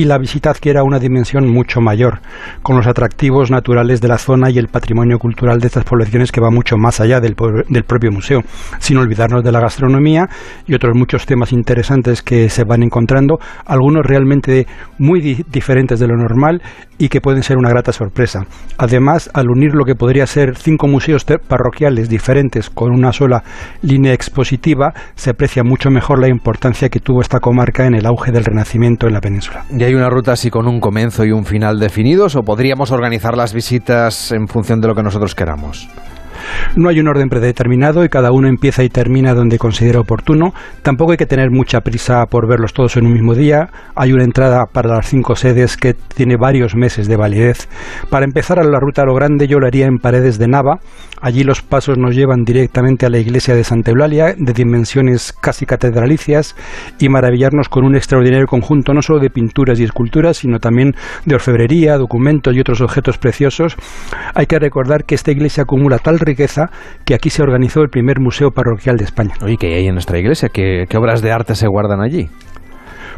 [0.00, 2.20] y la visita adquiera una dimensión mucho mayor,
[2.62, 6.40] con los atractivos naturales de la zona y el patrimonio cultural de estas poblaciones que
[6.40, 7.36] va mucho más allá del,
[7.68, 8.40] del propio museo,
[8.78, 10.26] sin olvidarnos de la gastronomía
[10.66, 14.66] y otros muchos temas interesantes que se van encontrando, algunos realmente
[14.96, 16.62] muy diferentes de lo normal
[17.00, 18.44] y que pueden ser una grata sorpresa.
[18.76, 23.42] Además, al unir lo que podría ser cinco museos parroquiales diferentes con una sola
[23.80, 28.32] línea expositiva, se aprecia mucho mejor la importancia que tuvo esta comarca en el auge
[28.32, 29.64] del Renacimiento en la península.
[29.70, 33.34] ¿Y hay una ruta así con un comienzo y un final definidos o podríamos organizar
[33.34, 35.88] las visitas en función de lo que nosotros queramos?
[36.76, 40.54] No hay un orden predeterminado y cada uno empieza y termina donde considera oportuno.
[40.82, 43.68] Tampoco hay que tener mucha prisa por verlos todos en un mismo día.
[43.94, 47.68] Hay una entrada para las cinco sedes que tiene varios meses de validez.
[48.08, 50.78] Para empezar a la ruta a lo grande yo lo haría en Paredes de Nava.
[51.20, 55.66] Allí los pasos nos llevan directamente a la iglesia de Santa Eulalia, de dimensiones casi
[55.66, 56.56] catedralicias,
[56.98, 60.94] y maravillarnos con un extraordinario conjunto no solo de pinturas y esculturas, sino también
[61.26, 63.76] de orfebrería, documentos y otros objetos preciosos.
[64.34, 66.39] Hay que recordar que esta iglesia acumula tal riqueza
[67.04, 69.34] que aquí se organizó el primer museo parroquial de España.
[69.42, 70.48] Oye, ¿qué hay en nuestra iglesia?
[70.48, 72.28] ¿Qué, qué obras de arte se guardan allí?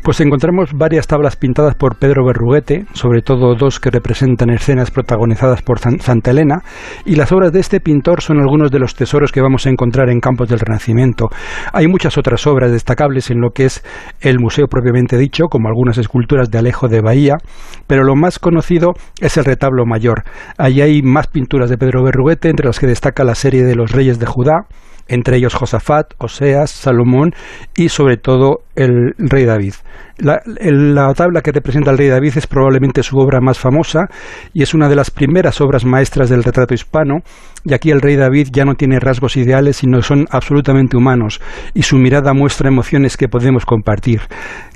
[0.03, 5.63] Pues encontramos varias tablas pintadas por Pedro Berruguete, sobre todo dos que representan escenas protagonizadas
[5.63, 6.65] por Santa Elena,
[7.05, 10.11] y las obras de este pintor son algunos de los tesoros que vamos a encontrar
[10.11, 11.29] en Campos del Renacimiento.
[11.73, 13.85] Hay muchas otras obras destacables en lo que es
[14.21, 17.37] el museo propiamente dicho, como algunas esculturas de Alejo de Bahía,
[17.87, 20.25] pero lo más conocido es el retablo mayor.
[20.59, 23.93] Allí hay más pinturas de Pedro Berruguete, entre las que destaca la serie de los
[23.93, 24.67] reyes de Judá,
[25.09, 27.33] entre ellos Josafat, Oseas, Salomón
[27.77, 29.75] y sobre todo el rey David.
[30.19, 34.07] La, la, tabla que representa al rey David es probablemente su obra más famosa
[34.53, 37.21] y es una de las primeras obras maestras del retrato hispano,
[37.65, 41.41] y aquí el rey David ya no tiene rasgos ideales, sino son absolutamente humanos,
[41.75, 44.21] y su mirada muestra emociones que podemos compartir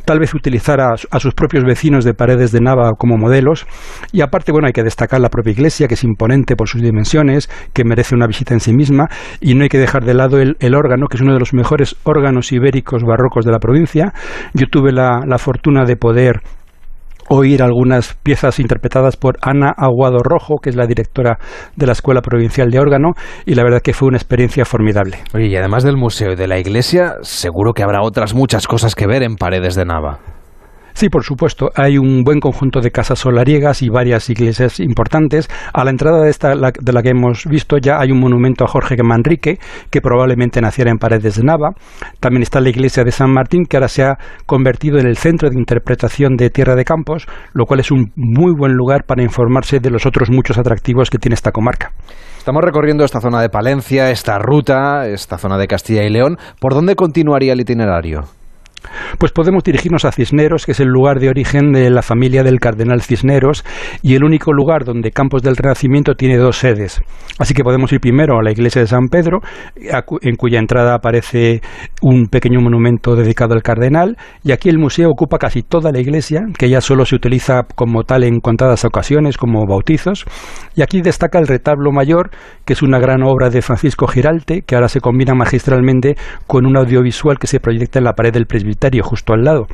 [0.06, 3.66] tal vez utilizar a, sus propios vecinos de Paredes de Nava como modelos.
[4.12, 7.50] Y aparte, bueno, hay que destacar la propia iglesia, que es imponente por sus dimensiones,
[7.72, 9.08] que merece una visita en sí misma,
[9.40, 11.96] y no hay que dejar de lado el órgano, que es uno de los mejores
[12.04, 13.85] órganos ibéricos barrocos de la provincia.
[14.54, 16.40] Yo tuve la, la fortuna de poder
[17.28, 21.38] oír algunas piezas interpretadas por Ana Aguado Rojo, que es la directora
[21.74, 23.12] de la Escuela Provincial de Órgano,
[23.44, 25.18] y la verdad que fue una experiencia formidable.
[25.34, 28.94] Oye, y además del museo y de la iglesia, seguro que habrá otras muchas cosas
[28.94, 30.35] que ver en Paredes de Nava.
[30.96, 31.68] Sí, por supuesto.
[31.74, 35.46] Hay un buen conjunto de casas solariegas y varias iglesias importantes.
[35.74, 38.66] A la entrada de esta de la que hemos visto ya hay un monumento a
[38.66, 39.58] Jorge Manrique,
[39.90, 41.72] que probablemente naciera en Paredes de Nava.
[42.18, 44.16] También está la iglesia de San Martín, que ahora se ha
[44.46, 48.54] convertido en el centro de interpretación de Tierra de Campos, lo cual es un muy
[48.56, 51.92] buen lugar para informarse de los otros muchos atractivos que tiene esta comarca.
[52.38, 56.38] Estamos recorriendo esta zona de Palencia, esta ruta, esta zona de Castilla y León.
[56.58, 58.22] ¿Por dónde continuaría el itinerario?
[59.18, 62.60] Pues podemos dirigirnos a Cisneros, que es el lugar de origen de la familia del
[62.60, 63.64] cardenal Cisneros
[64.02, 67.00] y el único lugar donde Campos del Renacimiento tiene dos sedes.
[67.38, 69.40] Así que podemos ir primero a la iglesia de San Pedro,
[69.76, 71.60] en cuya entrada aparece
[72.02, 76.42] un pequeño monumento dedicado al cardenal, y aquí el museo ocupa casi toda la iglesia,
[76.58, 80.24] que ya solo se utiliza como tal en contadas ocasiones, como bautizos,
[80.74, 82.30] y aquí destaca el retablo mayor,
[82.64, 86.76] que es una gran obra de Francisco Giralte, que ahora se combina magistralmente con un
[86.76, 89.66] audiovisual que se proyecta en la pared del presbiterio, justo al lado.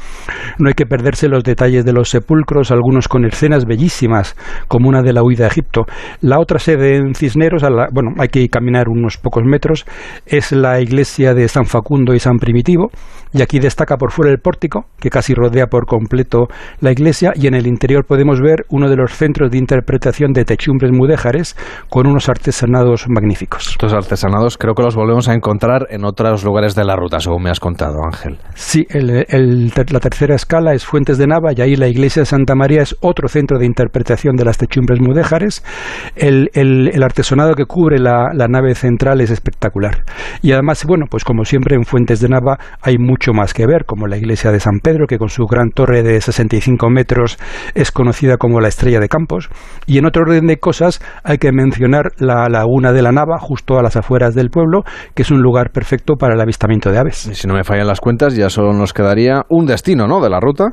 [0.59, 4.37] No hay que perderse los detalles de los sepulcros, algunos con escenas bellísimas,
[4.69, 5.83] como una de la huida a Egipto.
[6.20, 7.62] La otra sede en Cisneros,
[7.93, 9.85] bueno, hay que caminar unos pocos metros,
[10.27, 12.91] es la iglesia de San Facundo y San Primitivo,
[13.33, 16.47] y aquí destaca por fuera el pórtico, que casi rodea por completo
[16.81, 20.45] la iglesia, y en el interior podemos ver uno de los centros de interpretación de
[20.45, 21.57] techumbres mudéjares
[21.89, 23.69] con unos artesanados magníficos.
[23.69, 27.43] Estos artesanados creo que los volvemos a encontrar en otros lugares de la ruta, según
[27.43, 28.39] me has contado, Ángel.
[28.55, 32.83] Sí, la tercera escala es Fuentes de Nava, y ahí la iglesia de Santa María
[32.83, 35.65] es otro centro de interpretación de las techumbres mudéjares.
[36.17, 36.51] El,
[37.03, 40.05] artesonado que cubre la, la nave central es espectacular.
[40.41, 43.85] Y además, bueno, pues como siempre en Fuentes de Nava hay mucho más que ver,
[43.85, 47.39] como la iglesia de San Pedro, que con su gran torre de 65 metros
[47.75, 49.49] es conocida como la Estrella de Campos.
[49.87, 53.79] Y en otro orden de cosas hay que mencionar la laguna de la Nava, justo
[53.79, 54.85] a las afueras del pueblo,
[55.15, 57.31] que es un lugar perfecto para el avistamiento de aves.
[57.33, 60.70] si no me fallan las cuentas, ya nos quedaría un destino, ¿no?, de la ruta.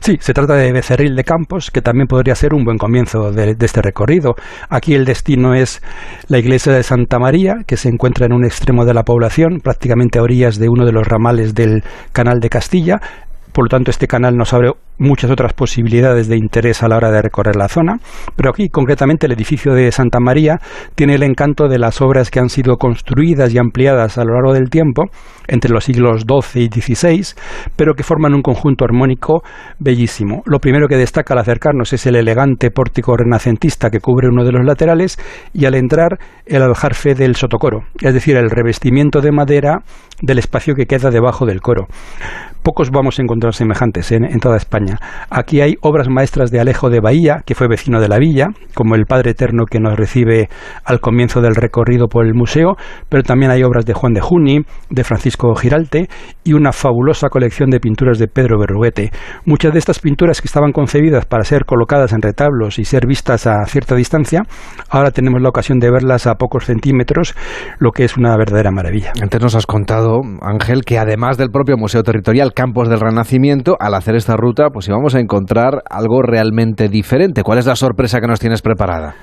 [0.00, 3.54] Sí, se trata de Becerril de Campos, que también podría ser un buen comienzo de,
[3.54, 4.34] de, este recorrido.
[4.68, 5.80] Aquí el destino es
[6.26, 10.18] la iglesia de Santa María, que se encuentra en un extremo de la población, prácticamente
[10.18, 13.00] a orillas de uno de los ramales del Canal de Castilla.
[13.52, 17.10] Por lo tanto, este canal nos abre muchas otras posibilidades de interés a la hora
[17.10, 17.98] de recorrer la zona,
[18.34, 20.58] pero aquí concretamente el edificio de Santa María
[20.94, 24.54] tiene el encanto de las obras que han sido construidas y ampliadas a lo largo
[24.54, 25.04] del tiempo,
[25.48, 27.34] entre los siglos XII y XVI,
[27.76, 29.42] pero que forman un conjunto armónico
[29.78, 30.42] bellísimo.
[30.46, 34.52] Lo primero que destaca al acercarnos es el elegante pórtico renacentista que cubre uno de
[34.52, 35.18] los laterales
[35.52, 39.78] y al entrar el aljarfe del sotocoro, es decir, el revestimiento de madera
[40.20, 41.86] del espacio que queda debajo del coro.
[42.62, 44.96] Pocos vamos a encontrar semejantes en, toda España.
[45.30, 48.94] Aquí hay obras maestras de Alejo de Bahía, que fue vecino de la villa, como
[48.94, 50.48] el Padre Eterno que nos recibe
[50.84, 52.76] al comienzo del recorrido por el museo,
[53.08, 54.60] pero también hay obras de Juan de Juni,
[54.90, 56.08] de Francisco Giralte
[56.44, 59.10] y una fabulosa colección de pinturas de Pedro Berruguete.
[59.44, 63.46] Muchas de estas pinturas que estaban concebidas para ser colocadas en retablos y ser vistas
[63.46, 64.42] a cierta distancia,
[64.88, 67.34] ahora tenemos la ocasión de verlas a pocos centímetros,
[67.78, 69.12] lo que es una verdadera maravilla.
[69.20, 73.94] Antes nos has contado, Ángel, que además del propio Museo Territorial, campos del Renacimiento, al
[73.94, 77.42] hacer esta ruta, pues íbamos a encontrar algo realmente diferente.
[77.42, 79.14] ¿Cuál es la sorpresa que nos tienes preparada?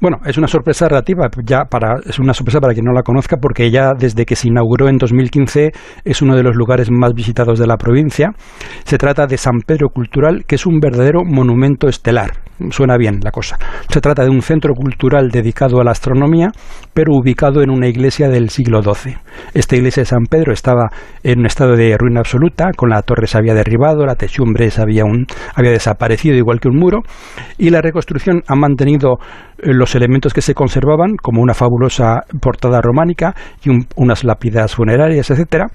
[0.00, 3.36] Bueno, es una sorpresa relativa, ya para, es una sorpresa para quien no la conozca,
[3.36, 5.72] porque ya desde que se inauguró en 2015
[6.04, 8.30] es uno de los lugares más visitados de la provincia.
[8.84, 12.30] Se trata de San Pedro Cultural, que es un verdadero monumento estelar.
[12.70, 13.56] Suena bien la cosa.
[13.88, 16.50] Se trata de un centro cultural dedicado a la astronomía,
[16.94, 19.16] pero ubicado en una iglesia del siglo XII.
[19.54, 20.90] Esta iglesia de San Pedro estaba
[21.22, 25.04] en un estado de ruina absoluta, con la torre se había derribado, la techumbre había,
[25.04, 27.02] un, había desaparecido igual que un muro,
[27.58, 29.18] y la reconstrucción ha mantenido
[29.58, 33.34] eh, los elementos que se conservaban, como una fabulosa portada románica
[33.64, 35.68] y unas lápidas funerarias, etcétera.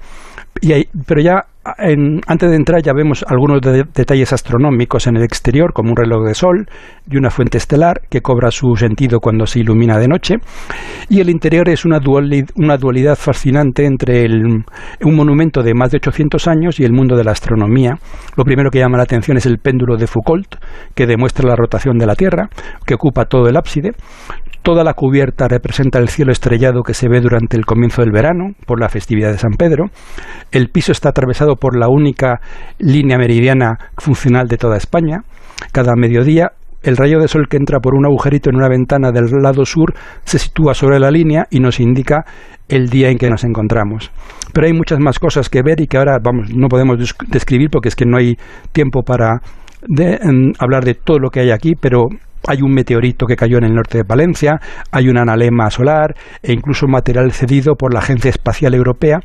[0.60, 5.90] Y pero ya antes de entrar ya vemos algunos detalles astronómicos en el exterior, como
[5.90, 6.68] un reloj de sol
[7.10, 10.34] y una fuente estelar que cobra su sentido cuando se ilumina de noche.
[11.08, 16.80] Y el interior es una, dualidad fascinante entre un monumento de más de 800 años
[16.80, 17.98] y el mundo de la astronomía.
[18.36, 20.56] Lo primero que llama la atención es el péndulo de Foucault,
[20.94, 22.48] que demuestra la rotación de la Tierra,
[22.86, 23.92] que ocupa todo el ábside.
[24.64, 28.54] Toda la cubierta representa el cielo estrellado que se ve durante el comienzo del verano,
[28.66, 29.90] por la festividad de San Pedro.
[30.52, 32.40] El piso está atravesado por la única
[32.78, 35.18] línea meridiana funcional de toda España.
[35.70, 39.26] Cada mediodía el rayo de sol que entra por un agujerito en una ventana del
[39.42, 39.92] lado sur
[40.24, 42.24] se sitúa sobre la línea y nos indica
[42.66, 44.12] el día en que nos encontramos.
[44.54, 47.88] Pero hay muchas más cosas que ver y que ahora vamos, no podemos describir porque
[47.88, 48.36] es que no hay
[48.72, 49.42] tiempo para
[50.58, 52.06] hablar de todo lo que hay aquí, pero
[52.46, 54.60] hay un meteorito que cayó en el norte de Valencia,
[54.90, 59.20] hay un analema solar e incluso material cedido por la Agencia Espacial Europea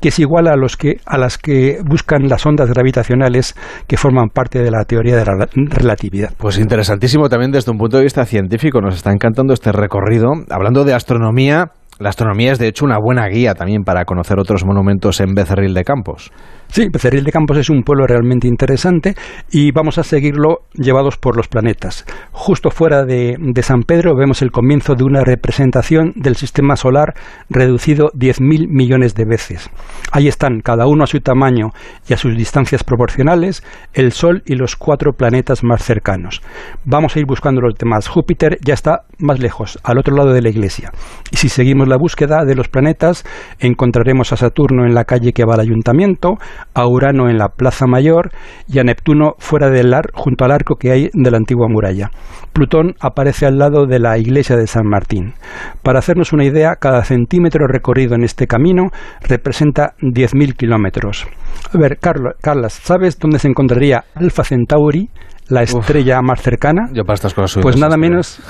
[0.00, 3.54] que es igual a los que a las que buscan las ondas gravitacionales
[3.86, 6.30] que forman parte de la teoría de la relatividad.
[6.36, 10.32] Pues interesantísimo también desde un punto de vista científico, nos está encantando este recorrido.
[10.50, 14.64] Hablando de astronomía, la astronomía es de hecho una buena guía también para conocer otros
[14.64, 16.32] monumentos en Becerril de Campos.
[16.68, 19.14] Sí, Becerril de Campos es un pueblo realmente interesante
[19.50, 22.04] y vamos a seguirlo llevados por los planetas.
[22.32, 27.14] Justo fuera de, de San Pedro vemos el comienzo de una representación del sistema solar
[27.48, 29.70] reducido 10.000 millones de veces.
[30.10, 31.70] Ahí están, cada uno a su tamaño
[32.08, 33.62] y a sus distancias proporcionales,
[33.92, 36.42] el Sol y los cuatro planetas más cercanos.
[36.84, 38.08] Vamos a ir buscando los demás.
[38.08, 40.92] Júpiter ya está más lejos, al otro lado de la iglesia.
[41.30, 43.24] Y si seguimos la búsqueda de los planetas,
[43.58, 46.34] encontraremos a Saturno en la calle que va al ayuntamiento,
[46.74, 48.30] a Urano en la Plaza Mayor
[48.68, 52.10] y a Neptuno fuera del ar, junto al arco que hay de la antigua muralla.
[52.52, 55.34] Plutón aparece al lado de la iglesia de San Martín.
[55.82, 58.90] Para hacernos una idea, cada centímetro recorrido en este camino
[59.22, 61.26] representa 10.000 kilómetros.
[61.72, 65.08] A ver, Carlos, Carlas, ¿sabes dónde se encontraría Alfa Centauri,
[65.48, 66.88] la estrella más cercana?
[66.92, 68.40] Yo para estas cosas Pues nada menos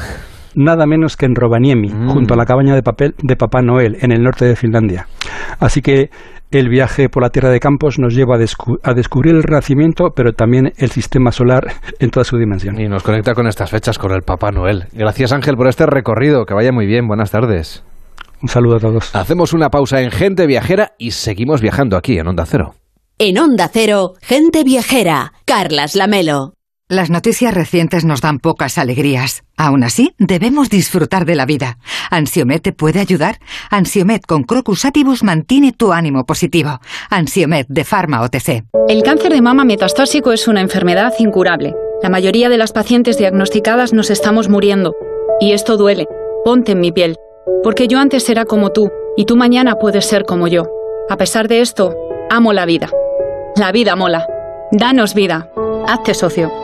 [0.57, 2.09] nada menos que en Rovaniemi, Mm.
[2.11, 5.09] junto a la cabaña de papel de Papá Noel, en el norte de Finlandia.
[5.59, 6.11] Así que
[6.51, 10.11] el viaje por la Tierra de Campos nos lleva a, descu- a descubrir el Renacimiento,
[10.15, 11.66] pero también el sistema solar
[11.99, 12.81] en toda su dimensión.
[12.81, 14.85] Y nos conecta con estas fechas, con el Papá Noel.
[14.93, 17.83] Gracias Ángel por este recorrido, que vaya muy bien, buenas tardes.
[18.43, 19.15] Un saludo a todos.
[19.16, 22.75] Hacemos una pausa en Gente Viajera y seguimos viajando aquí en Onda Cero.
[23.19, 26.55] En Onda Cero, gente viajera, Carlas Lamelo.
[26.90, 29.43] Las noticias recientes nos dan pocas alegrías.
[29.56, 31.78] Aún así, debemos disfrutar de la vida.
[32.11, 33.39] ¿Ansiomet te puede ayudar?
[33.70, 36.81] Ansiomet con Crocus Atibus mantiene tu ánimo positivo.
[37.09, 38.65] Ansiomet de Pharma OTC.
[38.86, 41.74] El cáncer de mama metastásico es una enfermedad incurable.
[42.02, 44.94] La mayoría de las pacientes diagnosticadas nos estamos muriendo.
[45.40, 46.06] Y esto duele.
[46.44, 47.16] Ponte en mi piel.
[47.62, 50.66] Porque yo antes era como tú, y tú mañana puedes ser como yo.
[51.09, 51.97] A pesar de esto,
[52.28, 52.90] amo la vida.
[53.56, 54.27] La vida mola.
[54.70, 55.48] Danos vida.
[55.86, 56.64] Hazte socio.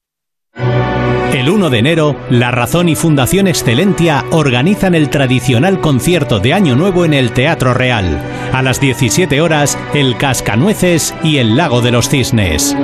[1.41, 6.75] El 1 de enero, La Razón y Fundación Excelentia organizan el tradicional concierto de Año
[6.75, 8.19] Nuevo en el Teatro Real.
[8.51, 12.75] A las 17 horas, El Cascanueces y El Lago de los Cisnes.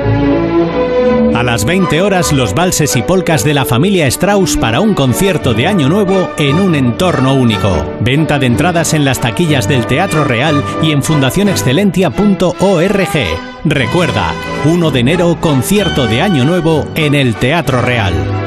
[1.36, 5.54] A las 20 horas, los valses y polcas de la familia Strauss para un concierto
[5.54, 7.86] de Año Nuevo en un entorno único.
[8.00, 13.47] Venta de entradas en las taquillas del Teatro Real y en fundacionexcelentia.org.
[13.70, 14.34] Recuerda,
[14.66, 18.47] 1 de enero, concierto de Año Nuevo en el Teatro Real.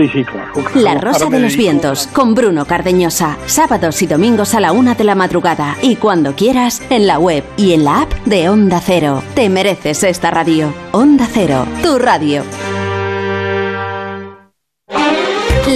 [0.00, 0.52] Sí, sí, claro.
[0.76, 3.36] La Rosa de los Vientos, con Bruno Cardeñosa.
[3.44, 5.76] Sábados y domingos a la una de la madrugada.
[5.82, 9.22] Y cuando quieras, en la web y en la app de Onda Cero.
[9.34, 10.72] Te mereces esta radio.
[10.92, 12.44] Onda Cero, tu radio.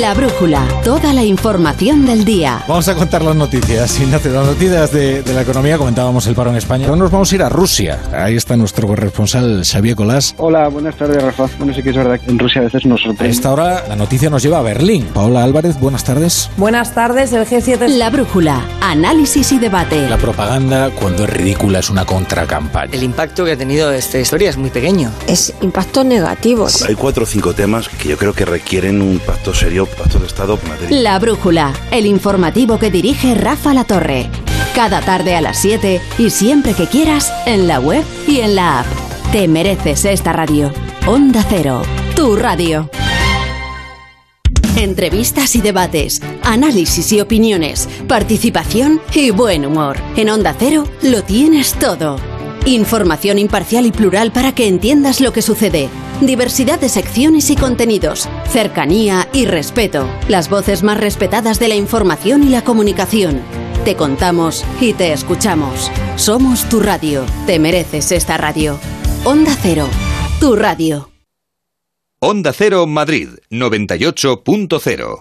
[0.01, 2.65] La Brújula, toda la información del día.
[2.67, 4.01] Vamos a contar las noticias.
[4.01, 6.87] Ignacio, las noticias de, de la economía, comentábamos el paro en España.
[6.87, 8.01] Ahora nos vamos a ir a Rusia.
[8.13, 10.35] Ahí está nuestro corresponsal Xavier Colás.
[10.39, 11.47] Hola, buenas tardes, Rafa.
[11.59, 13.33] Bueno, sí que es verdad que en Rusia a veces nos A sorprende.
[13.33, 15.05] esta hora la noticia nos lleva a Berlín.
[15.15, 16.51] Paola Álvarez, buenas tardes.
[16.57, 17.87] Buenas tardes, el G7.
[17.97, 20.09] La Brújula, análisis y debate.
[20.09, 22.93] La propaganda, cuando es ridícula, es una contracampaña.
[22.93, 25.13] El impacto que ha tenido esta historia es muy pequeño.
[25.29, 26.67] Es impacto negativo.
[26.89, 29.84] Hay cuatro o cinco temas que yo creo que requieren un pacto serio,
[30.91, 34.29] La Brújula, el informativo que dirige Rafa La Torre.
[34.75, 38.81] Cada tarde a las 7 y siempre que quieras en la web y en la
[38.81, 38.87] app.
[39.33, 40.73] Te mereces esta radio.
[41.07, 41.83] Onda Cero,
[42.17, 42.91] tu radio.
[44.77, 49.97] Entrevistas y debates, análisis y opiniones, participación y buen humor.
[50.17, 52.34] En Onda Cero lo tienes todo.
[52.67, 55.91] Información imparcial y plural para que entiendas lo que sucede.
[56.23, 58.27] Diversidad de secciones y contenidos.
[58.49, 60.09] Cercanía y respeto.
[60.29, 63.43] Las voces más respetadas de la información y la comunicación.
[63.85, 65.91] Te contamos y te escuchamos.
[66.17, 67.27] Somos tu radio.
[67.47, 68.79] Te mereces esta radio.
[69.25, 69.87] Onda Cero.
[70.41, 71.11] Tu radio.
[72.19, 75.21] Onda Cero Madrid 98.0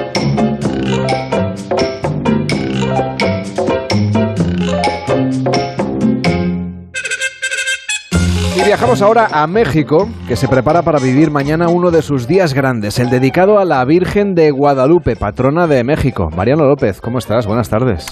[8.81, 12.97] Viajamos ahora a México, que se prepara para vivir mañana uno de sus días grandes,
[12.97, 16.31] el dedicado a la Virgen de Guadalupe, patrona de México.
[16.35, 17.45] Mariano López, ¿cómo estás?
[17.45, 18.07] Buenas tardes.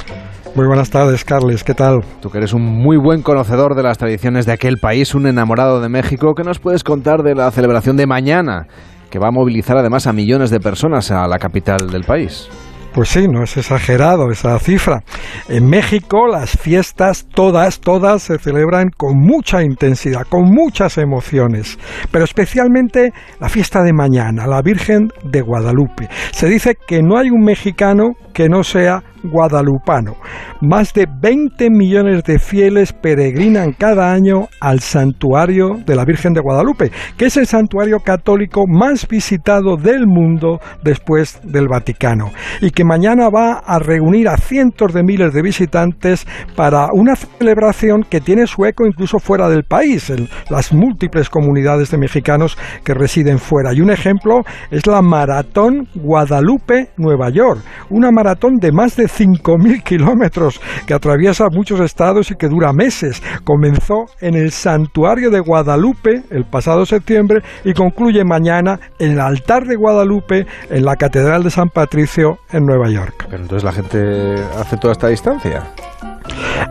[0.54, 2.02] Muy buenas tardes, Carles, ¿qué tal?
[2.22, 5.82] Tú que eres un muy buen conocedor de las tradiciones de aquel país, un enamorado
[5.82, 8.68] de México, ¿qué nos puedes contar de la celebración de mañana,
[9.10, 12.48] que va a movilizar además a millones de personas a la capital del país?
[12.94, 15.04] Pues sí, no es exagerado esa cifra.
[15.48, 21.78] En México las fiestas todas, todas se celebran con mucha intensidad, con muchas emociones,
[22.12, 26.10] pero especialmente la fiesta de mañana, la Virgen de Guadalupe.
[26.32, 30.16] Se dice que no hay un mexicano que no sea guadalupano.
[30.62, 36.42] Más de 20 millones de fieles peregrinan cada año al santuario de la Virgen de
[36.42, 42.32] Guadalupe, que es el santuario católico más visitado del mundo después del Vaticano,
[42.62, 46.26] y que mañana va a reunir a cientos de miles de visitantes
[46.56, 51.92] para una celebración que tiene su eco incluso fuera del país, en las múltiples comunidades
[51.92, 53.74] de mexicanos que residen fuera.
[53.74, 59.84] Y un ejemplo es la Maratón Guadalupe Nueva York, una maratón de más de 5.000
[59.84, 63.22] kilómetros que atraviesa muchos estados y que dura meses.
[63.44, 69.66] Comenzó en el santuario de Guadalupe el pasado septiembre y concluye mañana en el altar
[69.66, 73.26] de Guadalupe en la Catedral de San Patricio en Nueva York.
[73.30, 75.64] Pero entonces la gente hace toda esta distancia.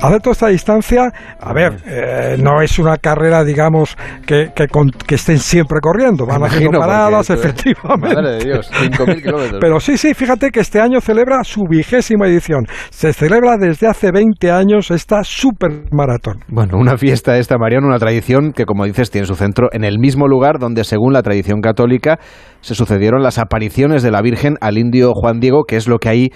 [0.02, 1.10] Hacer toda esta distancia,
[1.40, 3.96] a ver, eh, no es una carrera, digamos,
[4.26, 6.26] que, que, con- que estén siempre corriendo.
[6.26, 8.14] Van haciendo paradas, efectivamente.
[8.14, 9.58] Madre de Dios, 5.000 kilómetros.
[9.60, 12.66] Pero sí, sí, fíjate que este año celebra su vigésima edición.
[12.90, 16.40] Se celebra desde hace 20 años esta supermaratón.
[16.48, 19.98] Bueno, una fiesta esta, Mariano, una tradición que, como dices, tiene su centro en el
[19.98, 22.18] mismo lugar donde, según la tradición católica,
[22.60, 26.08] se sucedieron las apariciones de la Virgen al indio Juan Diego, que es lo que
[26.08, 26.28] hay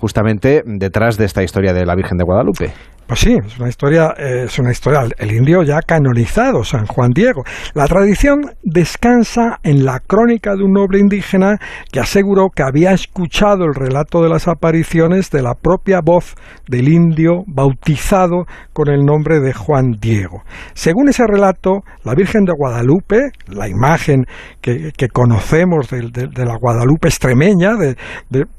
[0.00, 2.72] justamente detrás de esta historia de la Virgen de Guadalupe.
[3.08, 7.10] Pues sí, es una historia, eh, es una historia, el indio ya canonizado, San Juan
[7.12, 7.42] Diego.
[7.72, 11.56] La tradición descansa en la crónica de un noble indígena
[11.90, 16.34] que aseguró que había escuchado el relato de las apariciones de la propia voz
[16.68, 18.44] del indio bautizado
[18.74, 20.42] con el nombre de Juan Diego.
[20.74, 24.26] Según ese relato, la Virgen de Guadalupe, la imagen
[24.60, 27.96] que, conocemos de, de- la Guadalupe extremeña, de-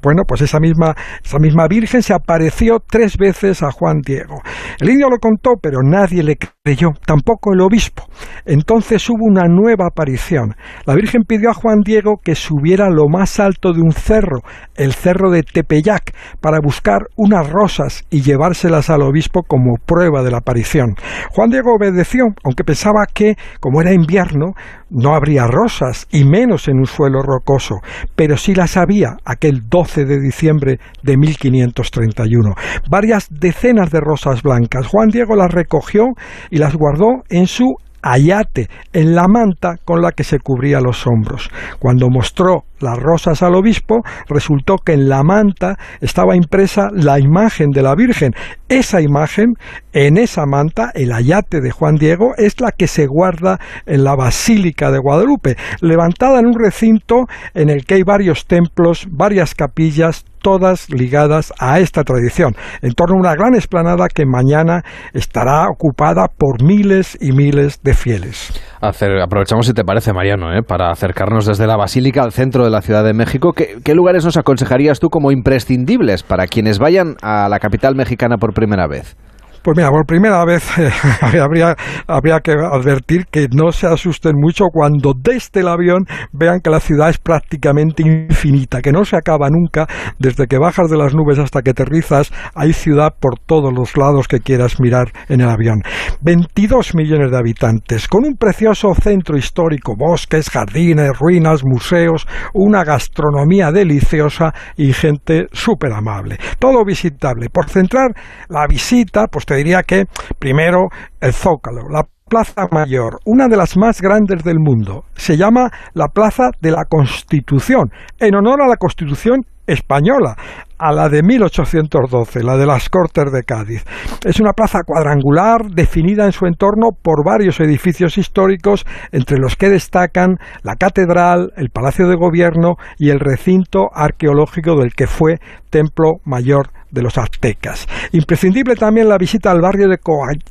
[0.02, 4.39] bueno, pues esa misma, esa misma Virgen se apareció tres veces a Juan Diego.
[4.78, 8.04] El indio lo contó, pero nadie le creyó, tampoco el obispo.
[8.44, 10.54] Entonces hubo una nueva aparición.
[10.86, 14.40] La Virgen pidió a Juan Diego que subiera lo más alto de un cerro,
[14.74, 20.30] el cerro de Tepeyac, para buscar unas rosas y llevárselas al obispo como prueba de
[20.30, 20.94] la aparición.
[21.30, 24.54] Juan Diego obedeció, aunque pensaba que, como era invierno,
[24.90, 27.76] no habría rosas, y menos en un suelo rocoso,
[28.16, 32.54] pero sí las había aquel 12 de diciembre de 1531.
[32.90, 34.86] Varias decenas de rosas blancas.
[34.86, 36.04] Juan Diego las recogió
[36.50, 41.06] y las guardó en su ayate, en la manta con la que se cubría los
[41.06, 41.50] hombros.
[41.78, 47.70] Cuando mostró las rosas al obispo, resultó que en la manta estaba impresa la imagen
[47.70, 48.32] de la Virgen.
[48.68, 49.54] Esa imagen,
[49.92, 54.14] en esa manta, el ayate de Juan Diego, es la que se guarda en la
[54.14, 60.24] Basílica de Guadalupe, levantada en un recinto en el que hay varios templos, varias capillas,
[60.40, 64.82] todas ligadas a esta tradición, en torno a una gran explanada que mañana
[65.12, 68.52] estará ocupada por miles y miles de fieles.
[68.80, 70.62] Aprovechamos, si te parece, Mariano, ¿eh?
[70.66, 73.52] para acercarnos desde la Basílica al centro de la Ciudad de México.
[73.52, 78.36] ¿Qué, qué lugares nos aconsejarías tú como imprescindibles para quienes vayan a la capital mexicana
[78.38, 79.16] por primera vez?
[79.62, 80.90] Pues mira, por primera vez eh,
[81.38, 81.76] habría,
[82.06, 86.80] habría que advertir que no se asusten mucho cuando desde el avión vean que la
[86.80, 89.86] ciudad es prácticamente infinita, que no se acaba nunca,
[90.18, 94.28] desde que bajas de las nubes hasta que aterrizas, hay ciudad por todos los lados
[94.28, 95.82] que quieras mirar en el avión.
[96.22, 103.72] 22 millones de habitantes, con un precioso centro histórico, bosques, jardines, ruinas, museos, una gastronomía
[103.72, 106.38] deliciosa y gente súper amable.
[106.58, 107.48] Todo visitable.
[107.50, 108.14] Por centrar
[108.48, 110.04] la visita, pues te diría que
[110.38, 110.90] primero
[111.20, 115.06] el Zócalo, la plaza mayor, una de las más grandes del mundo.
[115.16, 117.90] Se llama la Plaza de la Constitución,
[118.20, 120.36] en honor a la Constitución española,
[120.78, 123.84] a la de 1812, la de las Cortes de Cádiz.
[124.24, 129.68] Es una plaza cuadrangular definida en su entorno por varios edificios históricos, entre los que
[129.68, 135.38] destacan la catedral, el Palacio de Gobierno y el recinto arqueológico del que fue
[135.68, 137.86] Templo Mayor de los aztecas.
[138.12, 139.98] Imprescindible también la visita al barrio de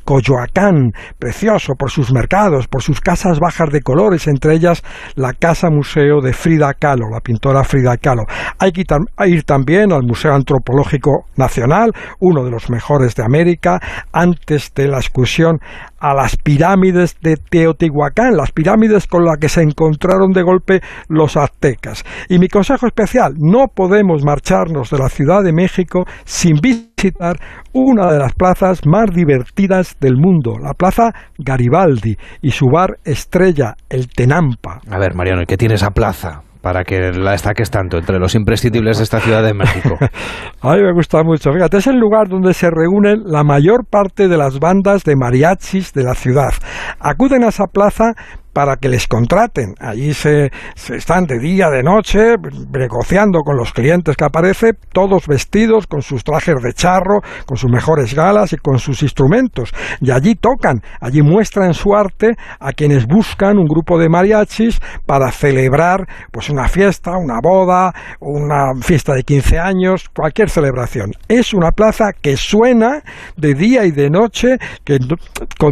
[0.06, 4.81] Coyoacán, precioso por sus mercados, por sus casas bajas de colores, entre ellas
[5.15, 8.23] la Casa Museo de Frida Kahlo, la pintora Frida Kahlo.
[8.57, 8.86] Hay que
[9.27, 13.80] ir también al Museo Antropológico Nacional, uno de los mejores de América,
[14.11, 15.60] antes de la excursión
[15.99, 21.38] a las pirámides de Teotihuacán, las pirámides con las que se encontraron de golpe los
[21.38, 22.03] aztecas.
[22.30, 27.38] Y mi consejo especial, no podemos marcharnos de la Ciudad de México sin visitar
[27.73, 33.76] una de las plazas más divertidas del mundo, la Plaza Garibaldi y su bar estrella,
[33.90, 34.81] el Tenampa.
[34.90, 36.44] A ver, Mariano, ¿y qué tiene esa plaza?
[36.61, 39.98] Para que la destaques tanto entre los imprescindibles de esta ciudad de México.
[40.61, 41.52] A mí me gusta mucho.
[41.53, 45.94] Fíjate, es el lugar donde se reúnen la mayor parte de las bandas de mariachis
[45.94, 46.52] de la ciudad.
[46.99, 48.14] Acuden a esa plaza
[48.60, 49.73] para que les contraten.
[49.80, 50.52] Allí se,
[50.94, 52.36] están de día, de noche,
[52.73, 57.72] negociando con los clientes que aparece, todos vestidos con sus trajes de charro, con sus
[57.72, 59.72] mejores galas y con sus instrumentos.
[60.02, 65.31] Y allí tocan, allí muestran su arte a quienes buscan un grupo de mariachis para
[65.31, 71.11] celebrar pues una fiesta, una boda, una fiesta de 15 años, cualquier celebración.
[71.30, 73.03] Es una plaza que suena
[73.38, 74.99] de día y de noche, que,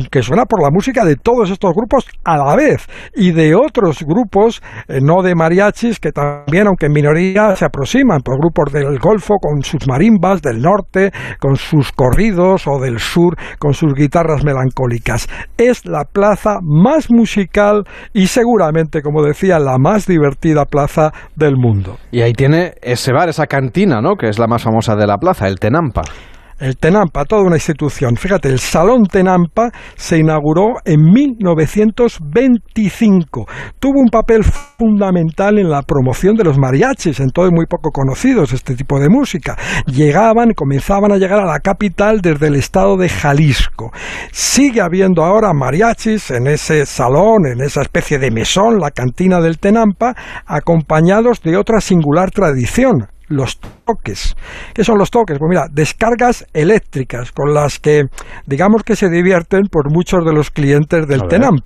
[0.10, 2.77] que suena por la música de todos estos grupos a la vez
[3.16, 8.22] y de otros grupos, eh, no de mariachis, que también, aunque en minoría, se aproximan,
[8.22, 13.36] por grupos del Golfo con sus marimbas, del norte con sus corridos o del sur
[13.60, 15.28] con sus guitarras melancólicas.
[15.58, 17.84] Es la plaza más musical
[18.14, 21.98] y seguramente, como decía, la más divertida plaza del mundo.
[22.12, 24.16] Y ahí tiene ese bar, esa cantina, ¿no?
[24.16, 26.04] Que es la más famosa de la plaza, el Tenampa.
[26.60, 28.16] El Tenampa, toda una institución.
[28.16, 33.48] Fíjate, el Salón Tenampa se inauguró en 1925.
[33.80, 38.76] Tuvo un papel fundamental en la promoción de los mariachis, entonces muy poco conocidos este
[38.76, 39.56] tipo de música.
[39.86, 43.92] Llegaban, comenzaban a llegar a la capital desde el estado de Jalisco.
[44.32, 49.60] Sigue habiendo ahora mariachis en ese salón, en esa especie de mesón, la cantina del
[49.60, 50.16] Tenampa,
[50.48, 54.36] acompañados de otra singular tradición, los toques.
[54.74, 55.38] ¿Qué son los toques?
[55.40, 58.06] Pues mira, descargas eléctricas con las que
[58.45, 61.60] digamos que se divierten por muchos de los clientes del Tenam.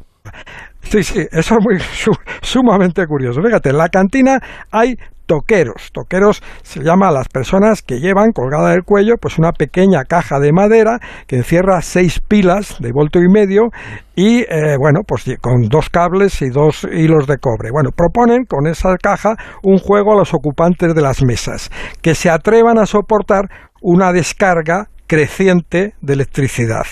[0.84, 1.78] Sí, sí, eso es muy
[2.42, 3.42] sumamente curioso.
[3.42, 4.40] Fíjate, en la cantina
[4.72, 4.98] hay
[5.32, 5.92] toqueros.
[5.94, 10.42] Toqueros se llama a las personas que llevan colgada del cuello pues una pequeña caja
[10.42, 13.70] de madera que encierra seis pilas de volto y medio
[14.14, 17.72] y eh, bueno pues con dos cables y dos hilos de cobre.
[17.72, 21.72] Bueno, proponen con esa caja un juego a los ocupantes de las mesas
[22.02, 23.46] que se atrevan a soportar
[23.82, 26.86] una descarga creciente de electricidad.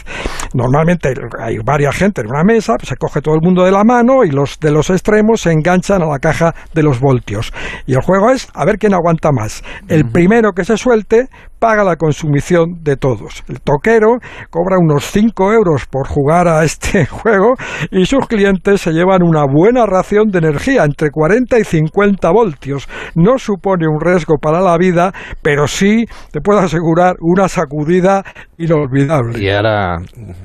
[0.54, 4.26] Normalmente hay varias gente en una mesa, se coge todo el mundo de la mano
[4.26, 7.54] y los de los extremos se enganchan a la caja de los voltios.
[7.86, 9.64] Y el juego es a ver quién aguanta más.
[9.88, 11.30] El primero que se suelte
[11.60, 13.44] paga la consumición de todos.
[13.48, 14.18] El toquero
[14.49, 17.53] cobra unos 5 euros por jugar a este juego
[17.91, 22.88] y sus clientes se llevan una buena ración de energía, entre 40 y 50 voltios.
[23.15, 25.11] No supone un riesgo para la vida,
[25.41, 28.23] pero sí te puedo asegurar una sacudida
[28.57, 29.40] inolvidable.
[29.40, 29.98] Y ahora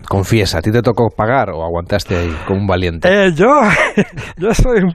[0.09, 3.09] confiesa, ¿a ti te tocó pagar o aguantaste ahí como un valiente?
[3.09, 3.47] Eh, yo,
[4.37, 4.95] yo soy un,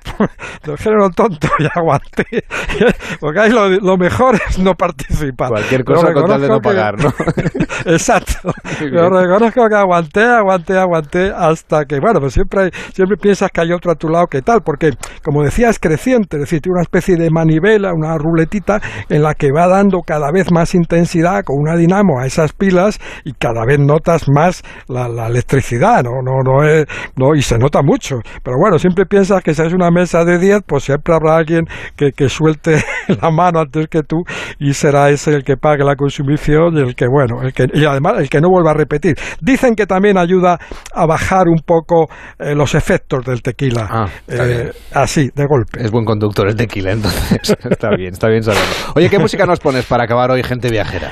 [0.63, 2.25] del género tonto y aguanté,
[3.19, 5.49] porque ahí lo, mejor es no participar.
[5.49, 7.09] Cualquier cosa con de no pagar, ¿no?
[7.85, 8.51] Exacto.
[8.79, 13.71] Pero reconozco que aguanté, aguanté, aguanté hasta que, bueno, pues siempre, siempre piensas que hay
[13.71, 14.91] otro a tu lado que tal, porque,
[15.23, 19.33] como decía, es creciente, es decir, tiene una especie de manivela, una ruletita en la
[19.33, 23.65] que va dando cada vez más intensidad con una dinamo a esas pilas y cada
[23.65, 26.21] vez notas más la, electricidad, ¿no?
[26.23, 28.17] No, no, es, no, y se nota mucho.
[28.43, 31.65] Pero bueno, siempre piensas que si es una mesa de 10, pues siempre habrá alguien
[31.95, 32.83] que, que suelte
[33.21, 34.23] la mano antes que tú
[34.59, 37.85] y será ese el que pague la consumición y el que, bueno, el que, y
[37.85, 39.15] además el que no vuelva a repetir.
[39.41, 40.57] Dicen que también ayuda
[40.93, 42.07] a bajar un poco
[42.39, 43.87] eh, los efectos del tequila.
[43.89, 45.83] Ah, eh, así, de golpe.
[45.83, 47.55] Es buen conductor el tequila, entonces.
[47.69, 48.65] está bien, está bien saberlo.
[48.95, 51.11] Oye, ¿qué música nos pones para acabar hoy, gente viajera?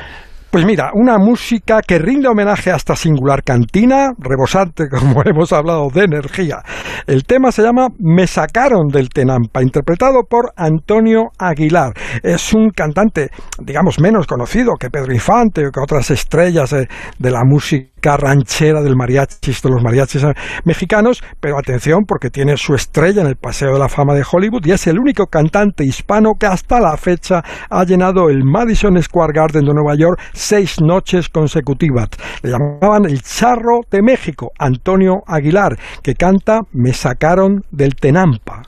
[0.49, 5.89] Pues mira, una música que rinde homenaje a esta singular cantina, rebosante, como hemos hablado,
[5.93, 6.63] de energía.
[7.05, 11.91] El tema se llama Me sacaron del Tenampa, interpretado por Antonio Aguilar.
[12.23, 13.29] Es un cantante,
[13.59, 16.87] digamos, menos conocido que Pedro Infante o que otras estrellas de,
[17.29, 20.23] la música ranchera del mariachi, de los mariachis
[20.63, 24.65] mexicanos, pero atención porque tiene su estrella en el Paseo de la Fama de Hollywood
[24.65, 29.33] y es el único cantante hispano que hasta la fecha ha llenado el Madison Square
[29.33, 32.09] Garden de Nueva York seis noches consecutivas.
[32.43, 38.63] Le llamaban el charro de México, Antonio Aguilar, que canta Me sacaron del Tenampa.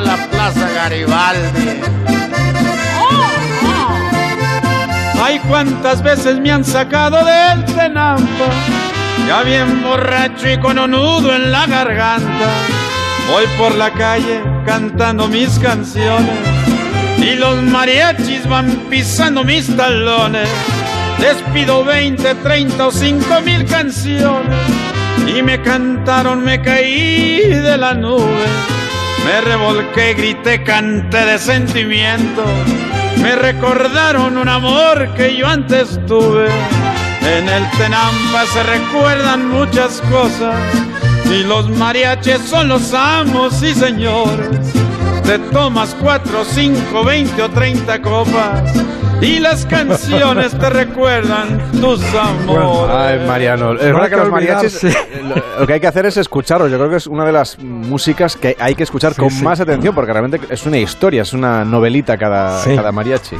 [0.00, 1.80] La Plaza Garibaldi.
[5.22, 8.46] Ay, cuántas veces me han sacado del tenampa,
[9.26, 12.48] ya bien borracho y con un nudo en la garganta.
[13.30, 16.38] Voy por la calle cantando mis canciones
[17.18, 20.48] y los mariachis van pisando mis talones.
[21.18, 24.58] Les pido 20, 30 o 5 mil canciones
[25.26, 28.79] y me cantaron, me caí de la nube
[29.24, 32.44] me revolqué, grité, canté de sentimiento.
[33.18, 36.48] Me recordaron un amor que yo antes tuve.
[37.22, 40.56] En el Tenampa se recuerdan muchas cosas.
[41.30, 44.72] Y los mariaches son los amos y señores.
[45.30, 48.74] Te tomas cuatro, cinco, veinte o treinta copas
[49.20, 52.90] y las canciones te recuerdan tus amores.
[52.90, 54.82] Ay, Mariano, es verdad que los mariachis
[55.60, 56.68] lo, que hay que hacer es escucharlos.
[56.68, 59.94] Yo creo que es una de las músicas que hay que escuchar con más atención
[59.94, 63.36] porque realmente es una historia, es una novelita cada, cada mariachi.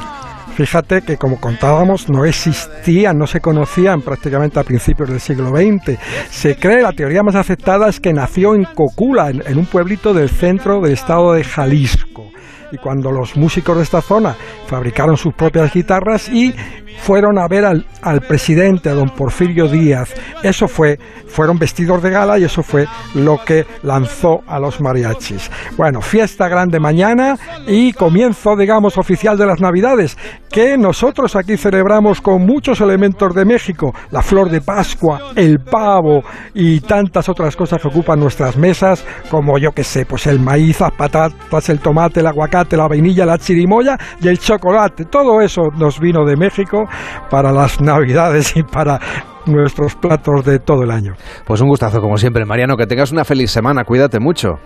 [0.54, 5.98] Fíjate que, como contábamos, no existían, no se conocían prácticamente a principios del siglo XX.
[6.30, 10.28] Se cree, la teoría más aceptada es que nació en Cocula, en un pueblito del
[10.28, 12.30] centro del estado de Jalisco
[12.72, 14.36] y cuando los músicos de esta zona
[14.66, 16.54] fabricaron sus propias guitarras y
[17.00, 20.14] fueron a ver al, al, presidente, a don Porfirio Díaz.
[20.42, 25.50] Eso fue, fueron vestidos de gala y eso fue lo que lanzó a los mariachis.
[25.76, 27.36] Bueno, fiesta grande mañana
[27.66, 30.16] y comienzo, digamos, oficial de las Navidades,
[30.50, 36.22] que nosotros aquí celebramos con muchos elementos de México, la flor de Pascua, el pavo
[36.54, 40.80] y tantas otras cosas que ocupan nuestras mesas, como yo que sé, pues el maíz,
[40.80, 45.04] las patatas, el tomate, el aguacate, la vainilla, la chirimoya y el chocolate.
[45.06, 46.84] Todo eso nos vino de México
[47.30, 48.98] para las Navidades y para
[49.46, 51.14] nuestros platos de todo el año.
[51.46, 54.58] Pues un gustazo como siempre, Mariano, que tengas una feliz semana, cuídate mucho.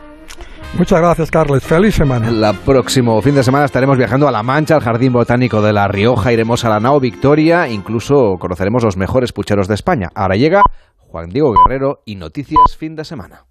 [0.76, 1.62] Muchas gracias, Carles.
[1.62, 2.28] Feliz semana.
[2.28, 5.86] El próximo fin de semana estaremos viajando a La Mancha, al Jardín Botánico de La
[5.86, 10.08] Rioja, iremos a la Nao Victoria, incluso conoceremos los mejores pucheros de España.
[10.16, 10.62] Ahora llega
[10.98, 13.44] Juan Diego Guerrero y Noticias Fin de Semana.